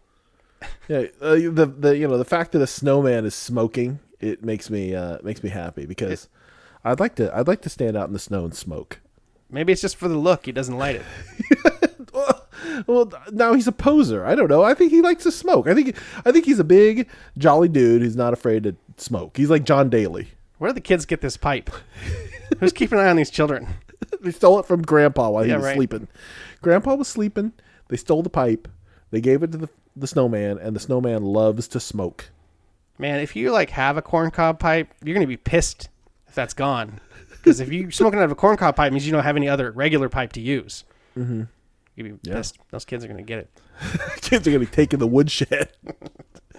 Yeah, 0.89 1.05
uh, 1.21 1.35
the 1.35 1.67
the 1.79 1.97
you 1.97 2.09
know 2.09 2.17
the 2.17 2.25
fact 2.25 2.53
that 2.53 2.63
a 2.63 2.67
snowman 2.67 3.27
is 3.27 3.35
smoking 3.35 3.99
it 4.21 4.43
makes 4.45 4.71
me 4.71 4.95
uh 4.95 5.19
makes 5.23 5.43
me 5.43 5.51
happy 5.51 5.85
because 5.87 6.29
I'd 6.85 7.01
like 7.01 7.15
to 7.17 7.35
I'd 7.37 7.47
like 7.47 7.61
to 7.63 7.69
stand 7.69 7.97
out 7.97 8.07
in 8.09 8.13
the 8.13 8.19
snow 8.19 8.45
and 8.45 8.55
smoke. 8.55 9.01
Maybe 9.51 9.73
it's 9.73 9.83
just 9.83 9.97
for 9.97 10.09
the 10.09 10.17
look. 10.17 10.47
He 10.47 10.53
doesn't 10.53 10.77
light 10.77 10.97
it. 10.97 11.05
Well, 12.87 13.11
now 13.33 13.55
he's 13.55 13.67
a 13.67 13.73
poser. 13.73 14.25
I 14.27 14.35
don't 14.35 14.49
know. 14.49 14.63
I 14.63 14.75
think 14.75 14.91
he 14.91 15.01
likes 15.01 15.23
to 15.23 15.33
smoke. 15.33 15.67
I 15.67 15.75
think 15.75 15.97
I 16.25 16.33
think 16.33 16.45
he's 16.45 16.59
a 16.59 16.65
big, 16.65 17.09
jolly 17.39 17.69
dude 17.69 18.03
who's 18.03 18.17
not 18.17 18.33
afraid 18.33 18.65
to 18.65 18.77
smoke. 18.97 19.37
He's 19.37 19.51
like 19.51 19.65
John 19.65 19.89
Daly. 19.89 20.29
Where 20.59 20.71
do 20.71 20.75
the 20.75 20.81
kids 20.81 21.07
get 21.07 21.21
this 21.21 21.37
pipe? 21.37 21.71
Who's 22.59 22.73
keeping 22.73 22.99
an 22.99 23.07
eye 23.07 23.11
on 23.11 23.17
these 23.17 23.31
children? 23.31 23.67
They 24.21 24.31
stole 24.33 24.59
it 24.61 24.67
from 24.67 24.83
Grandpa 24.83 25.31
while 25.31 25.43
he 25.45 25.51
Yeah, 25.51 25.57
was 25.57 25.65
right. 25.67 25.77
sleeping. 25.77 26.09
Grandpa 26.63 26.95
was 26.95 27.09
sleeping. 27.09 27.53
They 27.89 27.97
stole 27.97 28.23
the 28.23 28.31
pipe. 28.31 28.69
They 29.11 29.21
gave 29.21 29.43
it 29.43 29.53
to 29.53 29.59
the, 29.59 29.69
the 29.95 30.07
snowman, 30.07 30.59
and 30.59 30.75
the 30.75 30.81
snowman 30.81 31.23
loves 31.23 31.69
to 31.69 31.81
smoke. 31.81 32.31
Man, 32.99 33.21
if 33.21 33.37
you 33.37 33.51
like 33.53 33.71
have 33.71 33.97
a 33.97 34.03
corncob 34.03 34.59
pipe, 34.59 34.89
you're 35.05 35.15
gonna 35.15 35.27
be 35.27 35.37
pissed 35.37 35.89
if 36.29 36.35
that's 36.35 36.55
gone. 36.55 37.01
Because 37.31 37.61
if 37.61 37.71
you're 37.73 37.91
smoking 37.93 38.19
out 38.19 38.25
of 38.25 38.33
a 38.33 38.37
corncob 38.37 38.75
pipe, 38.77 38.93
means 38.93 39.07
you 39.07 39.13
don't 39.13 39.23
have 39.23 39.37
any 39.37 39.49
other 39.49 39.71
regular 39.71 40.09
pipe 40.09 40.33
to 40.33 40.41
use. 40.41 40.85
Mm-hmm. 41.17 41.43
You'd 41.95 42.23
be 42.23 42.29
Yeah. 42.31 42.37
pissed. 42.37 42.59
Those 42.71 42.85
kids 42.85 43.05
are 43.05 43.09
gonna 43.09 43.23
get 43.23 43.39
it. 43.39 43.51
Kids 44.23 44.47
are 44.47 44.51
gonna 44.51 44.61
be 44.61 44.67
taking 44.67 44.99
the 44.99 45.07
woodshed. 45.07 45.69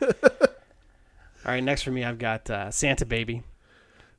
All 0.01 1.53
right, 1.53 1.63
next 1.63 1.83
for 1.83 1.91
me, 1.91 2.03
I've 2.03 2.19
got 2.19 2.49
uh, 2.49 2.71
Santa 2.71 3.05
Baby, 3.05 3.41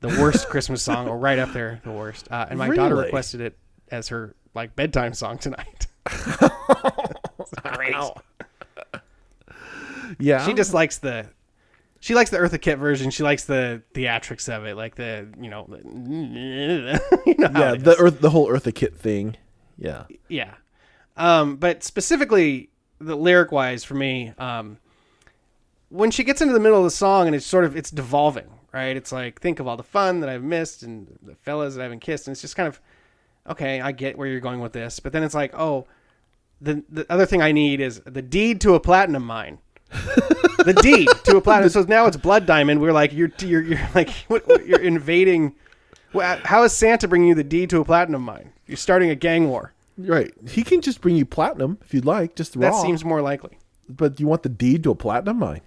the 0.01 0.07
worst 0.07 0.47
Christmas 0.49 0.81
song, 0.81 1.07
or 1.07 1.17
right 1.17 1.39
up 1.39 1.51
there, 1.53 1.81
the 1.83 1.91
worst. 1.91 2.27
Uh, 2.31 2.45
and 2.49 2.57
my 2.57 2.73
daughter 2.73 2.95
requested 2.95 3.41
it 3.41 3.57
as 3.91 4.07
her 4.09 4.35
like 4.55 4.75
bedtime 4.75 5.13
song 5.13 5.37
tonight. 5.37 5.87
It's 7.39 7.61
great. 7.75 7.95
Yeah, 10.19 10.45
She 10.45 10.53
just 10.53 10.73
likes 10.73 10.97
the. 10.97 11.27
She 12.01 12.15
likes 12.15 12.29
the 12.29 12.37
Eartha 12.37 12.61
Kitt 12.61 12.77
version. 12.77 13.11
She 13.11 13.23
likes 13.23 13.43
the 13.43 13.81
theatrics 13.93 14.47
of 14.53 14.65
it, 14.65 14.75
like 14.75 14.95
the 14.95 15.27
you 15.39 15.49
know, 15.49 15.65
the, 15.67 15.79
you 17.25 17.35
know 17.35 17.49
yeah 17.53 17.75
the 17.75 17.95
earth 17.97 18.21
the 18.21 18.29
whole 18.29 18.47
Eartha 18.47 18.73
Kitt 18.73 18.97
thing. 18.97 19.35
Yeah, 19.77 20.05
Yeah. 20.27 20.53
Um, 21.17 21.57
but 21.57 21.83
specifically, 21.83 22.69
the 22.99 23.15
lyric 23.15 23.51
wise 23.51 23.83
for 23.83 23.95
me, 23.95 24.33
um, 24.37 24.77
when 25.89 26.11
she 26.11 26.23
gets 26.23 26.41
into 26.41 26.53
the 26.53 26.59
middle 26.59 26.77
of 26.77 26.85
the 26.85 26.91
song 26.91 27.27
and 27.27 27.35
it's 27.35 27.45
sort 27.45 27.65
of 27.65 27.75
it's 27.75 27.91
devolving, 27.91 28.49
right? 28.73 28.95
It's 28.95 29.11
like 29.11 29.39
think 29.41 29.59
of 29.59 29.67
all 29.67 29.77
the 29.77 29.83
fun 29.83 30.19
that 30.21 30.29
I've 30.29 30.43
missed 30.43 30.83
and 30.83 31.17
the 31.23 31.35
fellas 31.35 31.75
that 31.75 31.81
I 31.81 31.83
haven't 31.83 31.99
kissed, 32.01 32.27
and 32.27 32.33
it's 32.33 32.41
just 32.41 32.55
kind 32.55 32.67
of 32.67 32.79
okay. 33.49 33.81
I 33.81 33.91
get 33.91 34.17
where 34.17 34.27
you're 34.27 34.39
going 34.39 34.59
with 34.59 34.73
this, 34.73 34.99
but 34.99 35.11
then 35.13 35.23
it's 35.23 35.35
like, 35.35 35.53
oh, 35.53 35.87
the 36.61 36.83
the 36.89 37.05
other 37.11 37.25
thing 37.25 37.41
I 37.41 37.51
need 37.51 37.79
is 37.81 37.99
the 38.01 38.21
deed 38.21 38.61
to 38.61 38.73
a 38.75 38.79
platinum 38.79 39.25
mine. 39.25 39.59
the 39.91 40.77
deed 40.83 41.07
to 41.23 41.37
a 41.37 41.41
platinum. 41.41 41.69
So 41.69 41.81
now 41.83 42.05
it's 42.05 42.17
blood 42.17 42.45
diamond. 42.45 42.79
We're 42.81 42.91
like 42.91 43.11
you're 43.13 43.31
you're, 43.39 43.61
you're 43.63 43.79
like 43.95 44.09
what, 44.27 44.47
what- 44.47 44.65
you're 44.67 44.81
invading. 44.81 45.55
How 46.13 46.63
is 46.63 46.73
Santa 46.73 47.07
bringing 47.07 47.29
you 47.29 47.35
the 47.35 47.43
deed 47.43 47.69
to 47.71 47.79
a 47.79 47.85
platinum 47.85 48.23
mine? 48.23 48.51
You're 48.65 48.77
starting 48.77 49.09
a 49.11 49.15
gang 49.15 49.47
war. 49.47 49.73
right. 49.97 50.31
He 50.47 50.63
can 50.63 50.81
just 50.81 51.01
bring 51.01 51.15
you 51.15 51.25
platinum 51.25 51.77
if 51.81 51.93
you'd 51.93 52.05
like, 52.05 52.35
just 52.35 52.55
raw. 52.55 52.71
That 52.71 52.81
seems 52.81 53.03
more 53.05 53.21
likely. 53.21 53.57
but 53.87 54.19
you 54.19 54.25
want 54.27 54.41
the 54.43 54.49
deed 54.49 54.83
to 54.83 54.91
a 54.91 54.95
platinum 54.95 55.37
mine. 55.37 55.61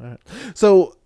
All 0.00 0.06
right. 0.06 0.20
So, 0.54 0.96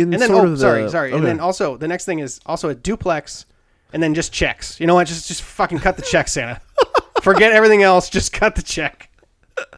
in 0.00 0.12
And 0.12 0.22
then, 0.22 0.28
sort 0.28 0.44
oh, 0.44 0.52
of 0.52 0.58
the, 0.58 0.58
sorry, 0.58 0.90
sorry. 0.90 1.12
And 1.12 1.24
then 1.24 1.40
also 1.40 1.76
the 1.76 1.88
next 1.88 2.04
thing 2.04 2.18
is 2.18 2.40
also 2.46 2.68
a 2.68 2.74
duplex, 2.74 3.46
and 3.92 4.02
then 4.02 4.14
just 4.14 4.32
checks. 4.32 4.78
You 4.80 4.86
know 4.86 4.94
what? 4.94 5.06
Just 5.06 5.28
just 5.28 5.42
fucking 5.42 5.78
cut 5.78 5.96
the 5.96 6.02
check, 6.02 6.28
Santa. 6.28 6.60
Forget 7.22 7.52
everything 7.52 7.82
else. 7.82 8.08
Just 8.08 8.32
cut 8.32 8.54
the 8.54 8.62
check. 8.62 9.10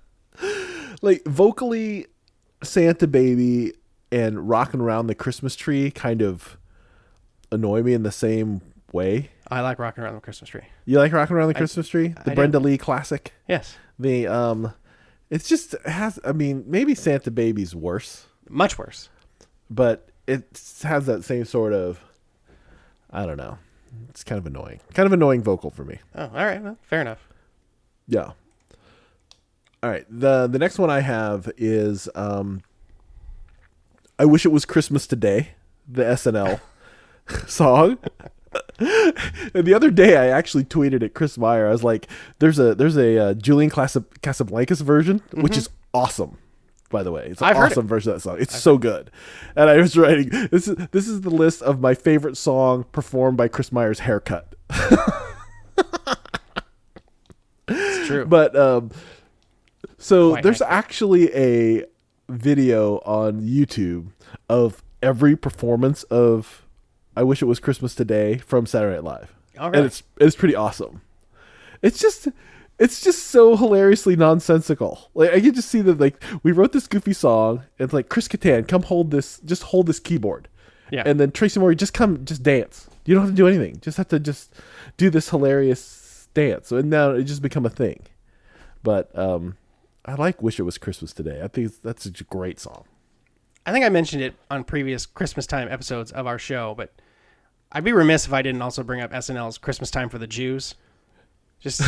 like 1.02 1.24
vocally, 1.24 2.06
Santa 2.62 3.06
Baby 3.06 3.72
and 4.10 4.48
rocking 4.48 4.80
around 4.80 5.06
the 5.06 5.14
Christmas 5.14 5.54
tree 5.54 5.90
kind 5.90 6.22
of 6.22 6.56
annoy 7.52 7.82
me 7.82 7.94
in 7.94 8.02
the 8.02 8.12
same 8.12 8.60
way. 8.92 9.30
I 9.50 9.60
like 9.60 9.78
rocking 9.78 10.04
around 10.04 10.14
the 10.14 10.20
Christmas 10.20 10.50
tree. 10.50 10.62
You 10.84 10.98
like 10.98 11.12
rocking 11.12 11.36
around 11.36 11.48
the 11.48 11.54
Christmas 11.54 11.88
tree, 11.88 12.08
the 12.08 12.20
I 12.20 12.30
do. 12.30 12.34
Brenda 12.34 12.58
Lee 12.58 12.78
classic. 12.78 13.32
Yes, 13.46 13.76
The 13.98 14.26
um, 14.26 14.74
it's 15.30 15.48
just 15.48 15.74
it 15.74 15.86
has. 15.86 16.18
I 16.24 16.32
mean, 16.32 16.64
maybe 16.66 16.94
Santa 16.94 17.30
Baby's 17.30 17.74
worse, 17.74 18.26
much 18.48 18.78
worse. 18.78 19.08
But 19.70 20.08
it 20.26 20.60
has 20.82 21.06
that 21.06 21.24
same 21.24 21.44
sort 21.44 21.72
of. 21.72 22.00
I 23.10 23.24
don't 23.24 23.38
know. 23.38 23.58
It's 24.10 24.22
kind 24.22 24.38
of 24.38 24.46
annoying. 24.46 24.80
Kind 24.92 25.06
of 25.06 25.12
annoying 25.12 25.42
vocal 25.42 25.70
for 25.70 25.84
me. 25.84 25.98
Oh, 26.14 26.24
all 26.24 26.44
right. 26.44 26.62
Well, 26.62 26.76
fair 26.82 27.00
enough. 27.00 27.26
Yeah. 28.06 28.32
All 29.82 29.90
right. 29.90 30.04
The 30.10 30.46
the 30.46 30.58
next 30.58 30.78
one 30.78 30.90
I 30.90 31.00
have 31.00 31.50
is 31.56 32.08
um 32.14 32.62
I 34.18 34.24
wish 34.24 34.44
it 34.44 34.50
was 34.50 34.64
Christmas 34.64 35.06
today, 35.06 35.50
the 35.86 36.02
SNL 36.02 36.60
song. 37.46 37.98
and 38.78 39.64
the 39.66 39.74
other 39.74 39.90
day 39.90 40.16
I 40.16 40.26
actually 40.28 40.64
tweeted 40.64 41.02
at 41.02 41.14
Chris 41.14 41.38
Meyer. 41.38 41.68
I 41.68 41.70
was 41.70 41.84
like 41.84 42.08
there's 42.40 42.58
a 42.58 42.74
there's 42.74 42.96
a 42.96 43.18
uh, 43.18 43.34
Julian 43.34 43.70
Casa- 43.70 44.04
Casablancas 44.22 44.80
version 44.82 45.22
which 45.32 45.56
is 45.56 45.70
awesome. 45.94 46.38
By 46.90 47.02
the 47.02 47.12
way, 47.12 47.26
it's 47.30 47.40
an. 47.42 47.48
I've 47.48 47.56
heard 47.56 47.66
it. 47.66 47.72
awesome 47.72 47.86
version 47.86 48.10
of 48.12 48.16
that 48.16 48.20
song. 48.22 48.36
It's 48.40 48.58
so 48.58 48.78
good. 48.78 49.10
And 49.54 49.68
I 49.68 49.76
was 49.76 49.96
writing 49.96 50.28
this 50.50 50.68
is 50.68 50.76
this 50.90 51.06
is 51.08 51.20
the 51.20 51.30
list 51.30 51.60
of 51.62 51.80
my 51.80 51.94
favorite 51.94 52.36
song 52.36 52.84
performed 52.92 53.36
by 53.36 53.48
Chris 53.48 53.70
Meyer's 53.72 54.00
haircut. 54.00 54.54
It's 57.68 58.06
true. 58.06 58.24
But 58.28 58.56
um, 58.56 58.90
so 59.98 60.30
Quite 60.30 60.42
there's 60.42 60.62
accurate. 60.62 60.78
actually 60.78 61.34
a 61.34 61.84
video 62.28 62.98
on 62.98 63.42
YouTube 63.42 64.08
of 64.48 64.82
every 65.02 65.36
performance 65.36 66.02
of 66.04 66.64
"I 67.16 67.22
Wish 67.22 67.42
It 67.42 67.46
Was 67.46 67.60
Christmas 67.60 67.94
Today" 67.94 68.38
from 68.38 68.64
Saturday 68.66 68.94
Night 68.96 69.04
Live, 69.04 69.34
Oh, 69.58 69.66
and 69.66 69.84
it's 69.84 70.02
it's 70.18 70.36
pretty 70.36 70.54
awesome. 70.54 71.02
It's 71.82 71.98
just 72.00 72.28
it's 72.78 73.00
just 73.00 73.26
so 73.26 73.56
hilariously 73.56 74.16
nonsensical. 74.16 75.10
Like 75.14 75.30
I 75.30 75.40
can 75.40 75.54
just 75.54 75.68
see 75.68 75.80
that 75.82 75.98
like 75.98 76.22
we 76.42 76.52
wrote 76.52 76.72
this 76.72 76.86
goofy 76.86 77.12
song. 77.12 77.64
And 77.78 77.86
it's 77.86 77.92
like 77.92 78.08
Chris 78.08 78.28
Kattan, 78.28 78.68
come 78.68 78.82
hold 78.82 79.10
this, 79.10 79.40
just 79.40 79.64
hold 79.64 79.86
this 79.86 79.98
keyboard. 79.98 80.48
Yeah. 80.90 81.02
And 81.04 81.20
then 81.20 81.32
Tracy 81.32 81.60
Morgan, 81.60 81.76
just 81.76 81.92
come, 81.92 82.24
just 82.24 82.42
dance. 82.42 82.88
You 83.04 83.14
don't 83.14 83.24
have 83.24 83.32
to 83.32 83.36
do 83.36 83.48
anything. 83.48 83.80
Just 83.80 83.96
have 83.96 84.08
to 84.08 84.20
just 84.20 84.54
do 84.96 85.10
this 85.10 85.30
hilarious 85.30 86.28
dance. 86.34 86.70
And 86.72 86.88
now 86.90 87.10
it 87.10 87.24
just 87.24 87.42
become 87.42 87.66
a 87.66 87.70
thing. 87.70 88.02
But 88.82 89.16
um, 89.18 89.56
I 90.04 90.14
like 90.14 90.42
"Wish 90.42 90.58
It 90.58 90.62
Was 90.62 90.78
Christmas 90.78 91.12
Today." 91.12 91.40
I 91.42 91.48
think 91.48 91.72
that's 91.82 92.06
a 92.06 92.10
great 92.10 92.60
song. 92.60 92.84
I 93.66 93.72
think 93.72 93.84
I 93.84 93.88
mentioned 93.88 94.22
it 94.22 94.34
on 94.50 94.64
previous 94.64 95.04
Christmas 95.04 95.46
time 95.46 95.68
episodes 95.70 96.12
of 96.12 96.26
our 96.26 96.38
show, 96.38 96.74
but 96.74 96.92
I'd 97.72 97.84
be 97.84 97.92
remiss 97.92 98.26
if 98.26 98.32
I 98.32 98.40
didn't 98.40 98.62
also 98.62 98.82
bring 98.82 99.00
up 99.00 99.12
SNL's 99.12 99.58
Christmas 99.58 99.90
Time 99.90 100.08
for 100.08 100.18
the 100.18 100.26
Jews. 100.26 100.74
Just 101.60 101.80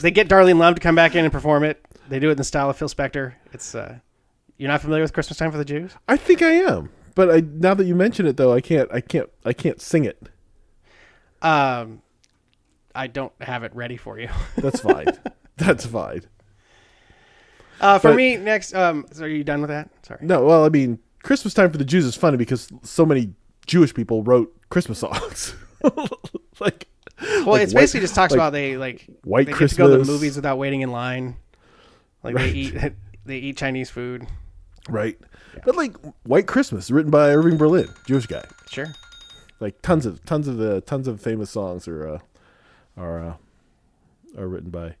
they 0.00 0.10
get 0.10 0.28
Darlene 0.28 0.58
Love 0.58 0.74
to 0.76 0.80
come 0.80 0.94
back 0.94 1.14
in 1.14 1.24
and 1.24 1.32
perform 1.32 1.62
it. 1.64 1.84
They 2.08 2.18
do 2.18 2.28
it 2.28 2.32
in 2.32 2.36
the 2.38 2.44
style 2.44 2.70
of 2.70 2.76
Phil 2.76 2.88
Spector. 2.88 3.34
It's 3.52 3.74
uh, 3.74 3.98
you're 4.56 4.68
not 4.68 4.80
familiar 4.80 5.02
with 5.02 5.12
Christmas 5.12 5.38
Time 5.38 5.50
for 5.52 5.58
the 5.58 5.64
Jews? 5.64 5.94
I 6.08 6.16
think 6.16 6.42
I 6.42 6.52
am, 6.52 6.90
but 7.14 7.30
I 7.30 7.40
now 7.40 7.74
that 7.74 7.84
you 7.84 7.94
mention 7.94 8.26
it 8.26 8.36
though, 8.36 8.52
I 8.52 8.60
can't, 8.60 8.90
I 8.92 9.00
can't, 9.00 9.28
I 9.44 9.52
can't 9.52 9.80
sing 9.80 10.04
it. 10.04 10.28
Um, 11.42 12.02
I 12.94 13.06
don't 13.06 13.32
have 13.40 13.62
it 13.62 13.74
ready 13.74 13.96
for 13.96 14.18
you. 14.18 14.28
That's 14.56 14.80
fine. 14.80 15.06
that's 15.56 15.86
fine. 15.86 16.22
Uh, 17.80 17.98
for 17.98 18.08
But- 18.08 18.16
me, 18.16 18.36
next. 18.36 18.74
Um, 18.74 19.06
so 19.12 19.24
are 19.24 19.28
you 19.28 19.44
done 19.44 19.60
with 19.60 19.68
that? 19.70 19.88
Sorry. 20.02 20.20
No, 20.22 20.44
well, 20.44 20.64
I 20.64 20.68
mean, 20.68 20.98
Christmas 21.22 21.54
time 21.54 21.70
for 21.70 21.78
the 21.78 21.84
Jews 21.84 22.04
is 22.04 22.14
funny 22.16 22.36
because 22.36 22.68
so 22.82 23.06
many 23.06 23.32
Jewish 23.66 23.94
people 23.94 24.22
wrote 24.22 24.54
Christmas 24.70 24.98
songs. 24.98 25.54
like, 26.60 26.88
Well, 27.40 27.46
like 27.52 27.62
it's 27.62 27.74
white- 27.74 27.82
basically 27.82 28.00
just 28.00 28.14
talks 28.14 28.30
like 28.32 28.38
about 28.38 28.52
they 28.52 28.76
like 28.76 29.06
White 29.24 29.46
they 29.46 29.52
to 29.52 29.74
go 29.76 29.88
to 29.90 29.98
the 29.98 30.04
movies 30.04 30.36
without 30.36 30.56
waiting 30.58 30.80
in 30.80 30.90
line. 30.90 31.36
Like 32.22 32.34
they 32.36 32.50
eat 32.50 32.74
they 33.24 33.38
eat 33.38 33.56
Chinese 33.56 33.90
food. 33.90 34.26
right, 34.88 35.18
but 35.64 35.76
like 35.76 35.94
White 36.24 36.46
Christmas, 36.46 36.90
written 36.90 37.10
by 37.10 37.30
Irving 37.30 37.56
Berlin, 37.56 37.88
Jewish 38.06 38.26
guy. 38.26 38.44
Sure. 38.70 38.86
Like 39.60 39.80
tons 39.82 40.06
of 40.06 40.24
tons 40.24 40.48
of 40.48 40.56
the 40.56 40.80
tons 40.80 41.06
of 41.08 41.20
famous 41.20 41.50
songs 41.50 41.86
are 41.86 42.08
uh, 42.08 42.18
are 42.96 43.24
uh, 43.24 43.34
are 44.38 44.48
written 44.48 44.70
by 44.70 44.94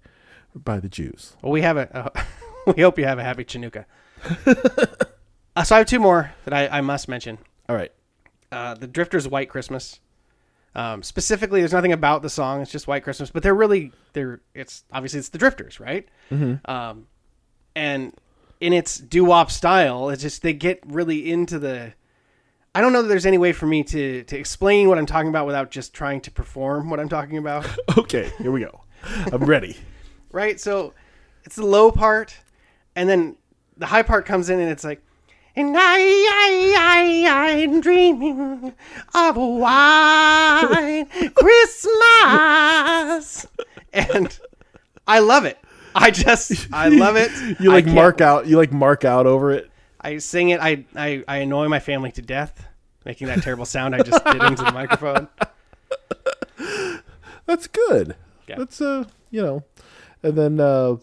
by 0.54 0.78
the 0.80 0.88
Jews. 0.88 1.36
Well, 1.42 1.52
we 1.52 1.62
have 1.62 1.76
a. 1.78 1.96
Uh, 2.16 2.24
we 2.76 2.82
hope 2.82 2.98
you 2.98 3.06
have 3.06 3.18
a 3.18 3.24
happy 3.24 3.44
Chinooka. 3.44 3.86
uh, 5.56 5.64
so 5.64 5.74
I 5.74 5.78
have 5.78 5.86
two 5.86 5.98
more 6.00 6.32
that 6.44 6.52
I, 6.54 6.78
I 6.78 6.80
must 6.82 7.08
mention. 7.08 7.38
All 7.68 7.76
right, 7.76 7.92
Uh, 8.52 8.74
the 8.74 8.86
Drifters' 8.86 9.26
"White 9.28 9.48
Christmas." 9.48 10.00
Um, 10.74 11.02
specifically, 11.02 11.60
there's 11.60 11.72
nothing 11.72 11.92
about 11.92 12.22
the 12.22 12.30
song; 12.30 12.60
it's 12.62 12.70
just 12.70 12.86
"White 12.86 13.02
Christmas." 13.02 13.30
But 13.30 13.42
they're 13.42 13.54
really 13.54 13.92
they're 14.12 14.40
it's 14.54 14.84
obviously 14.92 15.18
it's 15.18 15.30
the 15.30 15.38
Drifters, 15.38 15.80
right? 15.80 16.08
Um, 16.64 17.06
and 17.74 18.14
in 18.60 18.72
its 18.72 18.98
doo 18.98 19.24
wop 19.24 19.50
style, 19.50 20.10
it's 20.10 20.22
just 20.22 20.42
they 20.42 20.52
get 20.52 20.80
really 20.86 21.30
into 21.30 21.58
the. 21.58 21.92
I 22.72 22.80
don't 22.80 22.92
know 22.92 23.02
that 23.02 23.08
there's 23.08 23.26
any 23.26 23.38
way 23.38 23.52
for 23.52 23.66
me 23.66 23.82
to 23.84 24.22
to 24.24 24.38
explain 24.38 24.88
what 24.88 24.98
I'm 24.98 25.06
talking 25.06 25.28
about 25.28 25.46
without 25.46 25.70
just 25.70 25.92
trying 25.92 26.20
to 26.22 26.30
perform 26.30 26.88
what 26.88 27.00
I'm 27.00 27.08
talking 27.08 27.38
about. 27.38 27.66
okay, 27.98 28.30
here 28.38 28.52
we 28.52 28.60
go. 28.60 28.82
I'm 29.32 29.44
ready. 29.44 29.76
right? 30.32 30.60
So 30.60 30.94
it's 31.44 31.56
the 31.56 31.66
low 31.66 31.90
part, 31.90 32.36
and 32.94 33.08
then 33.08 33.36
the 33.76 33.86
high 33.86 34.02
part 34.02 34.26
comes 34.26 34.50
in, 34.50 34.60
and 34.60 34.70
it's 34.70 34.84
like, 34.84 35.02
and 35.56 35.76
I, 35.76 35.98
I, 35.98 36.74
I, 36.78 37.62
I'm 37.62 37.80
dreaming 37.80 38.72
of 39.14 39.36
a 39.36 39.46
white 39.46 41.06
Christmas, 41.34 43.46
and 43.92 44.38
I 45.06 45.18
love 45.18 45.44
it. 45.44 45.58
I 45.94 46.10
just 46.10 46.68
I 46.72 46.88
love 46.88 47.16
it. 47.16 47.30
You 47.60 47.72
like 47.72 47.86
mark 47.86 48.20
out. 48.20 48.46
You 48.46 48.56
like 48.56 48.72
mark 48.72 49.04
out 49.04 49.26
over 49.26 49.50
it. 49.50 49.70
I 50.00 50.18
sing 50.18 50.50
it. 50.50 50.60
I, 50.60 50.84
I 50.96 51.24
I 51.26 51.38
annoy 51.38 51.68
my 51.68 51.80
family 51.80 52.12
to 52.12 52.22
death, 52.22 52.66
making 53.04 53.26
that 53.26 53.42
terrible 53.42 53.66
sound 53.66 53.94
I 53.94 54.02
just 54.02 54.24
did 54.24 54.42
into 54.42 54.62
the 54.62 54.72
microphone. 54.72 55.28
That's 57.46 57.66
good. 57.66 58.14
Yeah. 58.46 58.56
That's 58.58 58.80
uh, 58.80 59.04
you 59.30 59.42
know, 59.42 59.64
and 60.22 60.38
then 60.38 60.60
uh, 60.60 60.96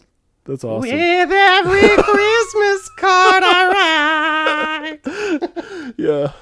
that's 0.48 0.64
awesome. 0.64 0.90
With 0.90 1.30
every 1.30 1.80
Christmas 2.02 2.88
card 2.96 3.42
I 3.44 4.98
write. 5.04 5.94
Yeah. 5.98 6.32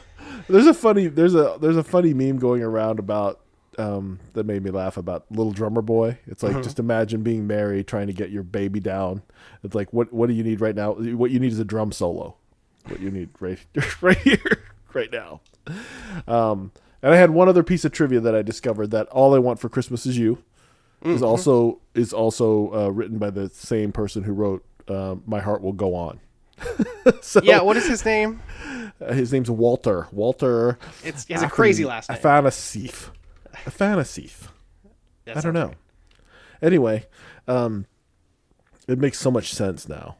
There's 0.48 0.66
a 0.66 0.74
funny 0.74 1.09
there's 1.09 1.34
a 1.34 1.57
there's 1.61 1.76
a 1.76 1.82
funny 1.82 2.14
meme 2.14 2.38
going 2.38 2.62
around 2.62 2.98
about 2.98 3.40
um 3.78 4.20
that 4.34 4.44
made 4.46 4.62
me 4.62 4.70
laugh 4.70 4.96
about 4.96 5.24
little 5.30 5.52
drummer 5.52 5.82
boy. 5.82 6.18
It's 6.26 6.42
like 6.42 6.62
just 6.62 6.78
imagine 6.78 7.22
being 7.22 7.46
married 7.46 7.86
trying 7.88 8.07
to 8.07 8.12
get 8.12 8.30
your 8.30 8.42
baby 8.44 8.78
down. 8.80 9.22
It's 9.64 9.74
like 9.74 9.92
what 9.92 10.12
what 10.12 10.28
do 10.28 10.34
you 10.34 10.44
need 10.44 10.61
right 10.61 10.74
now? 10.74 10.92
What 10.92 11.30
you 11.30 11.40
need 11.40 11.52
is 11.52 11.59
a 11.59 11.64
drum 11.64 11.90
solo. 11.90 12.36
What 12.86 13.00
you 13.00 13.11
need 13.11 13.30
right 13.40 13.59
right 14.00 14.18
here 14.18 14.64
right 14.94 15.11
now. 15.11 15.40
Um 16.28 16.70
and 17.02 17.12
I 17.12 17.16
had 17.16 17.30
one 17.30 17.48
other 17.48 17.62
piece 17.62 17.84
of 17.84 17.92
trivia 17.92 18.20
that 18.20 18.34
I 18.34 18.42
discovered 18.42 18.90
that 18.92 19.09
all 19.09 19.34
I 19.34 19.38
want 19.38 19.59
for 19.59 19.68
Christmas 19.68 20.07
is 20.07 20.16
you 20.16 20.42
is 21.03 21.22
also 21.22 21.80
is 21.94 22.12
also 22.12 22.72
uh, 22.74 22.88
written 22.88 23.18
by 23.18 23.30
the 23.30 23.49
same 23.51 23.92
person 23.92 24.22
who 24.22 24.32
wrote 24.32 24.64
uh, 24.88 25.16
My 25.26 25.40
Heart 25.40 25.62
Will 25.62 25.72
Go 25.72 25.94
On. 25.94 26.20
so 27.20 27.40
Yeah, 27.42 27.61
what 27.61 27.76
is 27.76 27.86
his 27.86 28.05
name? 28.05 28.42
uh, 29.01 29.12
his 29.12 29.32
name's 29.32 29.51
Walter. 29.51 30.09
Walter. 30.12 30.78
It's 31.05 31.26
he 31.26 31.34
has 31.34 31.42
a 31.42 31.49
crazy 31.49 31.84
last 31.84 32.09
name. 32.09 32.18
Athanasief. 33.64 34.49
That 35.24 35.36
I 35.36 35.40
don't 35.40 35.55
know. 35.55 35.66
right. 35.66 35.76
Anyway, 36.62 37.07
um, 37.49 37.86
it 38.88 38.99
makes 38.99 39.18
so 39.18 39.30
much 39.30 39.53
sense 39.53 39.88
now. 39.88 40.16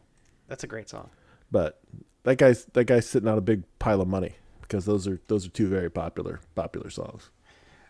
That's 0.49 0.65
a 0.65 0.67
great 0.67 0.89
song. 0.89 1.11
But 1.51 1.81
that 2.25 2.37
guy's 2.37 2.65
that 2.67 2.85
guy's 2.85 3.09
sitting 3.09 3.29
on 3.29 3.39
a 3.39 3.43
big 3.43 3.63
pile 3.79 4.01
of 4.01 4.09
money 4.09 4.35
because 4.63 4.85
those 4.85 5.07
are 5.07 5.21
those 5.29 5.47
are 5.47 5.51
two 5.51 5.69
very 5.69 5.91
popular 5.91 6.41
popular 6.55 6.91
songs. 6.91 7.31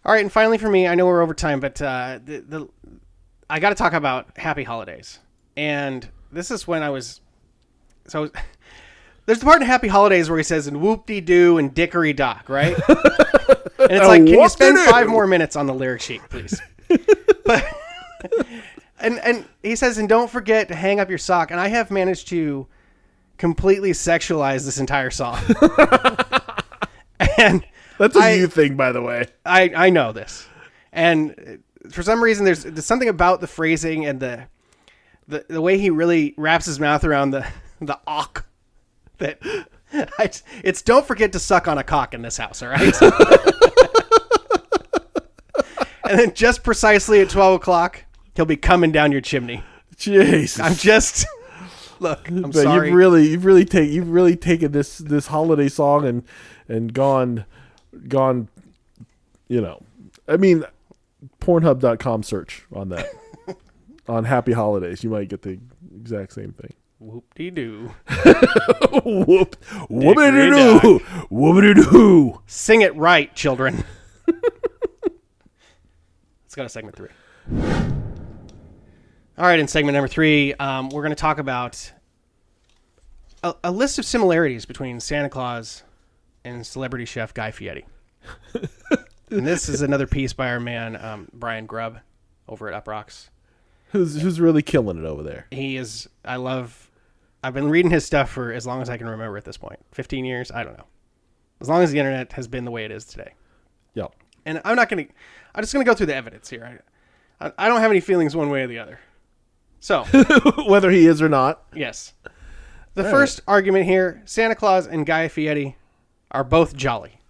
All 0.07 0.13
right, 0.13 0.23
and 0.23 0.31
finally 0.31 0.57
for 0.57 0.71
me, 0.71 0.87
I 0.87 0.95
know 0.95 1.05
we're 1.05 1.21
over 1.21 1.35
time, 1.35 1.59
but 1.59 1.83
uh, 1.83 2.21
the, 2.25 2.39
the 2.39 2.69
I 3.51 3.59
got 3.59 3.71
to 3.71 3.75
talk 3.75 3.93
about 3.93 4.39
Happy 4.39 4.63
Holidays, 4.63 5.19
and 5.57 6.09
this 6.31 6.53
is 6.53 6.67
when 6.67 6.85
I 6.85 6.91
was 6.91 7.21
so. 8.07 8.31
There's 9.27 9.41
the 9.41 9.45
part 9.45 9.61
in 9.61 9.67
Happy 9.67 9.89
Holidays 9.89 10.31
where 10.31 10.39
he 10.39 10.45
says 10.45 10.69
"and 10.69 10.81
whoop 10.81 11.07
de 11.07 11.21
doo" 11.21 11.59
and 11.59 11.75
"dickory 11.75 12.13
dock," 12.13 12.49
right? 12.49 12.77
and 12.89 13.91
it's 13.91 14.07
like, 14.07 14.25
can 14.25 14.29
you 14.29 14.49
spend 14.49 14.79
five 14.89 15.09
more 15.09 15.27
minutes 15.27 15.57
on 15.57 15.67
the 15.67 15.75
lyric 15.75 16.01
sheet, 16.01 16.23
please? 16.31 16.63
but 17.45 17.67
and 19.01 19.19
and 19.19 19.45
he 19.65 19.75
says, 19.75 19.99
and 19.99 20.09
don't 20.09 20.31
forget 20.31 20.69
to 20.69 20.77
hang 20.77 21.01
up 21.01 21.09
your 21.09 21.19
sock. 21.19 21.51
And 21.51 21.59
I 21.59 21.67
have 21.67 21.91
managed 21.91 22.29
to 22.29 22.69
completely 23.39 23.91
sexualize 23.91 24.65
this 24.65 24.79
entire 24.79 25.11
song, 25.11 25.41
and 27.39 27.67
That's 27.99 28.17
a 28.17 28.21
I- 28.21 28.33
you 28.33 28.47
thing, 28.47 28.77
by 28.77 28.93
the 28.93 29.03
way. 29.03 29.27
I 29.45 29.71
I 29.75 29.91
know 29.91 30.13
this, 30.13 30.47
and 30.93 31.63
for 31.91 32.03
some 32.03 32.23
reason 32.23 32.45
there's, 32.45 32.65
there's 32.65 32.85
something 32.87 33.09
about 33.09 33.41
the 33.41 33.47
phrasing 33.47 34.07
and 34.07 34.19
the, 34.21 34.49
the 35.29 35.45
the 35.49 35.61
way 35.61 35.79
he 35.79 35.91
really 35.91 36.35
wraps 36.37 36.67
his 36.67 36.81
mouth 36.81 37.05
around 37.05 37.31
the 37.31 37.47
the 37.81 37.99
awk 38.07 38.47
that 39.19 39.39
I, 39.93 40.31
it's 40.65 40.83
don't 40.83 41.07
forget 41.07 41.33
to 41.33 41.39
suck 41.39 41.69
on 41.69 41.79
a 41.79 41.85
cock 41.85 42.13
in 42.15 42.23
this 42.23 42.37
house, 42.37 42.63
all 42.63 42.69
right? 42.69 42.95
and 46.09 46.19
then 46.19 46.35
just 46.35 46.63
precisely 46.63 47.21
at 47.21 47.31
twelve 47.31 47.55
o'clock, 47.55 48.05
he'll 48.35 48.45
be 48.45 48.57
coming 48.57 48.93
down 48.93 49.13
your 49.13 49.21
chimney. 49.21 49.63
Jesus. 49.97 50.61
I'm 50.61 50.75
just 50.75 51.27
look. 52.01 52.29
I'm 52.29 52.43
but 52.43 52.55
sorry. 52.55 52.89
you've 52.89 52.97
really 52.97 53.29
you've 53.29 53.45
really 53.45 53.65
take 53.65 53.91
you've 53.91 54.11
really 54.11 54.37
taken 54.37 54.73
this 54.73 54.99
this 54.99 55.29
holiday 55.29 55.69
song 55.69 56.05
and 56.07 56.23
and 56.69 56.93
gone 56.93 57.45
gone 58.09 58.49
you 59.49 59.61
know 59.61 59.83
I 60.29 60.37
mean 60.37 60.65
pornhub.com 61.41 62.23
search 62.23 62.65
on 62.73 62.89
that 62.91 63.07
on 64.09 64.25
happy 64.25 64.53
holidays 64.53 65.05
you 65.05 65.11
might 65.11 65.29
get 65.29 65.43
the 65.43 65.59
exact 65.95 66.33
same 66.33 66.53
thing 66.53 66.73
Whoop 66.99 67.35
de 67.35 67.51
doo. 67.51 67.93
whoop 69.05 69.57
whoopity 69.91 70.81
doo 70.81 70.99
whoopity 71.31 71.75
doo 71.91 72.41
Sing 72.47 72.81
it 72.81 72.97
right, 72.97 73.35
children. 73.35 73.85
Let's 74.27 74.41
go 76.55 76.63
to 76.63 76.69
segment 76.71 76.97
three. 76.97 77.11
All 79.39 79.45
right, 79.45 79.59
in 79.59 79.69
segment 79.69 79.95
number 79.95 80.09
three, 80.09 80.55
um, 80.55 80.89
we're 80.89 81.03
going 81.03 81.11
to 81.11 81.15
talk 81.21 81.39
about 81.39 81.93
a, 83.45 83.55
a 83.65 83.71
list 83.71 83.99
of 83.99 84.07
similarities 84.07 84.65
between 84.65 84.99
Santa 84.99 85.29
Claus 85.29 85.83
and 86.47 86.67
celebrity 86.67 87.05
chef 87.05 87.35
Guy 87.35 87.51
Fieri. 87.51 87.85
and 89.31 89.47
this 89.47 89.69
is 89.69 89.83
another 89.83 90.07
piece 90.07 90.33
by 90.33 90.49
our 90.49 90.61
man 90.61 90.97
um, 90.97 91.29
Brian 91.33 91.67
Grubb 91.67 91.99
over 92.49 92.71
at 92.71 92.85
Uproxx. 92.85 93.29
who's 93.91 94.21
who's 94.21 94.41
really 94.41 94.63
killing 94.63 94.99
it 94.99 95.05
over 95.05 95.23
there 95.23 95.47
He 95.51 95.77
is. 95.77 96.09
I 96.25 96.37
love. 96.37 96.91
I've 97.43 97.55
been 97.55 97.69
reading 97.69 97.91
his 97.91 98.05
stuff 98.05 98.31
for 98.31 98.53
as 98.53 98.67
long 98.67 98.83
as 98.83 98.91
I 98.91 98.97
can 98.97 99.09
remember 99.09 99.37
at 99.37 99.45
this 99.45 99.57
point. 99.57 99.81
Fifteen 99.93 100.25
years. 100.25 100.51
I 100.51 100.65
don't 100.65 100.77
know. 100.77 100.87
As 101.61 101.69
long 101.69 101.83
as 101.83 101.91
the 101.91 101.99
internet 101.99 102.33
has 102.33 102.49
been 102.49 102.65
the 102.65 102.71
way 102.71 102.85
it 102.85 102.91
is 102.91 103.05
today. 103.05 103.35
yep 103.95 104.13
and 104.47 104.63
I'm 104.65 104.77
not 104.77 104.89
going 104.89 105.07
to. 105.07 105.13
I'm 105.55 105.63
just 105.63 105.75
going 105.75 105.85
to 105.85 105.91
go 105.91 105.95
through 105.95 106.07
the 106.07 106.15
evidence 106.15 106.49
here. 106.49 106.81
I, 107.41 107.47
I, 107.47 107.53
I 107.59 107.69
don't 107.69 107.81
have 107.81 107.91
any 107.91 108.01
feelings 108.01 108.35
one 108.35 108.49
way 108.49 108.63
or 108.63 108.67
the 108.67 108.79
other. 108.79 109.01
So 109.81 110.05
whether 110.67 110.91
he 110.91 111.07
is 111.07 111.21
or 111.21 111.29
not 111.29 111.65
yes, 111.75 112.15
the 112.95 113.05
first 113.05 113.43
argument 113.47 113.85
here: 113.85 114.23
Santa 114.25 114.55
Claus 114.55 114.87
and 114.87 115.05
Guy 115.05 115.29
Fieri 115.29 115.77
are 116.31 116.45
both 116.45 116.75
jolly. 116.77 117.21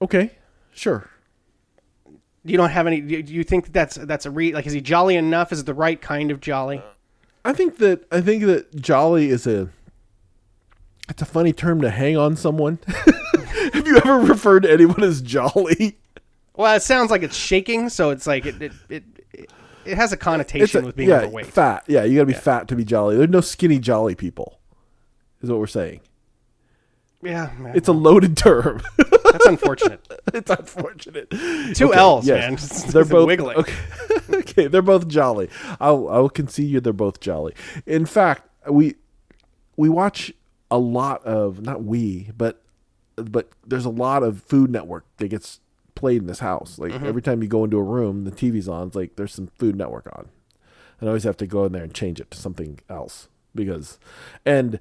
okay 0.00 0.32
sure 0.74 1.10
You 2.44 2.56
don't 2.56 2.70
have 2.70 2.86
any. 2.86 3.00
Do 3.00 3.32
you 3.34 3.44
think 3.44 3.72
that's 3.72 3.96
that's 3.96 4.24
a 4.24 4.30
re? 4.30 4.54
Like, 4.54 4.66
is 4.66 4.72
he 4.72 4.80
jolly 4.80 5.16
enough? 5.16 5.52
Is 5.52 5.60
it 5.60 5.66
the 5.66 5.74
right 5.74 6.00
kind 6.00 6.30
of 6.30 6.40
jolly? 6.40 6.80
I 7.44 7.52
think 7.52 7.78
that 7.78 8.06
I 8.10 8.20
think 8.20 8.44
that 8.44 8.74
jolly 8.76 9.28
is 9.28 9.46
a 9.46 9.68
it's 11.10 11.20
a 11.20 11.26
funny 11.26 11.52
term 11.52 11.80
to 11.82 11.90
hang 11.90 12.16
on 12.16 12.36
someone. 12.36 12.78
Have 13.74 13.86
you 13.86 13.96
ever 13.96 14.18
referred 14.20 14.62
to 14.62 14.72
anyone 14.72 15.02
as 15.02 15.20
jolly? 15.20 15.98
Well, 16.54 16.74
it 16.74 16.82
sounds 16.82 17.10
like 17.10 17.22
it's 17.22 17.36
shaking, 17.36 17.88
so 17.88 18.10
it's 18.10 18.26
like 18.26 18.46
it 18.46 18.62
it 18.62 18.72
it, 18.88 19.04
it, 19.84 19.96
has 19.96 20.12
a 20.12 20.16
connotation 20.16 20.84
a- 20.84 20.86
with 20.86 20.96
being 20.96 21.08
yeah, 21.10 21.22
overweight. 21.22 21.46
fat. 21.46 21.84
Yeah, 21.86 22.04
you 22.04 22.14
got 22.16 22.22
to 22.22 22.26
be 22.26 22.32
fat 22.32 22.68
to 22.68 22.76
be 22.76 22.84
jolly. 22.84 23.16
There's 23.16 23.28
no 23.30 23.40
skinny 23.40 23.78
jolly 23.78 24.14
people. 24.14 24.58
Is 25.42 25.50
what 25.50 25.58
we're 25.58 25.66
saying. 25.66 26.00
Yeah, 27.22 27.50
man, 27.58 27.74
It's 27.74 27.88
a 27.88 27.92
loaded 27.92 28.36
term. 28.36 28.80
that's 28.96 29.46
unfortunate. 29.46 30.06
it's 30.34 30.50
unfortunate. 30.50 31.30
Two 31.74 31.90
Okay, 31.90 31.98
L's, 31.98 32.26
yes. 32.26 32.40
man. 32.40 32.52
It's- 32.54 32.84
They're 32.92 33.02
it's 33.02 33.10
both 33.10 33.26
wiggling. 33.26 33.56
Okay. 33.56 33.74
okay, 34.30 34.66
they're 34.68 34.82
both 34.82 35.08
jolly. 35.08 35.50
I'll 35.80 36.08
I'll 36.08 36.28
concede 36.28 36.70
you 36.70 36.80
they're 36.80 36.92
both 36.92 37.20
jolly. 37.20 37.54
In 37.86 38.06
fact, 38.06 38.48
we 38.70 38.94
we 39.76 39.88
watch 39.88 40.32
a 40.70 40.78
lot 40.78 41.24
of 41.24 41.62
not 41.62 41.82
we, 41.82 42.30
but 42.36 42.62
but 43.16 43.50
there's 43.66 43.84
a 43.84 43.90
lot 43.90 44.22
of 44.22 44.42
Food 44.42 44.70
Network 44.70 45.04
that 45.16 45.28
gets 45.28 45.60
played 45.94 46.22
in 46.22 46.26
this 46.28 46.38
house. 46.38 46.78
Like 46.78 46.92
mm-hmm. 46.92 47.06
every 47.06 47.22
time 47.22 47.42
you 47.42 47.48
go 47.48 47.64
into 47.64 47.78
a 47.78 47.82
room, 47.82 48.24
the 48.24 48.30
TV's 48.30 48.68
on. 48.68 48.88
It's 48.88 48.96
like 48.96 49.16
there's 49.16 49.34
some 49.34 49.48
Food 49.58 49.76
Network 49.76 50.06
on, 50.16 50.28
and 51.00 51.08
I 51.08 51.10
always 51.10 51.24
have 51.24 51.36
to 51.38 51.46
go 51.46 51.64
in 51.64 51.72
there 51.72 51.82
and 51.82 51.92
change 51.92 52.20
it 52.20 52.30
to 52.30 52.38
something 52.38 52.78
else 52.88 53.28
because, 53.54 53.98
and 54.46 54.78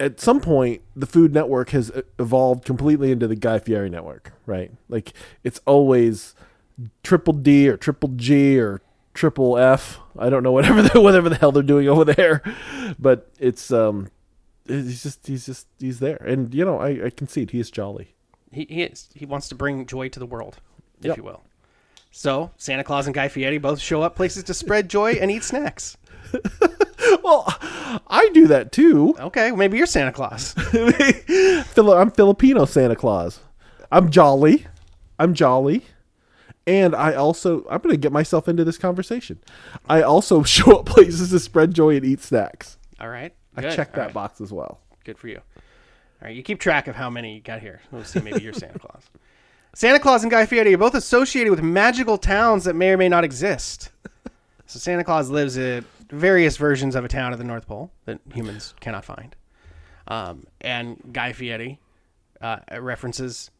at 0.00 0.20
some 0.20 0.40
point 0.40 0.82
the 0.96 1.06
Food 1.06 1.32
Network 1.32 1.70
has 1.70 1.90
e- 1.96 2.02
evolved 2.18 2.64
completely 2.64 3.10
into 3.12 3.26
the 3.26 3.36
Guy 3.36 3.58
Fieri 3.58 3.88
network, 3.90 4.32
right? 4.46 4.72
Like 4.88 5.12
it's 5.42 5.60
always 5.66 6.34
triple 7.02 7.32
D 7.34 7.68
or 7.68 7.76
triple 7.76 8.10
G 8.16 8.58
or 8.58 8.80
triple 9.14 9.56
F. 9.58 10.00
I 10.18 10.28
don't 10.30 10.42
know 10.42 10.52
whatever 10.52 10.82
the, 10.88 11.00
whatever 11.00 11.28
the 11.28 11.36
hell 11.36 11.52
they're 11.52 11.62
doing 11.62 11.88
over 11.88 12.04
there, 12.04 12.42
but 12.98 13.30
it's 13.38 13.70
um, 13.70 14.10
he's 14.66 15.02
just 15.02 15.26
he's 15.26 15.46
just 15.46 15.66
he's 15.78 16.00
there, 16.00 16.16
and 16.26 16.52
you 16.54 16.64
know 16.64 16.78
I, 16.78 17.06
I 17.06 17.10
concede 17.10 17.50
he 17.50 17.60
is 17.60 17.70
jolly. 17.70 18.14
He 18.50 18.66
he 18.68 18.82
is. 18.82 19.08
He 19.14 19.26
wants 19.26 19.48
to 19.48 19.54
bring 19.54 19.86
joy 19.86 20.08
to 20.08 20.18
the 20.18 20.26
world, 20.26 20.58
if 21.00 21.06
Yep. 21.06 21.16
you 21.18 21.22
will. 21.24 21.42
So 22.10 22.52
Santa 22.56 22.84
Claus 22.84 23.06
and 23.06 23.14
Guy 23.14 23.26
Fieri 23.28 23.58
both 23.58 23.80
show 23.80 24.02
up 24.02 24.14
places 24.14 24.44
to 24.44 24.54
spread 24.54 24.88
joy 24.88 25.12
and 25.14 25.30
eat 25.30 25.42
snacks. 25.42 25.96
Well, 27.22 27.44
I 28.08 28.30
do 28.32 28.46
that 28.48 28.72
too. 28.72 29.14
Okay, 29.18 29.50
maybe 29.52 29.76
you're 29.78 29.86
Santa 29.86 30.12
Claus. 30.12 30.54
I'm 31.76 32.10
Filipino 32.10 32.64
Santa 32.64 32.96
Claus. 32.96 33.40
I'm 33.92 34.10
jolly. 34.10 34.66
I'm 35.18 35.34
jolly. 35.34 35.84
And 36.66 36.94
I 36.94 37.14
also 37.14 37.66
I'm 37.70 37.80
gonna 37.80 37.96
get 37.96 38.12
myself 38.12 38.48
into 38.48 38.64
this 38.64 38.78
conversation. 38.78 39.38
I 39.88 40.02
also 40.02 40.42
show 40.44 40.78
up 40.78 40.86
places 40.86 41.30
to 41.30 41.38
spread 41.40 41.74
joy 41.74 41.96
and 41.96 42.04
eat 42.04 42.20
snacks. 42.20 42.78
All 43.00 43.08
right. 43.08 43.34
I 43.56 43.62
good. 43.62 43.74
check 43.74 43.90
All 43.90 43.96
that 43.96 44.04
right. 44.06 44.14
box 44.14 44.40
as 44.40 44.52
well. 44.52 44.80
Good 45.04 45.18
for 45.18 45.28
you. 45.28 45.40
All 45.56 46.28
right, 46.28 46.34
you 46.34 46.42
keep 46.42 46.58
track 46.58 46.88
of 46.88 46.94
how 46.96 47.10
many 47.10 47.34
you 47.36 47.40
got 47.40 47.60
here. 47.60 47.80
We'll 47.90 48.04
see. 48.04 48.20
Maybe 48.20 48.42
you're 48.42 48.54
Santa 48.54 48.78
Claus. 48.78 49.02
Santa 49.74 49.98
Claus 49.98 50.22
and 50.22 50.30
Guy 50.30 50.46
Fieri 50.46 50.74
are 50.74 50.78
both 50.78 50.94
associated 50.94 51.50
with 51.50 51.62
magical 51.62 52.16
towns 52.16 52.64
that 52.64 52.74
may 52.74 52.90
or 52.90 52.96
may 52.96 53.08
not 53.08 53.24
exist. 53.24 53.90
So 54.66 54.78
Santa 54.78 55.04
Claus 55.04 55.28
lives 55.28 55.58
at 55.58 55.84
various 56.10 56.56
versions 56.56 56.94
of 56.94 57.04
a 57.04 57.08
town 57.08 57.32
at 57.32 57.38
the 57.38 57.44
North 57.44 57.66
Pole 57.66 57.90
that 58.04 58.20
humans 58.32 58.74
cannot 58.80 59.04
find. 59.04 59.34
Um, 60.08 60.44
and 60.60 61.00
Guy 61.12 61.32
Fieri 61.32 61.80
uh, 62.40 62.58
references 62.78 63.50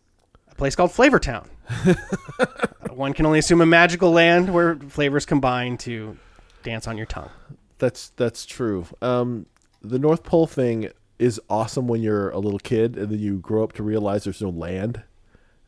a 0.50 0.54
place 0.54 0.74
called 0.76 0.90
Flavortown. 0.90 1.48
One 2.92 3.12
can 3.12 3.26
only 3.26 3.38
assume 3.38 3.60
a 3.60 3.66
magical 3.66 4.10
land 4.12 4.52
where 4.52 4.76
flavors 4.76 5.26
combine 5.26 5.76
to 5.78 6.16
dance 6.62 6.86
on 6.86 6.96
your 6.96 7.06
tongue. 7.06 7.30
That's 7.78 8.10
that's 8.10 8.46
true. 8.46 8.86
Um, 9.02 9.46
the 9.82 9.98
North 9.98 10.22
Pole 10.22 10.46
thing 10.46 10.90
is 11.18 11.40
awesome 11.50 11.86
when 11.88 12.02
you're 12.02 12.30
a 12.30 12.38
little 12.38 12.58
kid 12.58 12.96
and 12.96 13.08
then 13.10 13.18
you 13.18 13.38
grow 13.38 13.64
up 13.64 13.72
to 13.72 13.82
realize 13.82 14.24
there's 14.24 14.42
no 14.42 14.50
land 14.50 15.02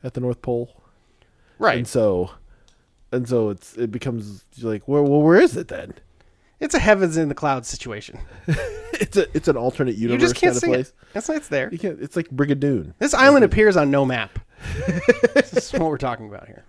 at 0.05 0.15
the 0.15 0.21
North 0.21 0.43
Pole, 0.43 0.83
Right. 1.59 1.79
and 1.79 1.89
so 1.89 2.31
and 3.13 3.29
so 3.29 3.51
it's 3.51 3.77
it 3.77 3.91
becomes 3.91 4.45
like, 4.63 4.87
well, 4.87 5.03
well, 5.05 5.23
where 5.23 5.41
is 5.41 5.57
it 5.57 5.69
then? 5.69 5.95
It's 6.61 6.75
a 6.75 6.79
heavens 6.79 7.17
in 7.17 7.29
the 7.29 7.35
clouds 7.35 7.69
situation. 7.69 8.19
It's 8.99 9.15
a 9.15 9.27
it's 9.37 9.47
an 9.47 9.59
alternate 9.59 9.97
You 9.97 10.09
universe 10.09 10.31
just 10.31 10.35
can't 10.37 10.53
kind 10.53 10.57
of 10.57 10.61
see 10.63 10.67
place. 10.69 10.89
it. 10.89 10.95
That's 11.13 11.29
why 11.29 11.35
it's 11.37 11.49
there. 11.49 11.69
You 11.71 11.79
can't. 11.79 12.01
It's 12.01 12.17
like 12.17 12.29
Brigadoon. 12.31 12.95
This 12.99 13.13
island 13.13 13.45
appears 13.45 13.77
on 13.77 13.91
no 13.91 14.07
map. 14.07 14.39
this 15.35 15.53
is 15.53 15.73
what 15.75 15.83
we're 15.83 15.99
talking 15.99 16.29
about 16.29 16.47
here. 16.47 16.65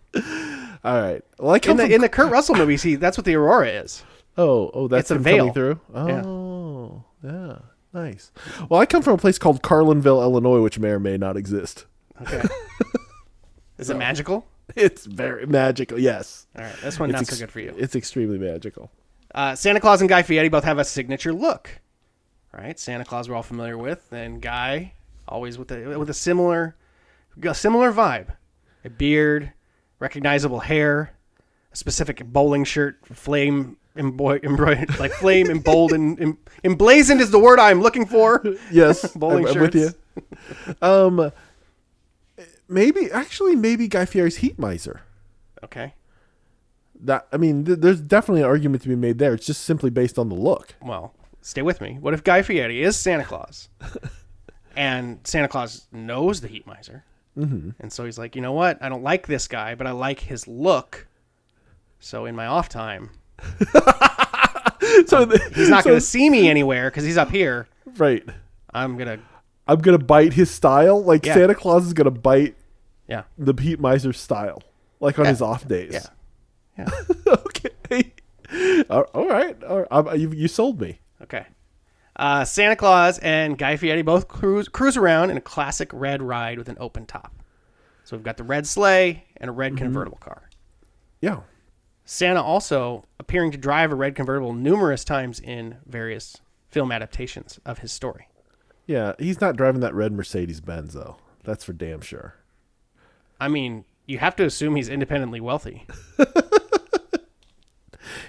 All 0.83 0.99
right. 1.01 1.21
Well, 1.39 1.51
I 1.51 1.55
In 1.55 1.77
the 1.77 1.83
from, 1.83 1.91
in 1.93 2.01
the 2.01 2.09
Kurt 2.09 2.29
Russell 2.29 2.55
movie, 2.55 2.75
see 2.75 2.95
that's 2.95 3.17
what 3.17 3.23
the 3.23 3.35
aurora 3.35 3.69
is. 3.69 4.03
oh 4.37 4.69
oh 4.73 4.89
that's 4.89 5.09
it's 5.09 5.11
a 5.11 5.19
veil. 5.19 5.37
coming 5.37 5.53
through. 5.53 5.79
Oh 5.95 7.03
yeah. 7.23 7.59
nice. 7.93 8.33
Well, 8.67 8.81
I 8.81 8.85
come 8.85 9.03
from 9.03 9.13
a 9.13 9.17
place 9.17 9.37
called 9.37 9.61
Carlinville, 9.63 10.21
Illinois, 10.21 10.61
which 10.61 10.77
may 10.79 10.89
or 10.89 10.99
may 10.99 11.15
not 11.17 11.37
exist. 11.37 11.85
Okay. 12.23 12.41
Is 13.77 13.89
it 13.89 13.95
magical? 13.95 14.45
It's 14.75 15.05
very 15.05 15.45
magical. 15.45 15.97
Yes. 15.97 16.45
All 16.57 16.65
right, 16.65 16.75
this 16.81 16.99
one 16.99 17.09
not 17.11 17.21
ex- 17.21 17.29
so 17.37 17.45
good 17.45 17.51
for 17.53 17.61
you. 17.61 17.73
It's 17.77 17.95
extremely 17.95 18.37
magical. 18.37 18.91
Uh, 19.33 19.55
Santa 19.55 19.79
Claus 19.79 20.01
and 20.01 20.09
Guy 20.09 20.23
Fieri 20.23 20.49
both 20.49 20.63
have 20.63 20.77
a 20.79 20.85
signature 20.85 21.33
look. 21.33 21.79
Right, 22.53 22.79
Santa 22.79 23.05
Claus 23.05 23.29
we're 23.29 23.35
all 23.35 23.43
familiar 23.43 23.77
with, 23.77 24.11
and 24.11 24.41
Guy 24.41 24.93
always 25.27 25.57
with 25.57 25.71
a 25.71 25.97
with 25.97 26.09
a 26.09 26.13
similar 26.13 26.75
a 27.43 27.53
similar 27.53 27.91
vibe, 27.91 28.35
a 28.83 28.89
beard, 28.89 29.53
recognizable 29.99 30.61
hair, 30.61 31.13
a 31.71 31.75
specific 31.75 32.25
bowling 32.25 32.63
shirt, 32.63 32.97
flame 33.05 33.77
embroidered, 33.95 34.99
like 34.99 35.11
flame 35.11 35.49
emboldened, 35.49 36.21
em, 36.21 36.37
emblazoned 36.63 37.21
is 37.21 37.31
the 37.31 37.39
word 37.39 37.59
I'm 37.59 37.81
looking 37.81 38.05
for. 38.05 38.43
Yes, 38.71 39.11
Bowling 39.15 39.47
I'm, 39.47 39.55
I'm 39.55 39.61
with 39.61 39.75
you. 39.75 39.89
Um, 40.81 41.31
maybe 42.67 43.11
actually, 43.11 43.55
maybe 43.55 43.87
Guy 43.87 44.05
Fieri's 44.05 44.37
Heat 44.37 44.57
Miser. 44.57 45.01
Okay, 45.63 45.93
That 47.01 47.27
I 47.31 47.37
mean, 47.37 47.65
th- 47.65 47.79
there's 47.79 48.01
definitely 48.01 48.41
an 48.41 48.47
argument 48.47 48.81
to 48.83 48.89
be 48.89 48.95
made 48.95 49.17
there. 49.19 49.33
It's 49.33 49.45
just 49.45 49.63
simply 49.63 49.89
based 49.89 50.17
on 50.17 50.29
the 50.29 50.35
look. 50.35 50.75
well, 50.81 51.13
stay 51.41 51.61
with 51.61 51.79
me. 51.81 51.97
What 51.99 52.13
if 52.13 52.23
Guy 52.23 52.41
Fieri 52.41 52.81
is 52.83 52.95
Santa 52.95 53.23
Claus, 53.23 53.69
and 54.75 55.19
Santa 55.23 55.47
Claus 55.47 55.87
knows 55.91 56.41
the 56.41 56.47
Heat 56.47 56.65
Miser? 56.67 57.03
Mm-hmm. 57.37 57.69
And 57.79 57.93
so 57.93 58.03
he's 58.05 58.17
like, 58.17 58.35
you 58.35 58.41
know 58.41 58.53
what? 58.53 58.81
I 58.81 58.89
don't 58.89 59.03
like 59.03 59.27
this 59.27 59.47
guy, 59.47 59.75
but 59.75 59.85
I 59.85 59.91
like 59.91 60.19
his 60.19 60.47
look. 60.47 61.07
So 61.99 62.25
in 62.25 62.35
my 62.35 62.47
off 62.47 62.67
time, 62.67 63.11
So 65.05 65.25
the, 65.25 65.39
he's 65.55 65.69
not 65.69 65.83
so- 65.83 65.89
going 65.91 65.99
to 65.99 66.05
see 66.05 66.29
me 66.29 66.49
anywhere 66.49 66.89
because 66.89 67.03
he's 67.03 67.17
up 67.17 67.29
here. 67.29 67.67
right. 67.97 68.23
I'm 68.73 68.97
going 68.97 69.17
to, 69.17 69.23
I'm 69.67 69.79
gonna 69.79 69.97
bite 69.97 70.33
his 70.33 70.49
style. 70.51 71.03
Like 71.03 71.25
Yeah. 71.25 71.33
Santa 71.33 71.53
Claus 71.55 71.85
is 71.85 71.93
gonna 71.93 72.09
bite 72.11 72.55
yeah, 73.07 73.23
the 73.37 73.53
Heat 73.61 73.79
Miser's 73.81 74.19
style, 74.19 74.61
like 74.99 75.17
on 75.19 75.25
Yeah. 75.25 75.31
his 75.31 75.41
off 75.41 75.67
days. 75.67 75.91
yeah, 75.93 76.05
yeah. 76.77 76.87
okay. 77.27 78.13
all 78.89 79.01
all 79.13 79.27
right. 79.27 79.61
All 79.63 79.83
right. 80.03 80.19
You, 80.19 80.31
you 80.31 80.47
sold 80.47 80.79
me. 80.81 80.99
Okay. 81.21 81.45
Uh, 82.15 82.43
Santa 82.45 82.75
Claus 82.75 83.19
and 83.19 83.57
Guy 83.57 83.77
Fieri 83.77 84.01
both 84.01 84.27
cruise, 84.27 84.67
cruise 84.67 84.97
around 84.97 85.29
in 85.29 85.37
a 85.37 85.41
classic 85.41 85.89
red 85.93 86.21
ride 86.21 86.57
with 86.57 86.67
an 86.69 86.77
open 86.79 87.05
top. 87.05 87.31
So 88.05 88.15
we've 88.17 88.23
got 88.23 88.37
the 88.37 88.43
red 88.43 88.65
sleigh 88.65 89.25
and 89.37 89.49
a 89.49 89.51
red 89.53 89.73
Mm-hmm. 89.73 89.83
convertible 89.85 90.17
car. 90.17 90.49
Yeah. 91.21 91.41
Santa 92.05 92.41
also 92.41 93.05
appearing 93.19 93.51
to 93.51 93.57
drive 93.57 93.91
a 93.91 93.95
red 93.95 94.15
convertible 94.15 94.53
numerous 94.53 95.03
times 95.03 95.39
in 95.39 95.77
various 95.85 96.37
film 96.69 96.91
adaptations 96.91 97.59
of 97.65 97.79
his 97.79 97.91
story. 97.91 98.29
Yeah. 98.87 99.13
He's 99.19 99.41
not 99.41 99.55
driving 99.57 99.81
that 99.81 99.93
red 99.93 100.11
Mercedes 100.13 100.61
Benz 100.61 100.93
though. 100.93 101.17
That's 101.43 101.63
for 101.63 101.73
damn 101.73 102.01
sure. 102.01 102.35
I 103.39 103.47
mean, 103.49 103.85
you 104.07 104.17
have 104.17 104.35
to 104.37 104.45
assume 104.45 104.75
he's 104.75 104.89
independently 104.89 105.39
wealthy. 105.41 105.85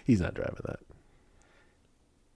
He's 0.04 0.20
not 0.20 0.34
driving 0.34 0.60
that. 0.64 0.80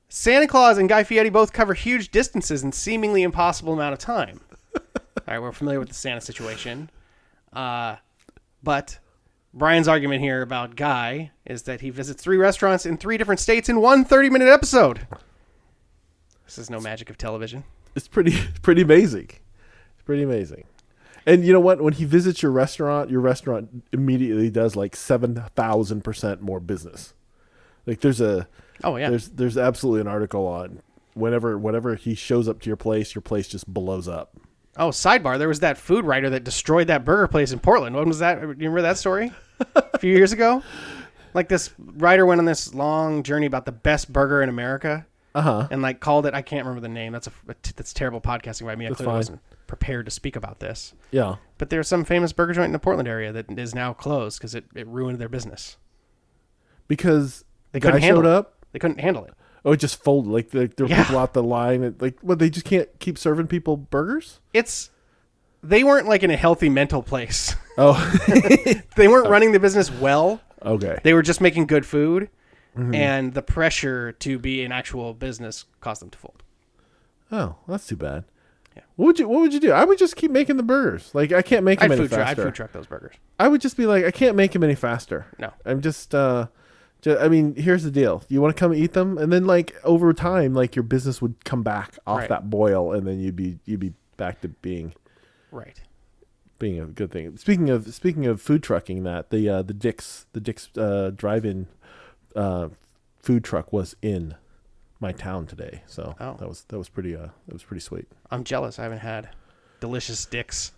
Santa 0.09 0.47
Claus 0.47 0.77
and 0.77 0.89
Guy 0.89 1.05
Fieri 1.05 1.31
both 1.31 1.53
cover 1.55 1.73
huge 1.73 2.11
distances 2.11 2.63
in 2.63 2.73
seemingly 2.73 3.23
impossible 3.23 3.73
amount 3.73 3.95
of 3.95 3.99
time. 3.99 4.41
All 4.77 4.83
right, 5.27 5.41
we're 5.41 5.53
familiar 5.53 5.81
with 5.81 5.89
the 5.89 5.95
Santa 5.95 6.21
situation. 6.21 6.91
Uh, 7.53 7.97
but 8.63 8.99
Brian's 9.55 9.89
argument 9.89 10.21
here 10.21 10.43
about 10.43 10.77
Guy 10.77 11.31
is 11.47 11.63
that 11.63 11.81
he 11.81 11.91
visits 11.91 12.23
three 12.23 12.37
restaurants 12.37 12.87
in 12.87 12.97
three 12.97 13.17
different 13.17 13.41
states 13.41 13.69
in 13.69 13.81
one 13.81 14.05
30 14.05 14.31
minute 14.31 14.49
episode. 14.49 15.07
This 16.45 16.59
is 16.59 16.71
no 16.71 16.81
magic 16.81 17.09
of 17.09 17.17
television. 17.17 17.65
It's 17.95 18.09
pretty 18.09 18.37
pretty 18.63 18.83
amazing. 18.83 19.31
It's 19.95 20.03
pretty 20.05 20.23
amazing. 20.23 20.65
And 21.25 21.45
you 21.45 21.53
know 21.53 21.61
what? 21.61 21.81
When 21.81 21.93
he 21.95 22.05
visits 22.05 22.43
your 22.43 22.53
restaurant, 22.53 23.09
your 23.09 23.21
restaurant 23.21 23.85
immediately 23.93 24.51
does 24.51 24.77
like 24.77 24.97
seven 24.97 25.43
thousand 25.55 26.03
percent 26.03 26.43
more 26.43 26.61
business. 26.61 27.15
Like 27.87 28.01
there's 28.01 28.21
a 28.21 28.49
Oh, 28.85 28.97
yeah. 28.97 29.11
there's 29.11 29.29
there's 29.31 29.57
absolutely 29.59 30.01
an 30.03 30.09
article 30.09 30.47
on 30.47 30.81
whenever 31.15 31.59
whenever 31.59 31.95
he 31.95 32.15
shows 32.15 32.49
up 32.49 32.61
to 32.63 32.69
your 32.71 32.77
place, 32.77 33.15
your 33.15 33.23
place 33.23 33.49
just 33.49 33.67
blows 33.67 34.09
up. 34.09 34.37
Oh, 34.77 34.89
sidebar, 34.89 35.39
there 35.39 35.49
was 35.49 35.61
that 35.61 35.77
food 35.77 36.05
writer 36.05 36.31
that 36.31 36.45
destroyed 36.45 36.87
that 36.87 37.05
burger 37.05 37.29
place 37.29 37.53
in 37.53 37.59
Portland. 37.59 37.95
When 37.95 38.09
was 38.09 38.21
that? 38.21 38.41
You 38.41 38.47
remember 38.49 38.83
that 38.83 38.97
story? 38.99 39.31
a 39.77 39.99
few 39.99 40.13
years 40.13 40.33
ago? 40.33 40.63
Like 41.35 41.49
this 41.49 41.71
writer 41.79 42.27
went 42.27 42.41
on 42.41 42.45
this 42.45 42.75
long 42.75 43.23
journey 43.23 43.47
about 43.47 43.65
the 43.65 43.73
best 43.73 44.13
burger 44.13 44.43
in 44.43 44.51
America. 44.51 45.07
Uh 45.35 45.41
huh. 45.41 45.69
and 45.71 45.81
like 45.81 45.99
called 45.99 46.27
it. 46.27 46.35
I 46.35 46.43
can't 46.43 46.67
remember 46.67 46.83
the 46.87 46.93
name. 46.93 47.11
That's 47.15 47.27
a 47.27 47.33
that's 47.75 47.95
terrible 47.95 48.21
podcasting 48.21 48.67
by 48.67 48.77
me. 48.77 48.85
I 48.85 48.91
That's 48.91 48.99
clearly 48.99 49.13
fine. 49.13 49.17
wasn't 49.19 49.41
prepared 49.67 50.05
to 50.05 50.11
speak 50.11 50.37
about 50.37 50.61
this. 50.61 50.93
Yeah. 51.11 51.37
But 51.57 51.71
there's 51.71 51.89
some 51.89 52.05
famous 52.05 52.35
burger 52.35 52.53
joint 52.53 52.67
in 52.67 52.73
the 52.73 52.79
Portland 52.79 53.09
area 53.09 53.33
that 53.33 53.51
is 53.59 53.75
now 53.75 53.95
closed 53.95 54.39
because 54.41 54.55
it, 54.55 54.67
it 54.75 54.87
ruined 54.87 55.19
their 55.21 55.31
business. 55.31 55.79
Because 56.87 57.47
They 57.73 57.79
the 57.79 57.81
guy 57.81 57.89
couldn't 57.89 58.03
handle 58.03 58.23
showed 58.23 58.29
it. 58.29 58.33
up. 58.35 58.55
They 58.73 58.79
couldn't 58.79 59.01
handle 59.01 59.25
it. 59.25 59.35
Oh, 59.65 59.73
it 59.73 59.77
just 59.79 60.03
folded. 60.03 60.31
Like 60.31 60.51
the, 60.51 60.67
there 60.77 60.87
were 60.87 60.91
Yeah. 60.91 61.03
people 61.05 61.19
out 61.19 61.35
the 61.35 61.43
line. 61.43 61.83
And, 61.83 62.01
like, 62.03 62.19
what? 62.21 62.39
They 62.39 62.51
just 62.51 62.67
can't 62.67 62.89
keep 62.99 63.17
serving 63.19 63.47
people 63.49 63.77
burgers. 63.77 64.41
It's 64.53 64.91
they 65.63 65.85
weren't 65.85 66.09
like 66.09 66.23
in 66.23 66.31
a 66.31 66.37
healthy 66.37 66.69
mental 66.69 67.03
place. 67.03 67.55
Oh, 67.79 67.95
they 68.97 69.09
weren't 69.09 69.29
running 69.29 69.53
the 69.53 69.61
business 69.61 69.91
well. 69.91 70.41
okay. 70.65 70.99
They 71.05 71.15
were 71.15 71.23
just 71.23 71.41
making 71.41 71.67
good 71.67 71.87
food, 71.87 72.29
Mm-hmm. 72.77 72.95
and 72.95 73.35
the 73.35 73.43
pressure 73.43 74.13
to 74.13 74.39
be 74.39 74.65
an 74.65 74.73
actual 74.73 75.13
business 75.15 75.67
caused 75.81 76.01
them 76.03 76.09
to 76.11 76.19
fold. 76.19 76.43
Oh, 77.31 77.57
that's 77.69 77.87
too 77.87 77.97
bad. 77.97 78.25
Yeah. 78.75 78.83
What 78.97 79.07
would 79.07 79.19
you 79.19 79.29
What 79.29 79.41
would 79.43 79.53
you 79.55 79.61
do? 79.61 79.71
I 79.73 79.85
would 79.85 79.99
just 79.99 80.17
keep 80.17 80.31
making 80.31 80.57
the 80.57 80.63
burgers. 80.63 81.11
Like 81.15 81.33
I 81.33 81.43
can't 81.43 81.65
make 81.65 81.81
them 81.81 81.93
I'd 81.93 81.99
any 81.99 82.03
food, 82.09 82.15
truck, 82.15 82.21
I'd 82.27 82.29
faster. 82.37 82.43
food 82.45 82.55
truck 82.55 82.73
those 82.73 82.87
burgers. 82.87 83.15
I 83.39 83.49
would 83.49 83.61
just 83.61 83.77
be 83.77 83.85
like, 83.87 84.05
I 84.05 84.11
can't 84.11 84.37
make 84.37 84.53
them 84.53 84.65
any 84.65 84.75
faster. 84.75 85.27
No. 85.39 85.53
I'm 85.67 85.81
just, 85.83 86.15
uh, 86.15 86.47
I 87.07 87.29
mean, 87.29 87.55
here's 87.57 87.83
the 87.83 87.91
deal. 87.91 88.23
You 88.29 88.41
want 88.41 88.55
to 88.57 88.61
come 88.61 88.73
eat 88.75 88.93
them, 88.93 89.19
and 89.19 89.33
then 89.33 89.45
like 89.47 89.75
over 89.85 90.13
time, 90.13 90.55
like 90.55 90.77
your 90.77 90.83
business 90.85 91.21
would 91.21 91.45
come 91.45 91.63
back 91.63 91.99
off 92.07 92.21
Right. 92.21 92.29
that 92.29 92.49
boil, 92.51 92.93
and 92.93 93.07
then 93.07 93.19
you'd 93.21 93.37
be 93.37 93.59
you'd 93.65 93.81
be 93.81 93.93
back 94.17 94.41
to 94.43 94.49
being 94.49 94.95
Right. 95.51 95.81
being 96.59 96.79
a 96.81 96.87
good 96.87 97.11
thing. 97.11 97.37
Speaking 97.37 97.71
of 97.71 97.93
speaking 97.93 98.27
of 98.27 98.41
food 98.41 98.63
trucking, 98.63 99.03
that 99.03 99.31
the 99.31 99.49
uh, 99.49 99.63
the 99.63 99.75
Dick's 99.75 100.27
the 100.33 100.41
Dick's 100.41 100.69
uh, 100.79 101.11
drive-in 101.15 101.67
uh, 102.37 102.69
food 103.21 103.43
truck 103.43 103.73
was 103.73 103.97
in 104.01 104.35
my 105.01 105.11
town 105.11 105.47
today, 105.47 105.83
so 105.87 106.15
Oh. 106.21 106.37
that 106.39 106.49
was 106.49 106.63
that 106.69 106.79
was 106.79 106.89
pretty 106.89 107.17
uh 107.17 107.29
that 107.47 107.53
was 107.53 107.65
pretty 107.65 107.81
sweet. 107.81 108.07
I'm 108.31 108.45
jealous. 108.45 108.79
I 108.79 108.85
haven't 108.85 108.99
had 109.01 109.31
delicious 109.81 110.25
dicks 110.25 110.71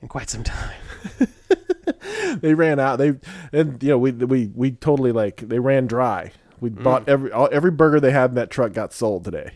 in 0.00 0.08
quite 0.08 0.30
some 0.30 0.42
time. 0.44 0.74
they 2.40 2.54
ran 2.54 2.78
out. 2.78 2.96
They 2.96 3.14
and 3.52 3.82
you 3.82 3.88
know 3.90 3.98
we 3.98 4.12
we 4.12 4.50
we 4.54 4.70
totally 4.72 5.12
like 5.12 5.36
they 5.48 5.58
ran 5.58 5.86
dry. 5.86 6.32
We 6.60 6.70
Mm. 6.70 6.82
bought 6.82 7.08
every 7.08 7.32
all, 7.32 7.48
every 7.50 7.70
burger 7.72 7.98
they 8.00 8.12
had 8.12 8.30
in 8.30 8.34
that 8.36 8.50
truck 8.50 8.72
got 8.72 8.92
sold 8.92 9.24
today. 9.24 9.54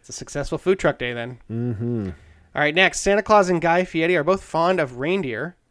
It's 0.00 0.10
a 0.10 0.12
successful 0.12 0.58
food 0.58 0.78
truck 0.78 0.98
day 0.98 1.12
then. 1.12 1.38
Mm-hmm. 1.50 2.10
All 2.54 2.62
right, 2.62 2.74
next, 2.74 3.00
Santa 3.00 3.22
Claus 3.22 3.48
and 3.50 3.60
Guy 3.60 3.84
Fieri 3.84 4.16
are 4.16 4.24
both 4.24 4.42
fond 4.42 4.80
of 4.80 4.98
reindeer. 4.98 5.56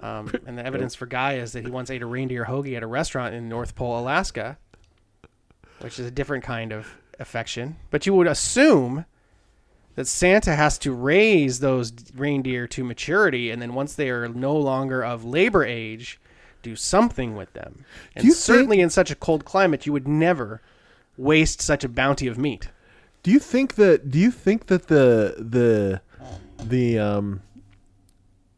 Um, 0.00 0.32
and 0.46 0.56
the 0.56 0.64
evidence 0.64 0.94
for 0.94 1.06
Guy 1.06 1.34
is 1.38 1.52
that 1.54 1.64
he 1.64 1.70
once 1.70 1.90
ate 1.90 2.02
a 2.02 2.06
reindeer 2.06 2.44
hoagie 2.44 2.76
at 2.76 2.84
a 2.84 2.86
restaurant 2.86 3.34
in 3.34 3.48
North 3.48 3.74
Pole, 3.74 3.98
Alaska, 3.98 4.56
which 5.80 5.98
is 5.98 6.06
a 6.06 6.10
different 6.12 6.44
kind 6.44 6.72
of 6.72 6.86
affection. 7.18 7.76
But 7.90 8.06
you 8.06 8.14
would 8.14 8.28
assume 8.28 9.06
that 9.94 10.06
Santa 10.06 10.54
has 10.54 10.78
to 10.78 10.92
raise 10.92 11.60
those 11.60 11.92
reindeer 12.14 12.66
to 12.68 12.84
maturity, 12.84 13.50
and 13.50 13.60
then 13.60 13.74
once 13.74 13.94
they 13.94 14.10
are 14.10 14.28
no 14.28 14.56
longer 14.56 15.04
of 15.04 15.24
labor 15.24 15.64
age, 15.64 16.18
do 16.62 16.76
something 16.76 17.36
with 17.36 17.52
them. 17.52 17.84
And 18.14 18.32
certainly 18.32 18.80
in 18.80 18.90
such 18.90 19.10
a 19.10 19.14
cold 19.14 19.44
climate, 19.44 19.84
you 19.86 19.92
would 19.92 20.08
never 20.08 20.62
waste 21.16 21.60
such 21.60 21.84
a 21.84 21.88
bounty 21.88 22.26
of 22.26 22.38
meat. 22.38 22.68
Do 23.22 23.30
you 23.30 23.38
think 23.38 23.74
that? 23.76 24.10
Do 24.10 24.18
you 24.18 24.30
think 24.30 24.66
that 24.66 24.88
the 24.88 25.36
the 25.38 26.00
the 26.64 26.98
um 26.98 27.42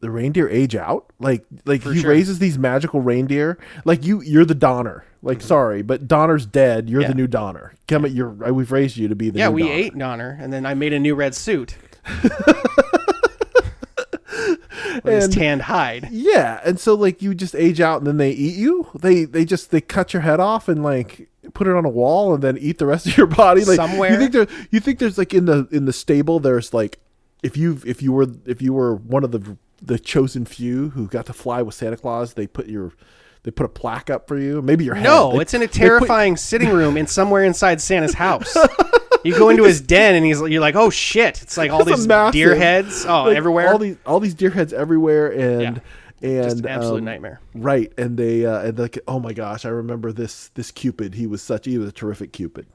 the 0.05 0.11
reindeer 0.11 0.47
age 0.47 0.75
out? 0.75 1.11
Like 1.19 1.43
like 1.65 1.81
he 1.83 2.01
sure. 2.01 2.11
raises 2.11 2.37
these 2.39 2.57
magical 2.59 3.01
reindeer. 3.01 3.57
Like 3.83 4.05
you 4.05 4.21
you're 4.21 4.45
the 4.45 4.53
Donner. 4.55 5.03
Like 5.23 5.41
sorry, 5.41 5.81
but 5.81 6.07
Donner's 6.07 6.45
dead. 6.45 6.87
You're 6.87 7.01
Mm-hmm. 7.01 7.01
Yeah. 7.01 7.07
the 7.09 7.15
new 7.15 7.27
Donner. 7.27 7.73
Come, 7.87 8.05
you're 8.05 8.29
we've 8.29 8.71
raised 8.71 8.95
you 8.97 9.07
to 9.07 9.15
be 9.15 9.31
the 9.31 9.39
Yeah, 9.39 9.49
we 9.49 9.63
Donner. 9.63 9.73
ate 9.73 9.97
Donner, 9.97 10.37
and 10.39 10.53
then 10.53 10.65
I 10.67 10.75
made 10.75 10.93
a 10.93 10.99
new 10.99 11.15
red 11.15 11.33
suit 11.33 11.75
with 15.03 15.13
his 15.13 15.27
tanned 15.29 15.63
hide. 15.63 16.09
Yeah, 16.11 16.59
and 16.63 16.79
so 16.79 16.93
like 16.95 17.21
you 17.21 17.33
just 17.33 17.55
age 17.55 17.81
out 17.81 17.97
and 17.99 18.07
then 18.07 18.17
they 18.17 18.31
eat 18.31 18.55
you. 18.55 18.87
They 18.99 19.25
they 19.25 19.45
just 19.45 19.71
they 19.71 19.81
cut 19.81 20.13
your 20.13 20.21
head 20.21 20.39
off 20.39 20.67
and 20.67 20.83
like 20.83 21.27
put 21.53 21.67
it 21.67 21.75
on 21.75 21.85
a 21.85 21.89
wall 21.89 22.33
and 22.33 22.43
then 22.43 22.57
eat 22.57 22.77
the 22.77 22.85
rest 22.85 23.07
of 23.07 23.17
your 23.17 23.27
body. 23.27 23.63
Like 23.65 23.75
Somewhere? 23.77 24.11
you 24.11 24.17
think 24.17 24.31
there 24.31 24.47
you 24.71 24.79
think 24.79 24.99
there's 24.99 25.17
like 25.17 25.33
in 25.33 25.45
the 25.45 25.67
in 25.71 25.85
the 25.85 25.93
stable 25.93 26.39
there's 26.39 26.73
like 26.73 26.99
if 27.43 27.57
you 27.57 27.79
if 27.85 28.01
you 28.01 28.11
were 28.11 28.27
if 28.45 28.61
you 28.61 28.73
were 28.73 28.95
one 28.95 29.23
of 29.23 29.31
the 29.31 29.57
the 29.85 29.99
chosen 29.99 30.45
few 30.45 30.89
who 30.89 31.07
got 31.07 31.25
to 31.27 31.33
fly 31.33 31.61
with 31.61 31.75
Santa 31.75 31.97
Claus, 31.97 32.33
they 32.33 32.47
put 32.47 32.67
your 32.67 32.91
they 33.43 33.51
put 33.51 33.65
a 33.65 33.69
plaque 33.69 34.09
up 34.09 34.27
for 34.27 34.37
you. 34.37 34.61
Maybe 34.61 34.85
your 34.85 34.95
head. 34.95 35.03
No, 35.03 35.33
They- 35.33 35.39
it's 35.41 35.53
in 35.53 35.61
a 35.61 35.65
they 35.65 35.67
put- 35.67 35.73
terrifying 35.77 36.35
sitting 36.37 36.69
room 36.69 36.97
in 36.97 37.05
somewhere 37.07 37.43
inside 37.43 37.79
Santa's 37.81 38.13
house. 38.25 38.55
You 39.23 39.37
go 39.37 39.49
into 39.49 39.63
his 39.63 39.81
den 39.81 40.15
and 40.15 40.25
he's 40.25 40.39
you're 40.41 40.61
like, 40.61 40.75
oh 40.75 40.89
shit! 40.89 41.41
It's 41.41 41.57
like 41.57 41.71
all 41.71 41.81
It's 41.81 41.97
these 41.97 42.07
massive- 42.07 42.33
deer 42.33 42.55
heads, 42.55 43.05
oh, 43.07 43.23
like, 43.23 43.37
everywhere. 43.37 43.69
All 43.71 43.77
these 43.79 43.97
all 44.05 44.19
these 44.19 44.33
deer 44.35 44.49
heads 44.51 44.71
everywhere, 44.73 45.31
and 45.31 45.81
and 46.21 46.43
Just 46.43 46.59
an 46.59 46.67
absolute 46.67 46.99
um, 46.99 47.05
nightmare. 47.05 47.39
Right, 47.53 47.91
and 47.97 48.17
they 48.17 48.45
uh, 48.45 48.61
and 48.61 48.77
like 48.79 48.97
oh 49.07 49.19
my 49.19 49.33
gosh, 49.33 49.65
I 49.65 49.69
remember 49.69 50.11
this 50.11 50.49
this 50.55 50.71
Cupid. 50.71 51.15
He 51.15 51.25
was 51.27 51.41
such 51.41 51.65
he 51.65 51.77
was 51.77 51.89
a 51.89 51.91
terrific 51.91 52.33
Cupid. 52.33 52.67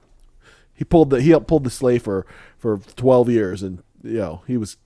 He 0.75 0.85
pulled 0.85 1.11
the 1.11 1.21
he 1.23 1.39
pulled 1.41 1.65
the 1.65 1.71
sleigh 1.71 1.99
for 1.99 2.27
for 2.59 2.79
twelve 2.97 3.29
years, 3.29 3.63
and 3.63 3.83
you 4.03 4.19
know 4.19 4.43
he 4.47 4.57
was 4.57 4.77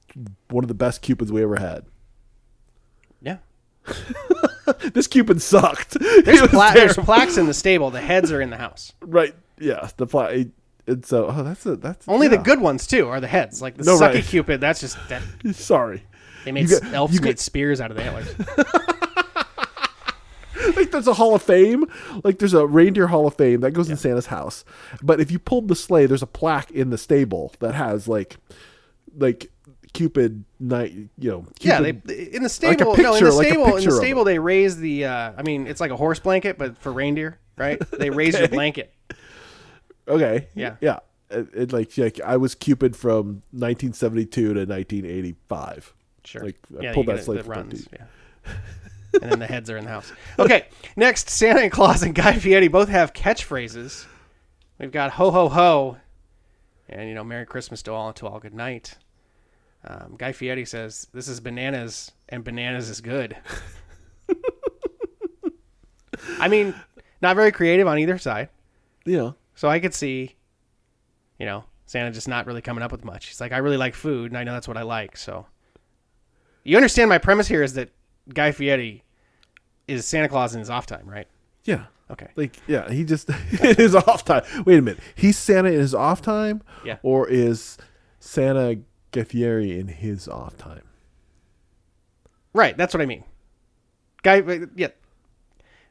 one 0.51 0.65
of 0.65 0.69
the 0.69 0.75
best 0.75 1.01
Cupids 1.03 1.33
we 1.33 1.43
ever 1.43 1.57
had. 1.57 1.85
Yeah, 3.25 3.39
This 4.95 5.07
Cupid 5.07 5.41
sucked. 5.43 5.97
there's, 6.25 6.47
pla- 6.49 6.73
there's 6.73 6.97
plaques 6.97 7.37
in 7.37 7.47
the 7.47 7.55
stable. 7.65 7.91
The 7.91 8.01
heads 8.01 8.31
are 8.33 8.41
in 8.41 8.51
the 8.51 8.57
house. 8.57 8.93
right. 9.01 9.35
Yeah, 9.59 9.89
the 9.97 10.07
fly. 10.07 10.47
And 10.87 11.05
so 11.07 11.29
oh 11.29 11.43
that's 11.43 11.65
a 11.65 11.77
that's 11.77 12.07
Only 12.09 12.29
the 12.29 12.37
good 12.39 12.61
ones 12.61 12.87
too 12.87 13.09
are 13.09 13.21
the 13.21 13.27
heads. 13.27 13.63
Like 13.63 13.77
the 13.77 13.85
No, 13.85 13.99
sucky 13.99 14.15
right. 14.17 14.25
Cupid, 14.25 14.61
that's 14.61 14.81
just 14.81 14.99
that 15.09 15.23
Sorry, 15.55 16.03
they 16.45 16.53
made 16.53 16.69
got- 16.69 16.85
elves 16.93 17.21
made 17.21 17.25
got- 17.37 17.39
spears 17.39 17.81
out 17.81 17.91
of 17.91 17.97
the 17.97 18.03
antlers. 18.03 18.35
like 20.77 20.91
there's 20.91 21.07
a 21.09 21.15
Hall 21.15 21.35
of 21.35 21.43
Fame. 21.43 21.85
Like 22.23 22.39
there's 22.39 22.55
a 22.55 22.67
reindeer 22.67 23.07
Hall 23.09 23.27
of 23.27 23.35
Fame 23.35 23.61
that 23.61 23.71
goes 23.73 23.89
in 23.91 23.97
Santa's 23.97 24.27
house. 24.27 24.65
But 25.03 25.21
if 25.21 25.31
you 25.31 25.39
pulled 25.39 25.69
the 25.69 25.77
sleigh, 25.77 26.07
there's 26.07 26.23
a 26.23 26.27
plaque 26.27 26.71
in 26.71 26.91
the 26.91 26.99
stable 26.99 27.53
that 27.61 27.75
has 27.75 28.07
like 28.09 28.37
like 29.17 29.51
Cupid 29.95 30.45
night. 30.61 30.93
You 31.19 31.31
know, 31.31 31.47
yeah, 31.61 31.81
they 31.81 31.91
in 31.91 32.03
the 32.05 32.41
Like 32.41 32.45
a 32.45 32.49
stable. 32.51 32.85
no, 32.85 32.91
in 32.91 32.97
picture- 32.97 33.25
the 33.25 33.33
like 33.33 33.47
stable. 33.49 33.77
in 33.77 33.85
the 33.85 33.91
stable, 33.93 34.25
they 34.25 34.39
raise 34.39 34.77
the. 34.77 35.07
Uh, 35.07 35.33
I 35.37 35.43
mean, 35.43 35.67
it's 35.67 35.81
like 35.81 35.91
a 35.91 35.97
horse 35.97 36.19
blanket, 36.21 36.59
but 36.59 36.77
for 36.79 36.93
reindeer, 36.93 37.39
right? 37.57 37.81
They 37.93 38.11
raise 38.11 38.39
your 38.39 38.49
blanket. 38.49 38.93
okay. 40.07 40.49
Yeah. 40.55 40.77
yeah. 40.83 40.99
It, 41.31 41.49
it 41.55 41.73
like 41.73 41.97
like 41.97 42.21
I 42.21 42.37
was 42.37 42.55
Cupid 42.55 42.95
from 42.95 43.43
1972 43.53 44.55
to 44.55 44.61
1985. 44.67 45.95
Sure. 46.25 46.45
Like, 46.45 46.59
I 46.79 46.83
yeah, 46.83 46.95
pulled 46.95 47.07
that 47.07 47.25
slate 47.25 47.47
runs. 47.47 47.89
Yeah. 47.93 48.05
and 49.23 49.31
then 49.31 49.39
the 49.39 49.47
heads 49.47 49.71
are 49.71 49.77
in 49.77 49.85
the 49.85 49.91
house. 49.91 50.13
Okay, 50.39 50.67
next, 50.97 51.31
Santa 51.31 51.71
Claus 51.71 52.03
and 52.03 52.15
Guy 52.15 52.33
Fieri 52.39 52.69
both 52.69 52.89
have 52.89 53.13
catchphrases. 53.13 54.07
We've 54.79 54.91
got 54.91 55.13
ho 55.13 55.31
ho 55.31 55.49
ho, 55.49 55.99
and 56.89 57.09
you 57.09 57.15
know, 57.15 57.25
Merry 57.25 57.47
Christmas 57.47 57.83
to 57.83 57.93
all 57.93 58.09
and 58.09 58.17
to 58.17 58.27
all 58.27 58.41
good 58.41 58.55
night. 58.55 58.97
Um, 59.87 60.15
Guy 60.17 60.33
Fieri 60.33 60.65
says, 60.65 61.07
"This 61.13 61.29
is 61.29 61.41
bananas, 61.41 62.11
and 62.29 62.43
bananas 62.43 62.89
is 62.89 63.01
good." 63.01 63.37
I 66.39 66.49
mean, 66.49 66.75
not 67.21 67.37
very 67.37 67.53
creative 67.53 67.87
on 67.87 67.99
either 67.99 68.19
side. 68.19 68.49
Know. 69.07 69.35
So 69.55 69.69
I 69.69 69.79
could 69.81 69.95
see, 69.95 70.35
you 71.39 71.47
know, 71.47 71.65
Santa 71.87 72.11
just 72.11 72.29
not 72.29 72.47
really 72.47 72.63
coming 72.63 72.83
up 72.83 72.93
with 72.93 73.05
much. 73.05 73.27
He's 73.27 73.41
like, 73.41 73.53
I 73.53 73.59
really 73.59 73.77
like 73.77 73.95
food, 73.95 74.31
and 74.31 74.39
I 74.39 74.45
know 74.45 74.53
that's 74.53 74.67
what 74.69 74.77
I 74.77 74.83
like. 74.83 75.17
So, 75.17 75.47
you 76.63 76.77
understand 76.77 77.09
my 77.11 77.19
premise 77.19 77.47
here 77.49 77.63
is 77.63 77.75
that 77.75 77.91
Guy 78.33 78.53
Fieri 78.53 79.03
is 79.87 80.07
Santa 80.07 80.29
Claus 80.29 80.55
in 80.55 80.61
his 80.61 80.71
off 80.71 80.87
time, 80.87 81.07
right? 81.09 81.29
Yeah. 81.65 81.85
Okay. 82.11 82.29
Like 82.37 82.57
yeah, 82.67 82.91
he 82.91 83.05
just 83.05 83.29
in 83.61 83.77
his 83.77 83.95
off 83.95 84.25
time. 84.25 84.43
Wait 84.65 84.79
a 84.79 84.83
minute, 84.83 85.01
he's 85.15 85.37
Santa 85.39 85.71
in 85.71 85.81
his 85.81 85.95
off 85.95 86.23
time, 86.23 86.63
Yeah. 86.85 86.97
or 87.03 87.29
is 87.29 87.77
Santa 88.21 88.79
Guy 89.15 89.23
Fieri 89.23 89.79
in 89.79 89.87
his 89.87 90.27
off 90.27 90.57
time? 90.57 90.83
Right. 92.53 92.77
That's 92.77 92.93
what 92.93 93.01
I 93.01 93.07
mean. 93.07 93.23
Guy, 94.25 94.41
uh, 94.41 94.67
yeah. 94.75 94.89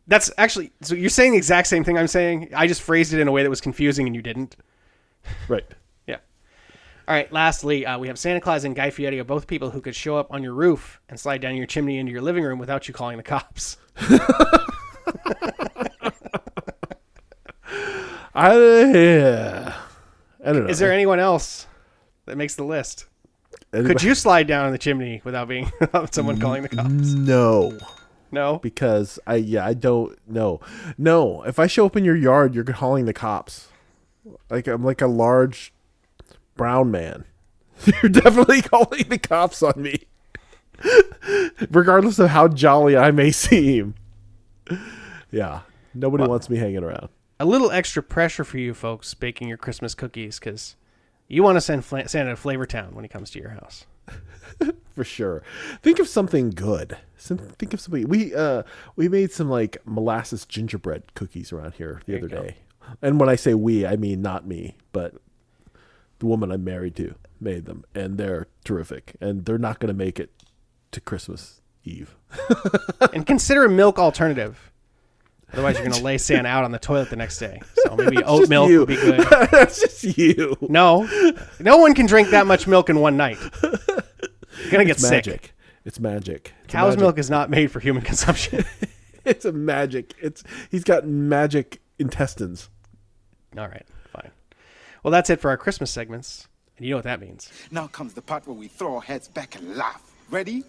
That's 0.08 0.30
actually 0.38 0.74
so. 0.82 0.96
You're 0.96 1.10
saying 1.10 1.32
the 1.32 1.38
exact 1.38 1.70
same 1.70 1.86
thing 1.86 1.98
I'm 1.98 2.08
saying. 2.08 2.50
I 2.54 2.68
just 2.68 2.82
phrased 2.82 3.14
it 3.14 3.22
in 3.22 3.30
a 3.30 3.32
way 3.32 3.44
that 3.44 3.50
was 3.50 3.62
confusing, 3.62 4.06
and 4.06 4.14
you 4.16 4.22
didn't. 4.22 4.56
Right. 5.48 5.66
Yeah. 6.06 6.18
All 7.08 7.16
right. 7.16 7.32
Lastly, 7.32 7.86
uh, 7.86 7.98
we 7.98 8.10
have 8.10 8.20
Santa 8.20 8.42
Claus 8.42 8.66
and 8.66 8.76
Guy 8.76 8.90
Fieri 8.90 9.18
are 9.22 9.24
both 9.24 9.48
people 9.48 9.70
who 9.70 9.80
could 9.80 9.96
show 9.96 10.18
up 10.18 10.28
on 10.32 10.44
your 10.44 10.54
roof 10.54 11.00
and 11.08 11.18
slide 11.18 11.40
down 11.40 11.56
your 11.56 11.66
chimney 11.66 11.98
into 11.98 12.12
your 12.12 12.22
living 12.22 12.44
room 12.44 12.60
without 12.60 12.90
you 12.90 12.94
calling 12.94 13.16
the 13.16 13.24
cops. 13.24 13.78
I 18.36 18.56
yeah. 18.94 19.76
I 20.44 20.52
don't 20.52 20.64
know. 20.66 20.70
Is 20.70 20.80
there 20.80 20.92
anyone 20.92 21.20
else 21.20 21.68
that 22.26 22.36
makes 22.36 22.56
the 22.56 22.66
list? 22.66 23.06
Could 23.74 24.04
you 24.04 24.14
slide 24.16 24.48
down 24.48 24.72
the 24.72 24.78
chimney 24.78 25.22
without 25.24 25.48
being 25.48 25.72
without 25.80 26.14
someone 26.14 26.40
calling 26.40 26.62
the 26.62 26.70
cops? 26.70 27.14
No, 27.14 27.78
No. 28.32 28.60
because 28.60 29.20
I 29.28 29.36
yeah 29.36 29.66
I 29.66 29.74
don't 29.74 30.18
know. 30.28 30.60
No, 30.98 31.42
if 31.44 31.58
I 31.60 31.68
show 31.68 31.86
up 31.86 31.96
in 31.98 32.06
your 32.06 32.16
yard, 32.16 32.54
you're 32.56 32.64
calling 32.64 33.06
the 33.06 33.14
cops. 33.14 33.70
Like 34.50 34.68
I'm 34.68 34.84
like 34.84 35.02
a 35.02 35.08
large 35.08 35.74
brown 36.56 36.92
man. 36.92 37.26
You're 38.02 38.12
definitely 38.12 38.62
calling 38.74 39.10
the 39.10 39.18
cops 39.18 39.64
on 39.64 39.74
me, 39.82 40.04
regardless 41.72 42.20
of 42.20 42.30
how 42.30 42.48
jolly 42.48 42.96
I 42.96 43.12
may 43.12 43.32
seem. 43.32 43.96
Yeah, 45.32 45.62
nobody 45.94 46.26
wants 46.26 46.50
me 46.50 46.58
hanging 46.58 46.84
around. 46.84 47.10
A 47.40 47.46
little 47.46 47.72
extra 47.72 48.02
pressure 48.04 48.44
for 48.44 48.58
you 48.60 48.74
folks 48.74 49.14
baking 49.16 49.48
your 49.48 49.58
Christmas 49.58 49.96
cookies 49.96 50.40
because 50.40 50.76
you 51.34 51.44
want 51.44 51.58
to 51.58 51.62
send 51.62 51.84
Fla- 51.84 52.08
Santa 52.08 52.32
to 52.32 52.36
Flavor 52.36 52.66
Town 52.66 52.94
when 52.94 53.04
he 53.04 53.10
comes 53.10 53.32
to 53.32 53.40
your 53.40 53.50
house. 53.50 53.86
for 54.96 55.04
sure. 55.04 55.44
Think 55.82 56.00
of 56.00 56.08
something 56.08 56.52
good. 56.52 56.98
Some, 57.18 57.38
think 57.38 57.74
of 57.74 57.80
something. 57.80 58.08
We 58.08 58.36
uh 58.36 58.64
we 58.96 59.10
made 59.10 59.32
some 59.32 59.50
like 59.50 59.78
molasses 59.86 60.46
gingerbread 60.46 61.14
cookies 61.16 61.52
around 61.52 61.74
here 61.76 62.02
the 62.06 62.18
other 62.18 62.28
day. 62.28 62.58
And 63.02 63.20
when 63.20 63.30
I 63.30 63.36
say 63.36 63.54
we, 63.54 63.86
I 63.86 63.96
mean 63.96 64.22
not 64.22 64.46
me, 64.46 64.76
but 64.92 65.16
the 66.20 66.26
woman 66.26 66.52
I'm 66.52 66.64
married 66.64 66.96
to 66.98 67.16
made 67.40 67.66
them, 67.66 67.84
and 67.96 68.18
they're 68.18 68.48
terrific. 68.64 69.16
And 69.20 69.46
they're 69.46 69.58
not 69.58 69.80
going 69.80 69.88
to 69.88 69.94
make 69.94 70.20
it 70.20 70.32
to 70.92 71.02
Christmas 71.02 71.62
Eve. 71.84 72.16
and 73.14 73.26
consider 73.26 73.66
a 73.66 73.70
milk 73.70 73.98
alternative. 73.98 74.72
Otherwise, 75.54 75.76
you're 75.76 75.86
going 75.86 75.98
to 75.98 76.04
lay 76.04 76.18
Santa 76.18 76.50
out 76.50 76.64
on 76.64 76.72
the 76.72 76.80
toilet 76.80 77.10
the 77.10 77.16
next 77.16 77.38
day. 77.40 77.62
So 77.86 77.96
maybe 77.98 78.24
oat 78.24 78.50
milk 78.50 78.70
you. 78.70 78.80
would 78.80 78.88
be 78.90 78.96
good. 78.96 79.20
That's 79.52 79.80
just 79.80 80.18
you. 80.18 80.58
No, 80.62 81.08
no 81.60 81.78
one 81.78 81.94
can 81.94 82.06
drink 82.08 82.30
that 82.32 82.48
much 82.48 82.68
milk 82.68 82.90
in 82.90 83.00
one 83.00 83.16
night. 83.18 83.38
You're 83.62 84.72
gonna 84.72 84.86
get 84.86 84.92
It's 84.98 85.02
sick. 85.02 85.12
magic. 85.26 85.54
It's 85.86 86.00
magic. 86.00 86.54
It's 86.64 86.74
Cow's 86.74 86.90
magic- 86.92 87.00
milk 87.02 87.18
is 87.20 87.30
not 87.30 87.50
made 87.50 87.72
for 87.72 87.80
human 87.80 88.04
consumption. 88.04 88.66
It's 89.26 89.46
a 89.46 89.52
magic. 89.52 90.14
It's 90.22 90.44
he's 90.70 90.84
got 90.84 91.06
magic 91.08 91.82
intestines. 92.00 92.70
All 93.58 93.68
right, 93.68 93.86
fine. 94.12 94.32
Well, 95.04 95.12
that's 95.12 95.30
it 95.30 95.40
for 95.40 95.50
our 95.50 95.58
Christmas 95.58 95.92
segments. 95.92 96.48
And 96.78 96.86
you 96.88 96.92
know 96.92 96.98
what 96.98 97.04
that 97.06 97.22
means. 97.22 97.52
Now 97.72 97.88
comes 97.88 98.14
the 98.16 98.22
part 98.22 98.48
where 98.48 98.56
we 98.56 98.68
throw 98.68 98.96
our 98.96 99.02
heads 99.02 99.28
back 99.28 99.56
and 99.56 99.76
laugh. 99.76 100.02
Ready? 100.30 100.64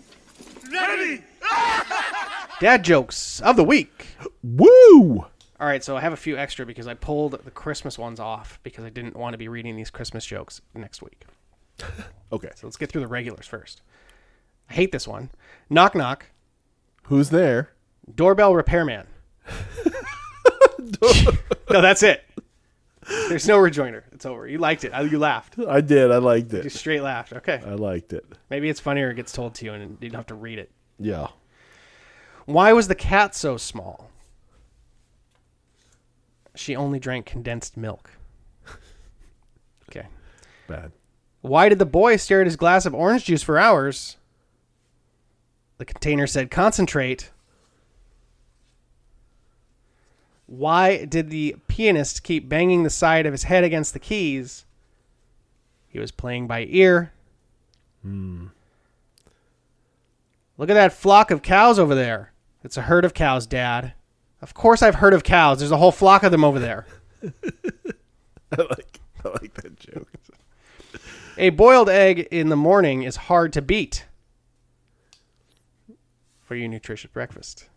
Dad 2.61 2.85
jokes 2.85 3.41
of 3.41 3.57
the 3.57 3.65
week. 3.65 4.07
Woo! 4.43 5.27
All 5.61 5.67
right, 5.69 5.83
so 5.85 5.97
I 5.97 6.01
have 6.01 6.13
a 6.13 6.17
few 6.17 6.37
extra 6.37 6.67
because 6.67 6.87
I 6.87 6.95
pulled 6.95 7.33
the 7.45 7.51
Christmas 7.51 7.99
ones 7.99 8.21
off 8.21 8.59
because 8.63 8.85
I 8.85 8.91
didn't 8.91 9.17
want 9.17 9.35
to 9.35 9.39
be 9.39 9.49
reading 9.49 9.77
these 9.77 9.91
Christmas 9.91 10.27
jokes 10.27 10.61
next 10.75 11.03
week. 11.03 11.25
Okay. 12.33 12.51
So 12.57 12.67
let's 12.67 12.77
get 12.77 12.91
through 12.91 13.03
the 13.03 13.07
regulars 13.07 13.47
first. 13.47 13.81
I 14.69 14.75
hate 14.75 14.91
this 14.91 15.07
one. 15.07 15.31
Knock 15.71 15.95
knock. 15.95 16.27
Who's 17.05 17.31
there? 17.31 17.71
Doorbell 18.13 18.57
repairman. 18.57 19.07
no, 21.01 21.81
that's 21.81 22.03
it. 22.03 22.25
There's 23.29 23.47
no 23.47 23.59
rejoinder. 23.59 24.05
It's 24.13 24.27
over. 24.27 24.47
You 24.47 24.59
liked 24.59 24.85
it. 24.85 24.93
You 25.11 25.19
laughed. 25.19 25.59
I 25.59 25.81
did. 25.81 26.11
I 26.11 26.19
liked 26.19 26.53
it. 26.53 26.65
You 26.65 26.71
straight 26.71 27.03
laughed. 27.03 27.33
Okay. 27.33 27.61
I 27.65 27.75
liked 27.75 28.13
it. 28.13 28.25
Maybe 28.51 28.69
it's 28.69 28.81
funnier. 28.81 29.11
It 29.11 29.15
gets 29.17 29.33
told 29.33 29.55
to 29.57 29.65
you, 29.65 29.73
and 29.73 29.99
you 30.01 30.09
don't 30.09 30.19
have 30.19 30.27
to 30.27 30.35
read 30.35 30.59
it. 30.59 30.71
Yeah. 30.99 31.29
Why 32.47 32.73
was 32.73 32.89
the 32.89 32.95
cat 32.95 33.35
so 33.35 33.57
small? 33.57 34.11
She 36.55 36.77
only 36.77 36.99
drank 36.99 37.27
condensed 37.27 37.77
milk. 37.77 38.11
Okay. 39.89 40.07
Bad. 40.69 40.93
Why 41.41 41.69
did 41.69 41.79
the 41.79 41.87
boy 41.87 42.17
stare 42.17 42.41
at 42.41 42.47
his 42.47 42.57
glass 42.57 42.87
of 42.87 42.95
orange 42.95 43.25
juice 43.25 43.43
for 43.43 43.59
hours? 43.59 44.17
The 45.79 45.85
container 45.85 46.27
said 46.27 46.51
concentrate. 46.51 47.31
Why 50.47 51.05
did 51.05 51.31
the 51.31 51.57
pianist 51.69 52.23
keep 52.23 52.49
banging 52.49 52.83
the 52.83 52.91
side 52.91 53.27
of 53.27 53.33
his 53.33 53.45
head 53.45 53.65
against 53.65 53.93
the 53.93 53.99
keys? 53.99 54.67
He 55.89 55.99
was 55.99 56.11
playing 56.11 56.47
by 56.47 56.67
ear. 56.69 57.13
Hmm. 58.03 58.47
Look 60.59 60.71
at 60.71 60.75
that 60.75 60.93
flock 60.93 61.31
of 61.31 61.43
cows 61.43 61.79
over 61.79 61.95
there. 61.95 62.33
It's 62.63 62.77
a 62.77 62.83
herd 62.83 63.05
of 63.05 63.15
cows, 63.15 63.47
Dad. 63.47 63.95
Of 64.41 64.55
course 64.55 64.83
I've 64.83 64.97
heard 64.97 65.15
of 65.15 65.25
cows. 65.25 65.59
There's 65.59 65.71
a 65.71 65.77
whole 65.77 65.93
flock 65.93 66.23
of 66.23 66.31
them 66.31 66.45
over 66.45 66.59
there. 66.59 66.87
I 67.23 68.57
like 68.57 69.01
I 69.25 69.29
like 69.29 69.55
that 69.55 69.77
joke. 69.77 70.09
A 71.37 71.51
boiled 71.51 71.89
egg 71.89 72.29
in 72.31 72.49
the 72.49 72.57
morning 72.57 73.03
is 73.03 73.17
hard 73.17 73.53
to 73.55 73.63
beat 73.63 74.05
for 76.43 76.55
your 76.55 76.69
nutritious 76.69 77.11
breakfast. 77.11 77.69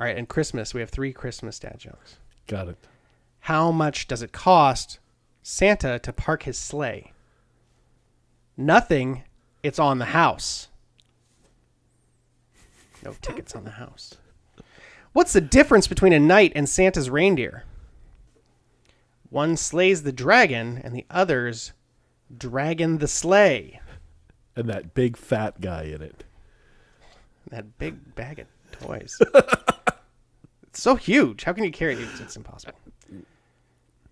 All 0.00 0.06
right, 0.06 0.16
and 0.16 0.26
Christmas, 0.26 0.72
we 0.72 0.80
have 0.80 0.88
three 0.88 1.12
Christmas 1.12 1.58
dad 1.58 1.76
jokes. 1.78 2.16
Got 2.46 2.68
it. 2.68 2.78
How 3.40 3.70
much 3.70 4.08
does 4.08 4.22
it 4.22 4.32
cost 4.32 4.98
Santa 5.42 5.98
to 5.98 6.10
park 6.10 6.44
his 6.44 6.56
sleigh? 6.58 7.12
Nothing. 8.56 9.24
It's 9.62 9.78
on 9.78 9.98
the 9.98 10.06
house. 10.06 10.68
No 13.04 13.14
tickets 13.20 13.54
on 13.54 13.64
the 13.64 13.72
house. 13.72 14.14
What's 15.12 15.34
the 15.34 15.40
difference 15.42 15.86
between 15.86 16.14
a 16.14 16.18
knight 16.18 16.52
and 16.56 16.66
Santa's 16.66 17.10
reindeer? 17.10 17.64
One 19.28 19.54
slays 19.54 20.02
the 20.02 20.12
dragon, 20.12 20.80
and 20.82 20.94
the 20.94 21.04
others 21.10 21.74
dragon 22.34 22.98
the 22.98 23.08
sleigh. 23.08 23.80
And 24.56 24.66
that 24.70 24.94
big 24.94 25.18
fat 25.18 25.60
guy 25.60 25.82
in 25.82 26.00
it. 26.00 26.24
That 27.50 27.76
big 27.76 28.14
bag 28.14 28.38
of 28.38 28.46
toys. 28.72 29.20
so 30.82 30.96
huge. 30.96 31.44
How 31.44 31.52
can 31.52 31.64
you 31.64 31.70
carry 31.70 31.94
it? 31.94 32.08
It's, 32.20 32.36
impossible. 32.36 32.74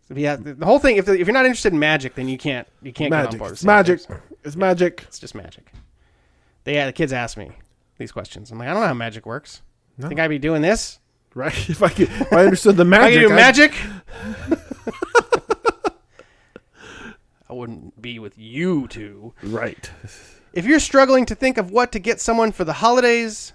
So, 0.08 0.14
yeah, 0.14 0.36
the 0.36 0.54
the 0.54 0.64
whole 0.66 0.78
thing. 0.78 0.96
If, 0.96 1.04
the, 1.06 1.12
if 1.12 1.26
you're 1.26 1.34
not 1.34 1.44
interested 1.44 1.72
in 1.72 1.78
magic, 1.78 2.14
then 2.14 2.28
you 2.28 2.38
can't 2.38 2.66
you 2.82 2.92
can't 2.92 3.10
get 3.10 3.18
on 3.18 3.24
Magic. 3.26 3.38
board. 3.38 3.52
It's 3.52 3.64
magic. 3.64 4.06
Claus. 4.06 4.18
It's 4.44 4.56
magic. 4.56 5.04
It's 5.06 5.18
just 5.18 5.34
magic. 5.34 5.70
They 6.64 6.74
yeah, 6.74 6.86
the 6.86 6.92
kids 6.92 7.12
ask 7.12 7.36
me 7.36 7.50
these 7.98 8.12
questions. 8.12 8.50
I'm 8.50 8.58
like, 8.58 8.68
I 8.68 8.72
don't 8.72 8.80
know 8.82 8.88
how 8.88 8.94
magic 8.94 9.26
works. 9.26 9.62
Think 10.00 10.20
I'd 10.20 10.28
be 10.28 10.38
doing 10.38 10.62
this? 10.62 10.98
Right? 11.34 11.52
If 11.68 11.82
I 11.82 11.88
could, 11.88 12.08
if 12.08 12.32
I 12.32 12.44
understood 12.44 12.76
the 12.76 12.84
magic. 12.86 13.20
can 13.20 13.28
do 13.28 13.34
I'd- 13.34 13.34
magic. 13.34 13.74
I 17.50 17.52
wouldn't 17.54 18.00
be 18.00 18.18
with 18.18 18.36
you 18.38 18.86
two. 18.88 19.32
Right. 19.42 19.90
If 20.52 20.66
you're 20.66 20.80
struggling 20.80 21.24
to 21.26 21.34
think 21.34 21.56
of 21.58 21.70
what 21.70 21.92
to 21.92 21.98
get 21.98 22.20
someone 22.20 22.52
for 22.52 22.64
the 22.64 22.74
holidays, 22.74 23.52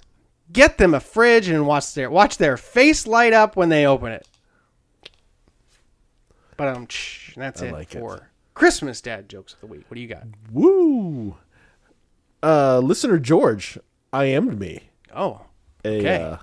get 0.51 0.77
them 0.77 0.93
a 0.93 0.99
fridge 0.99 1.47
and 1.47 1.65
watch 1.65 1.93
their 1.93 2.09
watch 2.09 2.37
their 2.37 2.57
face 2.57 3.07
light 3.07 3.33
up 3.33 3.55
when 3.55 3.69
they 3.69 3.85
open 3.85 4.11
it. 4.11 4.27
But 6.57 6.67
um, 6.75 6.87
that's 7.35 7.61
I 7.61 7.67
it 7.67 7.71
like 7.73 7.95
it. 7.95 7.99
for 7.99 8.29
Christmas 8.53 9.01
dad 9.01 9.27
jokes 9.29 9.53
of 9.53 9.59
the 9.61 9.67
week. 9.67 9.85
What 9.87 9.95
do 9.95 10.01
you 10.01 10.07
got? 10.07 10.23
Woo. 10.51 11.35
Uh, 12.43 12.79
listener 12.79 13.17
George, 13.17 13.77
I 14.11 14.25
ammed 14.25 14.59
me 14.59 14.89
Oh, 15.15 15.41
a, 15.85 15.97
Okay. 15.99 16.15
uh, 16.23 16.37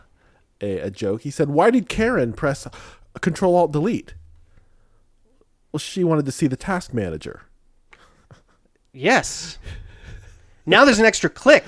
a 0.61 0.79
a 0.81 0.91
joke. 0.91 1.23
He 1.23 1.31
said, 1.31 1.51
"Why 1.51 1.71
did 1.71 1.89
Karen 1.89 2.33
press 2.33 2.67
Control 3.21 3.55
Alt 3.55 3.73
Delete?" 3.73 4.15
Well, 5.73 5.79
she 5.79 6.03
wanted 6.03 6.27
to 6.27 6.33
see 6.33 6.47
the 6.49 6.57
task 6.57 6.93
manager. 6.93 7.43
yes. 8.93 9.59
Now 10.71 10.85
there's 10.85 11.01
an 11.01 11.05
extra 11.05 11.29
click 11.29 11.65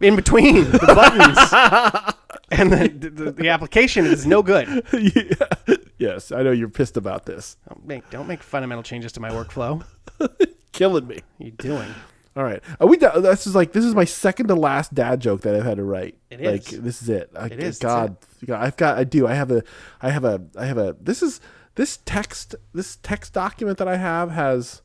in 0.00 0.16
between 0.16 0.64
the 0.64 0.78
buttons, 0.78 2.14
and 2.50 2.72
the, 2.72 3.08
the 3.08 3.30
the 3.30 3.48
application 3.48 4.04
is 4.04 4.26
no 4.26 4.42
good. 4.42 4.84
Yeah. 4.92 5.76
Yes, 5.96 6.32
I 6.32 6.42
know 6.42 6.50
you're 6.50 6.68
pissed 6.68 6.96
about 6.96 7.26
this. 7.26 7.56
Don't 7.68 7.86
make 7.86 8.10
don't 8.10 8.26
make 8.26 8.42
fundamental 8.42 8.82
changes 8.82 9.12
to 9.12 9.20
my 9.20 9.30
workflow. 9.30 9.84
Killing 10.72 11.06
me. 11.06 11.20
What 11.36 11.40
are 11.40 11.44
you 11.44 11.50
doing? 11.52 11.94
All 12.36 12.42
right. 12.42 12.60
Are 12.80 12.88
we? 12.88 12.96
This 12.96 13.46
is 13.46 13.54
like 13.54 13.72
this 13.72 13.84
is 13.84 13.94
my 13.94 14.04
second 14.04 14.48
to 14.48 14.56
last 14.56 14.92
dad 14.92 15.20
joke 15.20 15.42
that 15.42 15.54
I've 15.54 15.64
had 15.64 15.76
to 15.76 15.84
write. 15.84 16.16
It 16.30 16.40
like 16.40 16.64
this 16.64 17.02
is 17.02 17.08
it. 17.08 17.30
I, 17.38 17.46
It 17.46 17.62
is, 17.62 17.78
God, 17.78 18.16
God, 18.44 18.60
I've 18.60 18.76
got. 18.76 18.98
I 18.98 19.04
do. 19.04 19.28
I 19.28 19.34
have 19.34 19.52
a. 19.52 19.62
I 20.02 20.10
have 20.10 20.24
a. 20.24 20.42
I 20.58 20.66
have 20.66 20.78
a. 20.78 20.96
This 21.00 21.22
is 21.22 21.40
this 21.76 21.98
text. 22.04 22.56
This 22.74 22.96
text 22.96 23.32
document 23.34 23.78
that 23.78 23.86
I 23.86 23.98
have 23.98 24.32
has 24.32 24.82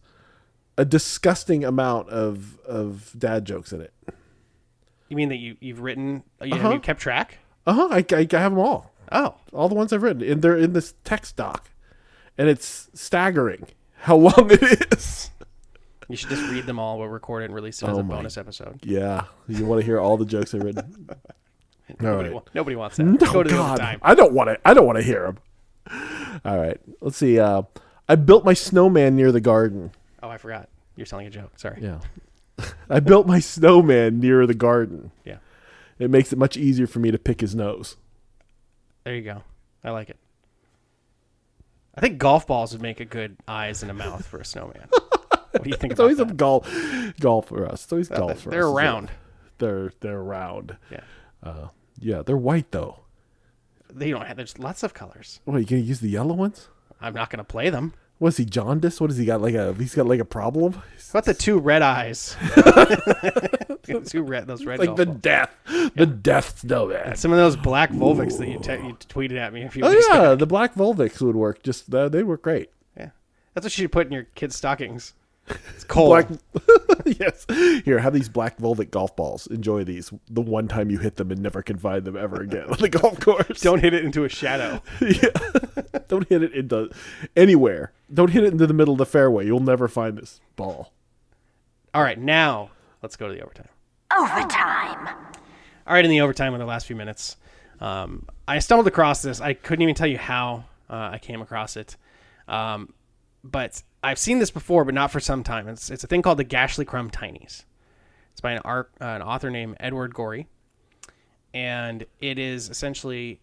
a 0.78 0.86
disgusting 0.86 1.64
amount 1.64 2.10
of 2.10 2.60
of 2.62 3.14
dad 3.18 3.46
jokes 3.46 3.72
in 3.74 3.82
it. 3.82 3.94
You 5.10 5.16
mean 5.18 5.30
that 5.30 5.38
you 5.38 5.56
you've 5.60 5.82
written 5.82 6.24
you, 6.44 6.56
Uh-huh. 6.56 6.72
you 6.74 6.80
kept 6.80 7.00
track? 7.00 7.38
Uh 7.68 7.74
huh. 7.74 7.88
I, 7.92 7.98
I, 8.12 8.28
I 8.32 8.38
have 8.40 8.52
them 8.52 8.60
all. 8.60 8.92
Oh, 9.12 9.36
All 9.54 9.70
the 9.70 9.76
ones 9.76 9.94
I've 9.94 10.02
written, 10.04 10.24
and 10.30 10.42
they're 10.42 10.58
in 10.58 10.74
this 10.74 10.94
text 11.04 11.36
doc, 11.36 11.70
and 12.38 12.50
it's 12.50 12.90
staggering 12.94 13.68
how 13.98 14.16
long 14.28 14.50
it 14.52 14.92
is. 14.94 15.30
you 16.10 16.16
should 16.18 16.30
just 16.30 16.50
read 16.52 16.66
them 16.66 16.80
all. 16.80 16.98
We'll 17.00 17.08
record 17.08 17.44
it 17.44 17.46
and 17.46 17.54
release 17.56 17.82
it 17.84 17.88
as 17.88 17.96
Oh 17.98 18.00
a 18.00 18.04
my 18.04 18.16
bonus 18.16 18.38
episode. 18.38 18.80
Yeah, 18.84 19.26
you 19.48 19.66
want 19.66 19.82
to 19.82 19.86
hear 19.86 20.00
all 20.00 20.18
the 20.18 20.26
jokes 20.26 20.54
I've 20.56 20.64
written? 20.64 21.10
Nobody, 22.00 22.30
right. 22.30 22.34
wa- 22.36 22.42
nobody 22.56 22.76
wants 22.76 22.98
that. 22.98 23.04
No, 23.04 23.32
Go 23.32 23.44
to 23.44 23.50
the 23.50 23.56
God. 23.56 23.80
I 24.02 24.16
don't 24.16 24.34
want 24.34 24.50
to. 24.50 24.60
I 24.66 24.74
don't 24.74 24.88
want 24.88 24.98
to 24.98 25.04
hear 25.04 25.22
them. 25.22 25.38
All 26.44 26.58
right, 26.58 26.82
let's 27.00 27.16
see. 27.18 27.40
Uh, 27.40 27.62
I 28.10 28.16
built 28.16 28.44
my 28.44 28.54
snowman 28.54 29.16
near 29.16 29.32
the 29.32 29.40
garden. 29.40 29.92
Oh, 30.26 30.30
I 30.30 30.38
forgot. 30.38 30.70
You're 30.96 31.06
telling 31.06 31.28
a 31.28 31.30
joke. 31.30 31.52
Sorry. 31.58 31.80
Yeah, 31.82 32.00
I 32.90 33.00
built 33.00 33.28
my 33.28 33.40
snowman 33.40 34.20
near 34.20 34.48
the 34.48 34.54
garden. 34.56 35.12
Yeah. 35.24 35.38
It 36.00 36.10
makes 36.10 36.34
it 36.34 36.40
much 36.40 36.58
easier 36.58 36.88
for 36.88 37.00
me 37.00 37.12
to 37.12 37.18
pick 37.20 37.42
his 37.42 37.54
nose. 37.54 37.96
There 39.04 39.14
you 39.16 39.22
go. 39.22 39.44
I 39.84 39.92
like 39.92 40.10
it. 40.10 40.18
I 41.94 42.02
think 42.02 42.18
golf 42.18 42.48
balls 42.48 42.74
would 42.74 42.82
make 42.82 43.00
a 43.00 43.06
good 43.06 43.38
eyes 43.48 43.82
and 43.82 43.92
a 43.92 43.94
mouth 43.94 44.26
for 44.26 44.40
a 44.40 44.46
snowman. 44.46 44.88
what 45.52 45.64
do 45.64 45.70
you 45.70 45.76
think 45.78 45.92
It's 45.92 46.00
always 46.00 46.18
that? 46.18 46.32
a 46.32 46.34
golf, 46.34 46.68
golf 47.20 47.48
for 47.48 47.66
us. 47.66 47.84
It's 47.84 47.92
always 47.94 48.10
Well, 48.10 48.20
golf 48.28 48.42
for 48.42 48.50
us. 48.50 48.52
they're 48.52 48.64
us. 48.68 48.72
it? 48.72 48.76
round. 48.76 49.12
They're 49.60 49.92
they're 50.02 50.22
round. 50.24 50.76
Yeah. 50.92 51.02
Uh, 51.44 51.68
yeah, 52.00 52.24
they're 52.26 52.36
white 52.36 52.72
though. 52.72 53.00
They 53.94 54.10
don't 54.10 54.26
have. 54.26 54.36
There's 54.36 54.60
lots 54.60 54.84
of 54.84 54.94
colors. 54.94 55.40
What, 55.46 55.58
you 55.60 55.66
gonna 55.66 55.82
use 55.82 56.02
the 56.02 56.10
yellow 56.10 56.34
ones? 56.34 56.68
I'm 57.00 57.14
not 57.14 57.30
going 57.30 57.38
to 57.38 57.44
play 57.46 57.70
them. 57.70 57.94
What 58.18 58.30
is 58.30 58.38
he 58.38 58.46
jaundice? 58.46 59.02
What 59.02 59.10
has 59.10 59.18
he 59.18 59.26
got? 59.26 59.42
Like 59.42 59.56
a 59.56 59.74
he's 59.74 59.94
got 59.96 60.06
like 60.08 60.20
a 60.22 60.26
problem. 60.26 60.74
How 60.74 60.82
about 61.20 61.26
the 61.26 61.34
two 61.34 61.60
red 61.60 61.82
eyes? 61.82 62.36
two 64.06 64.24
red. 64.24 64.48
Those 64.48 64.66
red. 64.66 64.80
like 64.80 64.88
golf 64.88 64.98
the 64.98 65.06
balls. 65.06 65.18
death, 65.22 65.50
the 65.96 66.06
death 66.06 66.60
snowman. 66.60 67.16
Some 67.16 67.32
of 67.32 67.38
those 67.38 67.56
black 67.56 67.92
Volviks 67.92 68.38
that 68.38 68.48
you, 68.48 68.60
te- 68.60 68.86
you 68.88 68.94
tweeted 69.10 69.38
at 69.38 69.54
me 69.54 69.64
a 69.64 69.70
few 69.70 69.84
Oh 69.86 69.92
yeah, 69.92 70.30
back. 70.30 70.40
the 70.40 70.46
black 70.48 70.76
Volviks 70.76 71.22
would 71.22 71.36
work. 71.36 71.64
Just 71.64 71.94
uh, 71.94 72.10
they 72.10 72.24
work 72.24 72.42
great. 72.42 72.70
Yeah. 72.98 73.10
That's 73.54 73.66
what 73.66 73.78
you 73.78 73.84
should 73.84 73.92
put 73.92 74.08
in 74.08 74.14
your 74.14 74.24
kids' 74.36 74.56
stockings. 74.56 75.14
It's 75.48 75.84
cold. 75.84 76.10
Black, 76.10 76.28
yes. 77.20 77.46
Here, 77.84 78.00
have 78.00 78.14
these 78.14 78.30
black 78.30 78.58
velvet 78.58 78.92
golf 78.92 79.16
balls. 79.16 79.48
Enjoy 79.48 79.84
these. 79.84 80.12
The 80.30 80.42
one 80.42 80.68
time 80.68 80.90
you 80.90 81.00
hit 81.00 81.18
them 81.18 81.32
and 81.32 81.42
never 81.42 81.62
can 81.62 81.78
find 81.78 82.04
them 82.04 82.18
ever 82.18 82.42
again 82.42 82.66
on 82.70 82.78
the 82.78 82.90
golf 82.90 83.20
course. 83.20 83.62
Don't 83.62 83.80
hit 83.80 83.94
it 83.94 84.04
into 84.04 84.24
a 84.24 84.30
shadow. 84.30 84.82
yeah. 85.02 85.30
Don't 86.08 86.28
hit 86.30 86.44
it 86.44 86.54
into 86.54 86.90
anywhere. 87.36 87.92
Don't 88.14 88.32
hit 88.32 88.44
it 88.44 88.54
into 88.54 88.68
the 88.68 88.74
middle 88.74 88.94
of 88.94 88.98
the 88.98 89.06
fairway. 89.06 89.46
You'll 89.46 89.60
never 89.60 89.88
find 89.88 90.18
this 90.18 90.40
ball. 90.56 90.92
All 91.94 92.04
right, 92.04 92.20
now 92.20 92.72
let's 93.02 93.16
go 93.16 93.28
to 93.28 93.34
the 93.34 93.42
overtime. 93.42 93.70
Overtime. 94.18 95.08
All 95.88 95.94
right, 95.94 96.04
in 96.04 96.12
the 96.12 96.22
overtime 96.22 96.54
in 96.54 96.60
the 96.60 96.66
last 96.66 96.88
few 96.88 96.96
minutes, 96.96 97.38
um, 97.80 98.28
I 98.48 98.60
stumbled 98.60 98.88
across 98.88 99.22
this. 99.22 99.42
I 99.42 99.54
couldn't 99.54 99.84
even 99.84 99.96
tell 99.96 100.08
you 100.08 100.18
how 100.18 100.66
uh, 100.90 101.10
I 101.14 101.20
came 101.20 101.42
across 101.42 101.78
it, 101.78 101.96
um, 102.48 102.94
but 103.52 103.84
I've 104.04 104.20
seen 104.20 104.40
this 104.40 104.52
before, 104.52 104.84
but 104.86 104.94
not 104.94 105.12
for 105.12 105.20
some 105.20 105.44
time. 105.44 105.68
It's 105.68 105.90
it's 105.90 106.04
a 106.04 106.08
thing 106.08 106.22
called 106.22 106.40
the 106.40 106.46
Gashlycrumb 106.46 107.12
Tinies. 107.12 107.64
It's 108.32 108.42
by 108.42 108.54
an 108.54 108.62
art 108.66 108.92
uh, 109.00 109.06
an 109.06 109.22
author 109.22 109.50
named 109.50 109.78
Edward 109.80 110.14
Gorey, 110.14 110.48
and 111.54 112.06
it 112.20 112.38
is 112.38 112.70
essentially, 112.70 113.40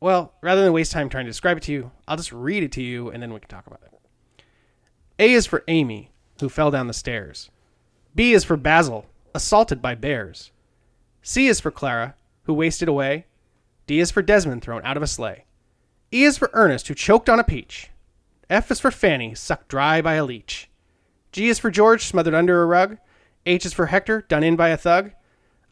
well, 0.00 0.34
rather 0.40 0.62
than 0.62 0.72
waste 0.72 0.92
time 0.92 1.08
trying 1.08 1.26
to 1.26 1.30
describe 1.30 1.56
it 1.58 1.62
to 1.64 1.72
you, 1.72 1.90
I'll 2.08 2.16
just 2.16 2.32
read 2.32 2.62
it 2.62 2.72
to 2.72 2.82
you, 2.82 3.10
and 3.10 3.22
then 3.22 3.32
we 3.32 3.40
can 3.40 3.48
talk 3.48 3.66
about 3.66 3.82
it. 3.84 4.44
A 5.18 5.32
is 5.32 5.46
for 5.46 5.64
Amy, 5.68 6.10
who 6.40 6.48
fell 6.48 6.70
down 6.70 6.86
the 6.86 6.94
stairs. 6.94 7.50
B 8.14 8.32
is 8.32 8.44
for 8.44 8.56
Basil, 8.56 9.06
assaulted 9.34 9.82
by 9.82 9.94
bears. 9.94 10.50
C 11.22 11.46
is 11.46 11.60
for 11.60 11.70
Clara, 11.70 12.14
who 12.44 12.54
wasted 12.54 12.88
away. 12.88 13.26
D 13.86 14.00
is 14.00 14.10
for 14.10 14.22
Desmond, 14.22 14.62
thrown 14.62 14.82
out 14.84 14.96
of 14.96 15.02
a 15.02 15.06
sleigh. 15.06 15.44
E 16.12 16.24
is 16.24 16.38
for 16.38 16.50
Ernest, 16.52 16.88
who 16.88 16.94
choked 16.94 17.28
on 17.28 17.38
a 17.38 17.44
peach. 17.44 17.91
F 18.52 18.70
is 18.70 18.80
for 18.80 18.90
Fanny, 18.90 19.34
sucked 19.34 19.68
dry 19.68 20.02
by 20.02 20.12
a 20.12 20.24
leech. 20.26 20.68
G 21.32 21.48
is 21.48 21.58
for 21.58 21.70
George, 21.70 22.04
smothered 22.04 22.34
under 22.34 22.62
a 22.62 22.66
rug. 22.66 22.98
H 23.46 23.64
is 23.64 23.72
for 23.72 23.86
Hector, 23.86 24.26
done 24.28 24.44
in 24.44 24.56
by 24.56 24.68
a 24.68 24.76
thug. 24.76 25.12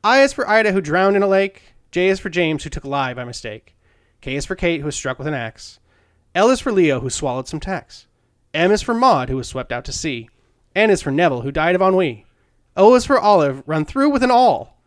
I 0.03 0.22
is 0.22 0.33
for 0.33 0.49
Ida, 0.49 0.72
who 0.72 0.81
drowned 0.81 1.14
in 1.14 1.22
a 1.22 1.26
lake. 1.26 1.74
J 1.91 2.09
is 2.09 2.18
for 2.18 2.31
James, 2.31 2.64
who 2.64 2.70
took 2.70 2.85
a 2.85 2.89
lye 2.89 3.12
by 3.12 3.24
mistake. 3.24 3.76
K 4.22 4.35
is 4.35 4.47
for 4.47 4.55
Kate, 4.55 4.81
who 4.81 4.87
was 4.87 4.97
struck 4.97 5.18
with 5.18 5.26
an 5.26 5.35
axe. 5.35 5.78
L 6.35 6.49
is 6.49 6.59
for 6.61 6.72
Leo, 6.72 7.01
who 7.01 7.11
swallowed 7.11 7.47
some 7.47 7.61
tacks. 7.61 8.07
M 8.55 8.72
is 8.72 8.81
for 8.81 8.95
Maud, 8.95 9.28
who 9.28 9.37
was 9.37 9.47
swept 9.47 9.72
out 9.72 9.85
to 9.85 9.93
sea. 9.93 10.31
N 10.74 10.89
is 10.89 11.03
for 11.03 11.11
Neville, 11.11 11.43
who 11.43 11.53
died 11.53 11.74
of 11.74 11.83
ennui. 11.83 12.24
O 12.78 12.95
is 12.95 13.05
for 13.05 13.20
Olive, 13.20 13.62
run 13.66 13.85
through 13.85 14.09
with 14.09 14.22
an 14.22 14.31
awl. 14.31 14.81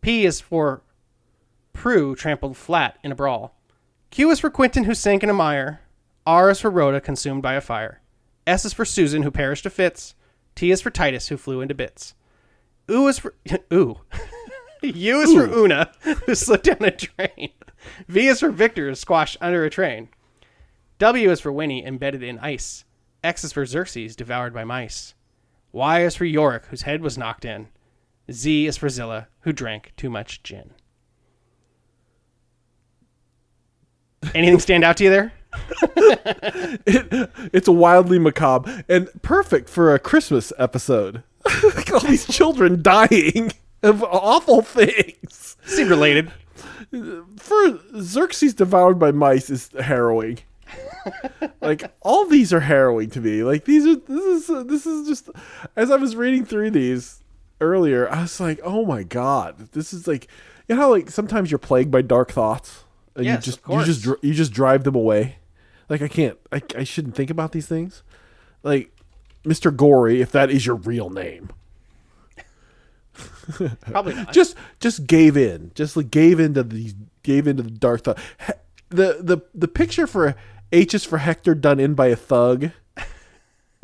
P 0.00 0.26
is 0.26 0.40
for 0.40 0.82
Prue, 1.72 2.16
trampled 2.16 2.56
flat 2.56 2.98
in 3.04 3.12
a 3.12 3.14
brawl. 3.14 3.54
Q 4.10 4.32
is 4.32 4.40
for 4.40 4.50
Quentin, 4.50 4.82
who 4.82 4.96
sank 4.96 5.22
in 5.22 5.30
a 5.30 5.32
mire. 5.32 5.80
R 6.26 6.50
is 6.50 6.60
for 6.60 6.70
Rhoda, 6.70 7.00
consumed 7.00 7.42
by 7.42 7.54
a 7.54 7.60
fire. 7.60 8.00
S 8.46 8.64
is 8.64 8.72
for 8.72 8.84
Susan, 8.84 9.22
who 9.22 9.30
perished 9.30 9.66
of 9.66 9.72
fits. 9.72 10.14
T 10.54 10.70
is 10.70 10.80
for 10.80 10.90
Titus, 10.90 11.28
who 11.28 11.36
flew 11.36 11.60
into 11.60 11.74
bits. 11.74 12.14
U 12.88 13.06
is 13.08 13.18
for 13.18 13.34
ooh. 13.72 14.00
U 14.82 15.20
is 15.20 15.32
for 15.32 15.46
Una, 15.46 15.90
who 16.26 16.34
slipped 16.34 16.64
down 16.64 16.78
a 16.80 16.90
drain. 16.90 17.50
V 18.08 18.26
is 18.26 18.40
for 18.40 18.50
Victor, 18.50 18.94
squashed 18.94 19.36
under 19.40 19.64
a 19.64 19.70
train. 19.70 20.08
W 20.98 21.30
is 21.30 21.40
for 21.40 21.52
Winnie, 21.52 21.84
embedded 21.84 22.22
in 22.22 22.38
ice. 22.38 22.84
X 23.22 23.44
is 23.44 23.52
for 23.52 23.64
Xerxes, 23.64 24.14
devoured 24.14 24.52
by 24.52 24.64
mice. 24.64 25.14
Y 25.72 26.02
is 26.02 26.14
for 26.14 26.24
Yorick, 26.24 26.66
whose 26.66 26.82
head 26.82 27.00
was 27.00 27.18
knocked 27.18 27.44
in. 27.44 27.68
Z 28.30 28.66
is 28.66 28.76
for 28.76 28.88
Zilla, 28.88 29.28
who 29.40 29.52
drank 29.52 29.92
too 29.96 30.10
much 30.10 30.42
gin. 30.42 30.70
Anything 34.34 34.60
stand 34.60 34.84
out 34.84 34.96
to 34.98 35.04
you 35.04 35.10
there? 35.10 35.32
It's 37.52 37.68
wildly 37.68 38.18
macabre 38.18 38.84
and 38.88 39.08
perfect 39.22 39.68
for 39.68 39.94
a 39.94 39.98
Christmas 39.98 40.52
episode. 40.58 41.22
All 41.92 42.00
these 42.00 42.26
children 42.26 42.82
dying 42.82 43.52
of 43.82 44.02
awful 44.02 44.62
things. 44.62 45.56
Seem 45.64 45.88
related. 45.88 46.32
For 47.38 47.78
Xerxes 48.00 48.54
devoured 48.54 48.98
by 48.98 49.12
mice 49.12 49.50
is 49.50 49.70
harrowing. 49.80 50.38
like 51.60 51.84
all 52.00 52.26
these 52.26 52.52
are 52.52 52.60
harrowing 52.60 53.10
to 53.10 53.20
me. 53.20 53.42
Like 53.42 53.64
these 53.64 53.86
are 53.86 53.96
this 53.96 54.48
is 54.48 54.66
this 54.66 54.86
is 54.86 55.06
just 55.08 55.28
as 55.76 55.90
I 55.90 55.96
was 55.96 56.16
reading 56.16 56.44
through 56.44 56.70
these 56.70 57.22
earlier, 57.60 58.10
I 58.10 58.22
was 58.22 58.40
like, 58.40 58.60
"Oh 58.64 58.84
my 58.86 59.02
god. 59.02 59.68
This 59.72 59.92
is 59.92 60.06
like 60.08 60.28
you 60.68 60.74
know 60.74 60.80
how 60.82 60.90
like 60.90 61.10
sometimes 61.10 61.50
you're 61.50 61.58
plagued 61.58 61.90
by 61.90 62.02
dark 62.02 62.32
thoughts 62.32 62.84
and 63.14 63.24
Yes, 63.26 63.46
you 63.46 63.52
just 63.52 63.60
you 63.68 63.84
just 63.84 64.24
you 64.24 64.34
just 64.34 64.52
drive 64.52 64.84
them 64.84 64.94
away." 64.94 65.36
Like 65.88 66.02
I 66.02 66.08
can't 66.08 66.38
I 66.52 66.62
I 66.76 66.84
shouldn't 66.84 67.14
think 67.14 67.30
about 67.30 67.52
these 67.52 67.66
things. 67.66 68.02
Like 68.62 68.90
Mr. 69.44 69.74
Gorey, 69.74 70.20
if 70.20 70.32
that 70.32 70.50
is 70.50 70.64
your 70.66 70.76
real 70.76 71.10
name. 71.10 71.50
Probably 73.90 74.14
not. 74.16 74.32
just 74.32 74.56
just 74.80 75.06
gave 75.06 75.36
in 75.36 75.70
just 75.74 75.96
like 75.96 76.10
gave 76.10 76.40
into 76.40 76.62
the 76.62 76.92
gave 77.22 77.46
into 77.46 77.62
the 77.62 77.70
dark 77.70 78.02
thought 78.02 78.18
He- 78.46 78.52
the 78.88 79.18
the 79.20 79.38
the 79.54 79.68
picture 79.68 80.06
for 80.06 80.34
h 80.72 80.94
is 80.94 81.04
for 81.04 81.18
hector 81.18 81.54
done 81.54 81.78
in 81.78 81.94
by 81.94 82.06
a 82.08 82.16
thug 82.16 82.70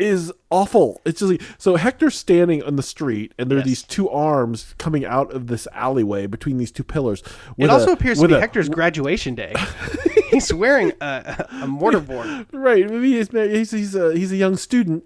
is 0.03 0.33
awful 0.51 1.01
it's 1.05 1.21
just 1.21 1.31
like 1.31 1.43
so 1.59 1.77
hector's 1.77 2.15
standing 2.17 2.63
on 2.63 2.77
the 2.77 2.83
street 2.83 3.33
and 3.39 3.51
there 3.51 3.57
are 3.59 3.61
Yes. 3.61 3.67
these 3.69 3.83
two 3.83 4.09
arms 4.09 4.75
coming 4.79 5.05
out 5.05 5.33
of 5.33 5.47
this 5.47 5.67
alleyway 5.73 6.27
between 6.27 6.57
these 6.59 6.73
two 6.73 6.85
pillars 6.85 7.23
It 7.59 7.71
also 7.71 7.91
a- 7.91 7.93
appears 7.93 8.21
to 8.21 8.29
be 8.29 8.35
a- 8.35 8.41
Hector's 8.41 8.69
graduation 8.69 9.35
day. 9.35 9.55
He's 10.31 10.53
wearing 10.53 10.93
a, 11.01 11.47
a 11.63 11.67
mortarboard. 11.67 12.47
right 12.53 12.89
he's 12.89 13.29
he's 13.31 13.71
he's 13.71 13.95
a, 13.95 14.15
he's 14.17 14.33
a 14.33 14.37
young 14.37 14.57
student 14.57 15.05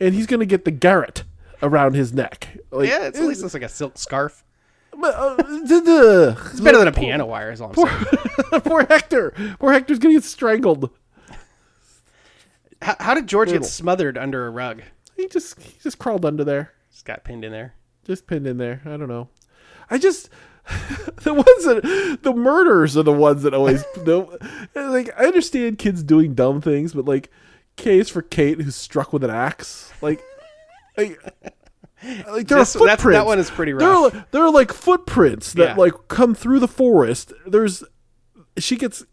and 0.00 0.14
he's 0.14 0.26
gonna 0.26 0.44
get 0.46 0.64
the 0.64 0.70
garret 0.70 1.24
around 1.62 1.94
his 1.94 2.12
neck 2.12 2.58
like, 2.70 2.88
Yeah, 2.88 3.06
it's, 3.06 3.18
at 3.18 3.24
least 3.24 3.40
looks 3.42 3.54
like 3.54 3.62
a 3.62 3.68
silk 3.68 3.96
scarf. 3.98 4.44
but, 4.98 5.14
uh, 5.14 5.36
It's 5.38 6.60
better 6.60 6.78
than 6.78 6.88
a 6.88 6.92
piano 7.00 7.24
wire, 7.26 7.50
is 7.52 7.60
all 7.60 7.72
I'm 7.76 7.86
saying. 7.86 8.60
poor 8.64 8.84
hector 8.86 9.32
poor 9.58 9.72
hector's 9.72 9.98
gonna 9.98 10.14
get 10.14 10.24
strangled 10.24 10.90
How, 12.82 12.96
how 13.00 13.14
did 13.14 13.26
George 13.26 13.48
Brutal. 13.48 13.62
get 13.64 13.68
smothered 13.70 14.18
under 14.18 14.46
a 14.46 14.50
rug? 14.50 14.82
He 15.16 15.28
just 15.28 15.60
he 15.60 15.78
just 15.82 15.98
crawled 15.98 16.24
under 16.24 16.44
there, 16.44 16.72
Just 16.90 17.04
got 17.06 17.24
pinned 17.24 17.44
in 17.44 17.52
there. 17.52 17.74
just 18.04 18.26
pinned 18.26 18.46
in 18.46 18.58
there. 18.58 18.82
I 18.84 18.96
don't 18.96 19.08
know. 19.08 19.28
I 19.90 19.98
just 19.98 20.28
the 21.22 21.32
ones 21.32 21.46
that 21.64 22.18
the 22.22 22.32
murders 22.34 22.96
are 22.96 23.02
the 23.02 23.12
ones 23.12 23.42
that 23.44 23.54
always 23.54 23.82
the, 23.94 24.26
like. 24.74 25.10
I 25.18 25.26
understand 25.26 25.78
kids 25.78 26.02
doing 26.02 26.34
dumb 26.34 26.60
things, 26.60 26.92
but 26.92 27.04
like 27.06 27.30
K 27.76 27.98
is 27.98 28.08
for 28.10 28.20
Kate 28.22 28.60
who's 28.60 28.76
struck 28.76 29.12
with 29.12 29.22
an 29.24 29.30
axe. 29.30 29.92
Like, 30.02 30.20
like, 30.96 31.18
like 32.28 32.46
there 32.48 32.58
This- 32.58 32.76
are 32.76 32.80
footprints. 32.80 33.16
that 33.16 33.26
one 33.26 33.38
is 33.38 33.50
pretty 33.50 33.72
There 33.72 33.88
are, 33.88 34.26
there 34.32 34.42
are 34.42 34.50
like 34.52 34.72
footprints 34.72 35.52
that 35.54 35.68
Yeah. 35.70 35.74
like 35.76 35.94
come 36.08 36.34
through 36.34 36.58
the 36.60 36.68
forest. 36.68 37.32
There's 37.46 37.82
she 38.58 38.76
gets 38.76 39.04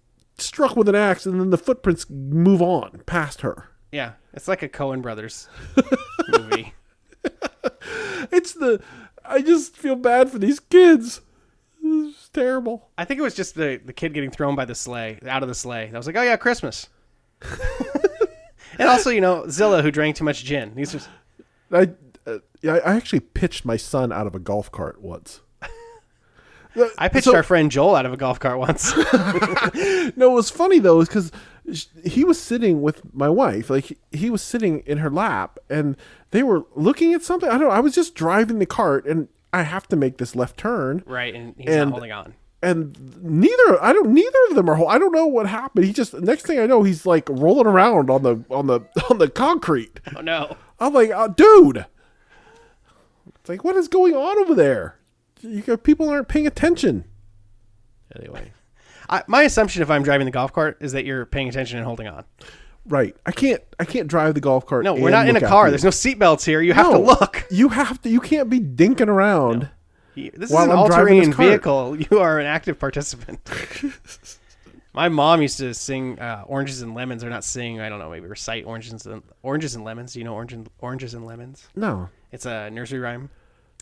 struck 0.44 0.76
with 0.76 0.90
an 0.90 0.96
axe, 0.96 1.26
and 1.26 1.40
then 1.40 1.50
the 1.50 1.58
footprints 1.58 2.10
move 2.10 2.62
on 2.62 3.02
past 3.06 3.42
her. 3.42 3.70
Yeah, 3.92 4.14
it's 4.34 4.48
like 4.48 4.64
a 4.64 4.70
Coen 4.70 5.02
Brothers 5.02 5.48
movie. 6.28 6.74
It's 8.32 8.54
the 8.54 8.82
I 9.26 9.42
just 9.42 9.78
feel 9.78 9.96
bad 9.96 10.30
for 10.30 10.40
these 10.40 10.60
kids. 10.60 11.22
It's 11.82 12.30
terrible. 12.30 12.90
I 12.98 13.06
think 13.06 13.20
it 13.20 13.24
was 13.24 13.36
just 13.36 13.56
the, 13.56 13.80
the 13.84 13.94
kid 13.94 14.14
getting 14.14 14.32
thrown 14.32 14.56
by 14.56 14.66
the 14.66 14.76
sleigh, 14.76 15.20
out 15.28 15.44
of 15.44 15.50
the 15.50 15.56
sleigh. 15.56 15.92
I 15.94 15.98
was 15.98 16.08
like, 16.08 16.16
oh 16.16 16.22
yeah, 16.22 16.38
Christmas. 16.38 16.88
and 18.80 18.90
also, 18.90 19.10
you 19.10 19.22
know, 19.22 19.48
Zilla 19.50 19.82
who 19.82 19.92
drank 19.92 20.16
too 20.16 20.24
much 20.24 20.44
gin. 20.44 20.74
These 20.76 20.96
are 20.96 21.02
I, 21.72 21.90
uh, 22.26 22.40
I 22.64 22.96
actually 22.96 23.20
pitched 23.20 23.66
my 23.66 23.78
son 23.78 24.12
out 24.12 24.28
of 24.28 24.36
a 24.36 24.40
golf 24.40 24.72
cart 24.72 25.02
once. 25.02 25.42
I 26.98 27.08
pitched 27.08 27.26
So- 27.26 27.36
our 27.36 27.44
friend 27.44 27.70
Joel 27.72 27.96
out 27.96 28.06
of 28.06 28.14
a 28.14 28.18
golf 28.18 28.40
cart 28.40 28.58
once. 28.60 28.94
No, 30.16 30.32
it 30.32 30.36
was 30.36 30.50
funny 30.50 30.80
though, 30.80 31.00
is 31.02 31.08
because 31.08 31.32
he 32.06 32.24
was 32.24 32.40
sitting 32.40 32.82
with 32.82 33.02
my 33.14 33.30
wife, 33.30 33.70
like 33.70 33.98
he, 34.12 34.30
was 34.30 34.42
sitting 34.42 34.80
in 34.86 34.98
her 35.00 35.10
lap, 35.10 35.58
and 35.70 35.96
they 36.32 36.44
were 36.44 36.66
looking 36.76 37.14
at 37.14 37.24
something. 37.24 37.48
I 37.50 37.54
don't 37.54 37.62
know. 37.70 37.70
I 37.70 37.80
was 37.80 37.96
just 37.96 38.14
driving 38.16 38.60
the 38.60 38.66
cart, 38.66 39.06
and 39.06 39.28
I 39.54 39.64
have 39.64 39.88
to 39.88 39.96
make 39.96 40.18
this 40.18 40.36
left 40.36 40.58
turn, 40.58 41.04
right, 41.06 41.34
and 41.34 41.56
he's 41.58 41.70
And- 41.70 41.90
not 41.90 41.94
holding 41.94 42.12
on. 42.12 42.34
and 42.62 43.24
neither 43.24 43.82
I 43.82 43.94
don't 43.94 44.10
neither 44.14 44.38
of 44.50 44.56
them 44.56 44.70
are. 44.70 44.76
hol- 44.76 44.90
I 44.90 44.98
don't 44.98 45.12
know 45.14 45.26
what 45.26 45.48
happened. 45.48 45.86
He 45.86 45.94
just 45.94 46.14
next 46.16 46.46
thing 46.46 46.60
I 46.60 46.66
know, 46.66 46.84
he's 46.84 47.06
like 47.06 47.28
rolling 47.30 47.68
around 47.68 48.10
on 48.10 48.24
the 48.24 48.44
on 48.52 48.68
the 48.68 48.82
on 49.10 49.18
the 49.20 49.30
concrete. 49.30 50.00
Oh 50.16 50.22
no. 50.22 50.56
I'm 50.80 50.94
like, 50.94 51.12
oh, 51.14 51.30
dude. 51.30 51.86
It's 53.40 53.50
like, 53.50 53.64
what 53.64 53.76
is 53.76 53.88
going 53.88 54.16
on 54.16 54.38
over 54.40 54.54
there? 54.56 54.98
You 55.44 55.62
got, 55.62 55.84
people 55.84 56.10
aren't 56.10 56.28
paying 56.28 56.48
attention. 56.48 57.06
Anyway, 58.16 58.52
I, 59.10 59.24
my 59.28 59.44
assumption 59.44 59.82
if 59.82 59.90
I'm 59.92 60.04
driving 60.04 60.26
the 60.26 60.32
golf 60.32 60.54
cart 60.54 60.78
is 60.80 60.92
that 60.94 61.06
you're 61.06 61.26
paying 61.26 61.50
attention 61.50 61.78
and 61.78 61.86
holding 61.86 62.08
on. 62.08 62.24
right? 62.86 63.16
I 63.26 63.32
can't. 63.32 63.62
I 63.80 63.86
can't 63.86 64.08
drive 64.08 64.34
the 64.36 64.42
golf 64.42 64.66
cart. 64.66 64.84
No, 64.84 64.94
we're 64.94 65.10
not 65.10 65.28
in 65.28 65.36
a 65.36 65.42
car. 65.42 65.70
There's 65.70 65.84
no 65.84 65.90
seatbelts 65.90 66.46
here. 66.46 66.62
You 66.62 66.74
have 66.74 66.92
to 66.92 66.98
look. 67.00 67.46
You 67.52 67.70
have 67.70 68.02
to. 68.04 68.10
You 68.10 68.20
can't 68.22 68.50
be 68.50 68.60
dinking 68.60 69.08
around. 69.08 69.70
You- 70.16 70.32
This 70.36 70.52
While 70.52 70.66
is 70.66 70.70
an 70.72 70.78
I'm 70.80 70.86
driving 70.88 71.18
this 71.20 71.28
all-terrain 71.30 71.34
cart. 71.34 71.48
vehicle. 71.50 71.98
You 72.12 72.20
are 72.20 72.40
an 72.40 72.46
active 72.46 72.80
participant. 72.80 73.50
My 74.96 75.10
mom 75.10 75.42
used 75.42 75.58
to 75.58 75.74
sing 75.74 76.20
uh, 76.20 76.44
"Oranges 76.46 76.84
and 76.84 76.94
Lemons," 76.94 77.24
or 77.24 77.30
not 77.32 77.44
sing. 77.44 77.82
I 77.82 77.90
don't 77.90 77.98
know. 77.98 78.12
Maybe 78.12 78.28
recite 78.28 78.64
"Oranges 78.66 79.06
and 79.08 79.24
Oranges 79.42 79.74
and 79.76 79.84
Lemons." 79.84 80.14
Do 80.14 80.20
you 80.20 80.26
know 80.26 80.36
"Orange 80.36 80.54
and, 80.54 80.70
Oranges 80.80 81.16
and 81.16 81.26
Lemons"? 81.26 81.68
No, 81.76 82.10
It's 82.32 82.46
a 82.46 82.70
nursery 82.70 83.00
rhyme, 83.00 83.32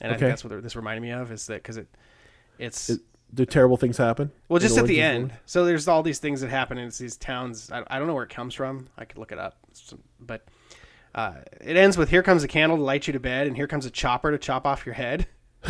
and 0.02 0.12
I 0.12 0.18
think 0.18 0.32
that's 0.32 0.44
what 0.44 0.62
this 0.62 0.76
reminded 0.76 1.02
me 1.02 1.12
of. 1.12 1.32
Is 1.32 1.48
that 1.48 1.62
because 1.64 1.78
it, 1.78 1.88
it's 2.58 2.92
do 3.34 3.46
terrible 3.46 3.78
things 3.78 3.98
happen? 3.98 4.32
well, 4.50 4.60
just 4.60 4.78
at 4.78 4.88
the 4.88 5.02
end. 5.02 5.34
So 5.46 5.66
there's 5.66 5.88
all 5.88 6.04
these 6.04 6.20
things 6.20 6.42
that 6.42 6.50
happen, 6.50 6.78
and 6.78 6.88
it's 6.88 6.98
these 6.98 7.16
towns. 7.16 7.72
I, 7.72 7.84
I 7.88 7.98
don't 8.00 8.08
know 8.08 8.14
where 8.14 8.24
it 8.24 8.30
comes 8.30 8.54
from. 8.54 8.90
I 8.98 9.06
could 9.06 9.18
look 9.18 9.32
it 9.32 9.40
up, 9.40 9.58
but 10.20 10.46
uh, 11.16 11.36
it 11.62 11.78
ends 11.78 11.98
with 11.98 12.10
"Here 12.10 12.24
comes 12.24 12.44
a 12.44 12.48
candle 12.48 12.78
to 12.78 12.84
light 12.84 13.08
you 13.08 13.14
to 13.14 13.20
bed, 13.20 13.48
and 13.48 13.56
here 13.56 13.68
comes 13.68 13.86
a 13.86 13.92
chopper 13.92 14.32
to 14.32 14.38
chop 14.38 14.66
off 14.66 14.86
your 14.86 14.96
head." 14.96 15.28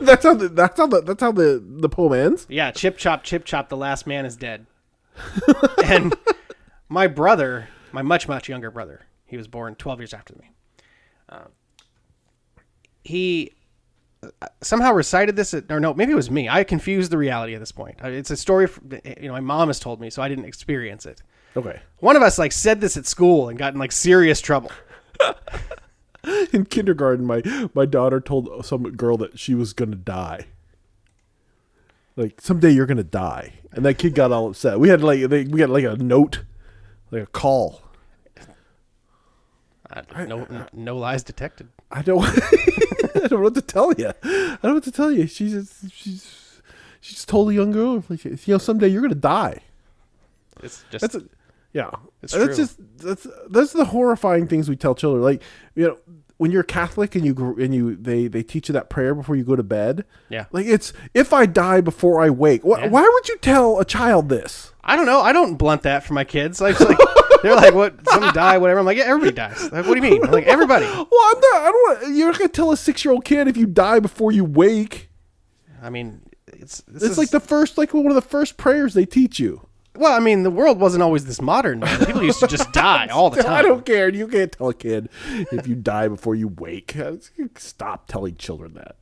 that's 0.00 0.24
how. 0.24 0.34
The, 0.34 0.48
that's 0.52 0.78
how. 0.78 0.86
The, 0.86 1.02
that's 1.02 1.20
how 1.20 1.32
the 1.32 1.62
the 1.64 1.88
poem 1.88 2.12
ends. 2.12 2.46
Yeah, 2.48 2.70
chip 2.70 2.96
chop, 2.96 3.24
chip 3.24 3.44
chop. 3.44 3.68
The 3.68 3.76
last 3.76 4.06
man 4.06 4.24
is 4.24 4.36
dead. 4.36 4.66
and 5.84 6.14
my 6.88 7.06
brother, 7.06 7.68
my 7.92 8.02
much 8.02 8.28
much 8.28 8.48
younger 8.48 8.70
brother, 8.70 9.02
he 9.26 9.36
was 9.36 9.48
born 9.48 9.74
12 9.74 10.00
years 10.00 10.14
after 10.14 10.34
me. 10.34 10.50
Uh, 11.28 11.44
he 13.02 13.52
somehow 14.60 14.92
recited 14.92 15.36
this, 15.36 15.54
at, 15.54 15.70
or 15.70 15.80
no, 15.80 15.94
maybe 15.94 16.12
it 16.12 16.16
was 16.16 16.30
me. 16.30 16.48
I 16.48 16.64
confused 16.64 17.10
the 17.10 17.18
reality 17.18 17.54
at 17.54 17.60
this 17.60 17.72
point. 17.72 17.98
It's 18.02 18.30
a 18.30 18.36
story, 18.36 18.66
from, 18.66 18.90
you 19.04 19.28
know, 19.28 19.32
my 19.32 19.40
mom 19.40 19.68
has 19.68 19.80
told 19.80 20.00
me, 20.00 20.10
so 20.10 20.22
I 20.22 20.28
didn't 20.28 20.44
experience 20.44 21.06
it. 21.06 21.22
Okay. 21.56 21.80
One 21.98 22.16
of 22.16 22.22
us 22.22 22.38
like 22.38 22.52
said 22.52 22.80
this 22.80 22.96
at 22.96 23.06
school 23.06 23.48
and 23.48 23.58
got 23.58 23.74
in 23.74 23.78
like 23.78 23.92
serious 23.92 24.40
trouble. 24.40 24.70
In 26.52 26.64
kindergarten, 26.64 27.26
my 27.26 27.42
my 27.74 27.84
daughter 27.84 28.18
told 28.18 28.64
some 28.64 28.84
girl 28.92 29.18
that 29.18 29.38
she 29.38 29.54
was 29.54 29.74
gonna 29.74 29.94
die. 29.94 30.46
Like 32.16 32.40
someday 32.40 32.70
you're 32.70 32.86
gonna 32.86 33.04
die, 33.04 33.54
and 33.72 33.84
that 33.84 33.98
kid 33.98 34.14
got 34.14 34.32
all 34.32 34.48
upset. 34.48 34.80
We 34.80 34.88
had 34.88 35.02
like 35.02 35.28
they, 35.28 35.44
we 35.44 35.58
got 35.58 35.68
like 35.68 35.84
a 35.84 35.96
note, 35.96 36.42
like 37.10 37.22
a 37.22 37.26
call. 37.26 37.82
Uh, 39.90 40.24
no, 40.24 40.66
no 40.72 40.96
lies 40.96 41.22
detected. 41.22 41.68
I 41.90 42.00
don't. 42.00 42.24
I 43.24 43.28
don't 43.28 43.38
know 43.40 43.44
what 43.44 43.54
to 43.54 43.62
tell 43.62 43.92
you. 43.94 44.08
I 44.08 44.12
don't 44.62 44.64
know 44.64 44.74
what 44.74 44.84
to 44.84 44.92
tell 44.92 45.10
you. 45.10 45.26
She's 45.26 45.52
just, 45.52 45.90
she's 45.92 46.60
she's 47.00 47.14
just 47.16 47.28
told 47.28 47.48
a 47.50 47.54
young 47.54 47.72
girl, 47.72 48.04
like, 48.08 48.24
you 48.24 48.36
know, 48.48 48.58
someday 48.58 48.88
you're 48.88 49.02
gonna 49.02 49.14
die. 49.14 49.60
It's 50.62 50.84
just 50.90 51.00
That's 51.02 51.14
a, 51.16 51.22
yeah. 51.72 51.90
It's 52.22 52.32
that's 52.32 52.44
true. 52.44 52.54
just 52.54 52.78
that's 52.98 53.26
that's 53.50 53.72
the 53.72 53.86
horrifying 53.86 54.46
things 54.46 54.68
we 54.68 54.76
tell 54.76 54.94
children. 54.94 55.22
Like 55.22 55.42
you 55.74 55.88
know, 55.88 55.98
when 56.36 56.50
you're 56.50 56.62
Catholic 56.62 57.14
and 57.16 57.24
you 57.24 57.56
and 57.60 57.74
you 57.74 57.96
they 57.96 58.28
they 58.28 58.42
teach 58.42 58.68
you 58.68 58.72
that 58.74 58.88
prayer 58.90 59.14
before 59.14 59.36
you 59.36 59.44
go 59.44 59.56
to 59.56 59.62
bed. 59.62 60.04
Yeah. 60.28 60.46
Like 60.52 60.66
it's 60.66 60.92
if 61.12 61.32
I 61.32 61.46
die 61.46 61.80
before 61.80 62.20
I 62.22 62.30
wake. 62.30 62.62
Wh- 62.62 62.78
Yeah. 62.78 62.88
Why 62.88 63.02
would 63.02 63.28
you 63.28 63.36
tell 63.38 63.80
a 63.80 63.84
child 63.84 64.28
this? 64.28 64.72
I 64.84 64.96
don't 64.96 65.06
know. 65.06 65.20
I 65.20 65.32
don't 65.32 65.56
blunt 65.56 65.82
that 65.82 66.04
for 66.04 66.12
my 66.14 66.24
kids. 66.24 66.60
Like, 66.60 66.78
like 66.80 66.98
they're 67.44 67.54
like, 67.54 67.74
"What? 67.74 67.94
Some 68.08 68.32
die, 68.32 68.58
whatever." 68.58 68.80
I'm 68.80 68.86
like, 68.86 68.96
"Yeah, 68.98 69.04
everybody 69.04 69.32
dies." 69.32 69.62
Like, 69.70 69.86
what 69.86 69.94
do 69.94 69.96
you 69.96 70.02
mean? 70.02 70.24
I'm 70.24 70.30
like, 70.32 70.46
everybody. 70.46 70.84
Well, 70.94 71.04
I'm 71.10 71.40
not. 71.40 71.56
I 71.62 71.70
don't. 71.72 72.02
Want, 72.02 72.16
you're 72.16 72.26
not 72.28 72.38
gonna 72.38 72.48
tell 72.48 72.72
a 72.72 72.76
six 72.76 73.04
year 73.04 73.12
old 73.12 73.24
kid 73.24 73.46
if 73.48 73.56
you 73.56 73.66
die 73.66 74.00
before 74.00 74.32
you 74.32 74.44
wake. 74.44 75.10
I 75.82 75.90
mean, 75.90 76.22
it's 76.46 76.80
this 76.88 77.02
It's 77.02 77.12
is, 77.12 77.18
like 77.18 77.30
the 77.30 77.40
first, 77.40 77.76
like 77.78 77.92
one 77.94 78.06
of 78.06 78.14
the 78.14 78.22
first 78.22 78.56
prayers 78.56 78.94
they 78.94 79.04
teach 79.04 79.38
you. 79.38 79.66
well, 79.96 80.12
I 80.12 80.18
mean, 80.18 80.42
the 80.42 80.50
world 80.50 80.80
wasn't 80.80 81.02
always 81.02 81.26
this 81.26 81.40
modern. 81.42 81.82
People 81.82 82.22
used 82.24 82.40
to 82.40 82.46
just 82.48 82.72
die 82.72 83.06
all 83.08 83.30
the 83.30 83.42
time. 83.42 83.52
I 83.60 83.62
don't 83.62 83.84
care. 83.84 84.08
You 84.08 84.26
can't 84.26 84.50
tell 84.50 84.70
a 84.70 84.74
kid 84.74 85.08
if 85.52 85.66
you 85.68 85.74
die 85.74 86.08
before 86.08 86.34
you 86.34 86.48
wake. 86.48 86.96
Stop 87.56 88.08
telling 88.08 88.34
children 88.36 88.74
that. 88.74 88.96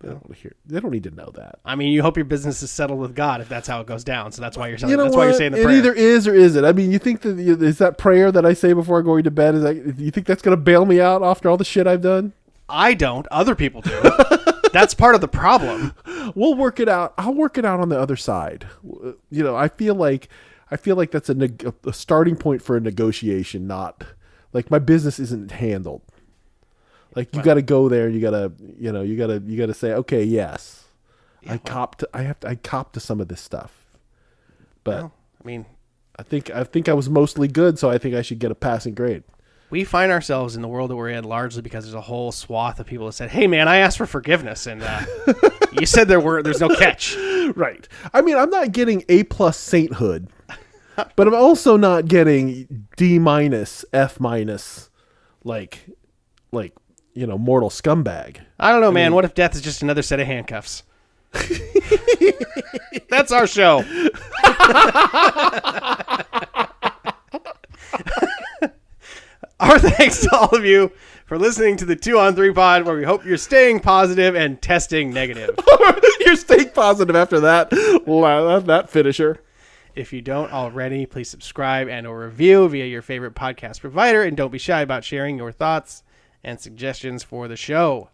They 0.00 0.08
don't 0.08 0.22
want 0.22 0.34
to 0.34 0.40
hear. 0.40 0.54
They 0.66 0.80
don't 0.80 0.90
need 0.90 1.04
to 1.04 1.10
know 1.10 1.30
that. 1.34 1.58
I 1.64 1.74
mean, 1.74 1.92
you 1.92 2.02
hope 2.02 2.16
your 2.16 2.24
business 2.24 2.62
is 2.62 2.70
settled 2.70 3.00
with 3.00 3.14
God 3.14 3.40
if 3.40 3.48
that's 3.48 3.66
how 3.66 3.80
it 3.80 3.86
goes 3.86 4.04
down. 4.04 4.32
So 4.32 4.40
that's 4.40 4.56
why 4.56 4.68
you're 4.68 4.78
saying. 4.78 4.90
You 4.90 4.96
know 4.96 5.04
that's 5.04 5.16
what? 5.16 5.22
why 5.22 5.28
you're 5.28 5.38
saying 5.38 5.52
the 5.52 5.60
it 5.60 5.64
prayer. 5.64 5.76
either 5.76 5.92
is 5.92 6.28
or 6.28 6.34
isn't. 6.34 6.64
I 6.64 6.72
mean, 6.72 6.92
you 6.92 6.98
think 6.98 7.22
that 7.22 7.38
is 7.38 7.78
that 7.78 7.98
prayer 7.98 8.30
that 8.30 8.46
I 8.46 8.52
say 8.52 8.72
before 8.72 9.02
going 9.02 9.24
to 9.24 9.30
bed 9.30 9.56
is 9.56 9.62
that 9.62 9.98
you 9.98 10.10
think 10.10 10.26
that's 10.26 10.42
going 10.42 10.56
to 10.56 10.62
bail 10.62 10.84
me 10.84 11.00
out 11.00 11.22
after 11.22 11.48
all 11.48 11.56
the 11.56 11.64
shit 11.64 11.86
I've 11.86 12.02
done? 12.02 12.32
I 12.68 12.94
don't. 12.94 13.26
Other 13.30 13.54
people 13.54 13.80
do. 13.80 14.00
that's 14.72 14.94
part 14.94 15.14
of 15.14 15.20
the 15.20 15.28
problem. 15.28 15.94
We'll 16.34 16.54
work 16.54 16.80
it 16.80 16.88
out. 16.88 17.14
I'll 17.18 17.34
work 17.34 17.58
it 17.58 17.64
out 17.64 17.80
on 17.80 17.88
the 17.88 17.98
other 17.98 18.16
side. 18.16 18.66
You 18.82 19.42
know, 19.42 19.56
I 19.56 19.68
feel 19.68 19.94
like 19.94 20.28
I 20.70 20.76
feel 20.76 20.96
like 20.96 21.10
that's 21.10 21.28
a, 21.28 21.34
neg- 21.34 21.74
a 21.84 21.92
starting 21.92 22.36
point 22.36 22.62
for 22.62 22.76
a 22.76 22.80
negotiation. 22.80 23.66
Not 23.66 24.04
like 24.52 24.70
my 24.70 24.78
business 24.78 25.18
isn't 25.18 25.50
handled. 25.50 26.02
Like 27.14 27.34
you 27.34 27.42
got 27.42 27.54
to 27.54 27.62
go 27.62 27.88
there. 27.88 28.08
You 28.08 28.20
got 28.20 28.30
to 28.30 28.52
you 28.78 28.92
know 28.92 29.02
you 29.02 29.16
got 29.16 29.26
to 29.28 29.42
you 29.44 29.58
got 29.58 29.66
to 29.66 29.74
say 29.74 29.92
okay 29.92 30.24
yes, 30.24 30.84
I 31.48 31.58
cop 31.58 31.96
to 31.96 32.08
I 32.14 32.22
have 32.22 32.40
to 32.40 32.48
I 32.48 32.54
cop 32.54 32.92
to 32.92 33.00
some 33.00 33.20
of 33.20 33.28
this 33.28 33.40
stuff. 33.40 33.86
But 34.84 34.96
Well, 34.96 35.12
I 35.42 35.46
mean, 35.46 35.66
I 36.18 36.22
think 36.22 36.50
I 36.50 36.64
think 36.64 36.88
I 36.88 36.94
was 36.94 37.08
mostly 37.10 37.48
good, 37.48 37.78
so 37.78 37.90
I 37.90 37.98
think 37.98 38.14
I 38.14 38.22
should 38.22 38.38
get 38.38 38.50
a 38.50 38.54
passing 38.54 38.94
grade. 38.94 39.22
we 39.70 39.84
find 39.84 40.10
ourselves 40.12 40.56
in 40.56 40.62
the 40.62 40.68
world 40.68 40.90
that 40.90 40.96
we're 40.96 41.08
in 41.10 41.24
largely 41.24 41.62
because 41.62 41.84
there's 41.84 41.94
a 41.94 42.00
whole 42.00 42.32
swath 42.32 42.80
of 42.80 42.86
people 42.86 43.06
that 43.06 43.12
said, 43.12 43.30
"Hey, 43.30 43.46
man, 43.46 43.68
I 43.68 43.76
asked 43.76 43.98
for 43.98 44.06
forgiveness, 44.06 44.66
and 44.66 44.82
uh, 44.82 45.02
you 45.72 45.86
said 45.86 46.08
there 46.08 46.20
were 46.20 46.42
there's 46.42 46.60
no 46.60 46.68
catch." 46.68 47.16
Right. 47.56 47.86
I 48.14 48.22
mean, 48.22 48.36
I'm 48.36 48.50
not 48.50 48.72
getting 48.72 49.04
A 49.08 49.24
plus 49.24 49.58
sainthood, 49.58 50.28
but 51.16 51.26
I'm 51.26 51.34
also 51.34 51.76
not 51.76 52.06
getting 52.06 52.86
D 52.96 53.18
minus, 53.18 53.84
F 53.92 54.20
minus, 54.20 54.90
like, 55.44 55.86
like 56.52 56.72
you 57.14 57.26
know, 57.26 57.38
mortal 57.38 57.70
scumbag. 57.70 58.38
I 58.58 58.72
don't 58.72 58.80
know, 58.80 58.92
man. 58.92 59.14
what 59.14 59.24
if 59.24 59.34
death 59.34 59.54
is 59.54 59.60
just 59.60 59.82
another 59.82 60.02
set 60.02 60.20
of 60.20 60.26
handcuffs? 60.26 60.82
That's 63.08 63.32
our 63.32 63.46
show. 63.46 63.78
our 69.60 69.78
thanks 69.78 70.20
to 70.22 70.36
all 70.36 70.54
of 70.54 70.64
you 70.64 70.92
for 71.26 71.38
listening 71.38 71.76
to 71.78 71.84
the 71.84 71.96
Two 71.96 72.18
on 72.18 72.34
Three 72.34 72.52
Pod, 72.52 72.84
where 72.84 72.96
we 72.96 73.04
hope 73.04 73.24
you're 73.24 73.36
staying 73.36 73.80
positive 73.80 74.34
and 74.34 74.60
testing 74.60 75.10
negative. 75.12 75.58
You're 76.20 76.36
staying 76.36 76.70
positive 76.70 77.16
after 77.16 77.40
that. 77.40 77.70
That 77.70 78.90
finisher. 78.90 79.40
If 79.94 80.12
you 80.12 80.22
don't 80.22 80.52
already, 80.52 81.04
please 81.04 81.28
subscribe 81.28 81.88
and 81.88 82.06
or 82.06 82.20
review 82.20 82.68
via 82.68 82.86
your 82.86 83.02
favorite 83.02 83.34
podcast 83.34 83.80
provider, 83.80 84.22
and 84.22 84.36
don't 84.36 84.52
be 84.52 84.58
shy 84.58 84.80
about 84.82 85.04
sharing 85.04 85.36
your 85.36 85.52
thoughts 85.52 86.04
and 86.44 86.60
suggestions 86.60 87.22
for 87.22 87.48
the 87.48 87.56
show. 87.56 88.10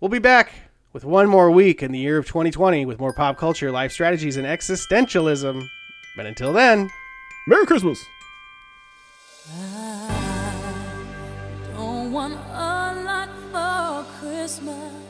We'll 0.00 0.08
be 0.08 0.18
back 0.18 0.52
with 0.92 1.04
one 1.04 1.28
more 1.28 1.50
week 1.50 1.82
in 1.82 1.92
the 1.92 1.98
year 1.98 2.18
of 2.18 2.26
2020 2.26 2.86
with 2.86 2.98
more 2.98 3.12
pop 3.12 3.38
culture, 3.38 3.70
life 3.70 3.92
strategies, 3.92 4.36
and 4.36 4.46
existentialism. 4.46 5.66
But 6.16 6.26
until 6.26 6.52
then, 6.52 6.90
Merry 7.46 7.66
Christmas. 7.66 8.04
Christmas. 14.46 15.05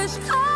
wish 0.00 0.16
I 0.30 0.49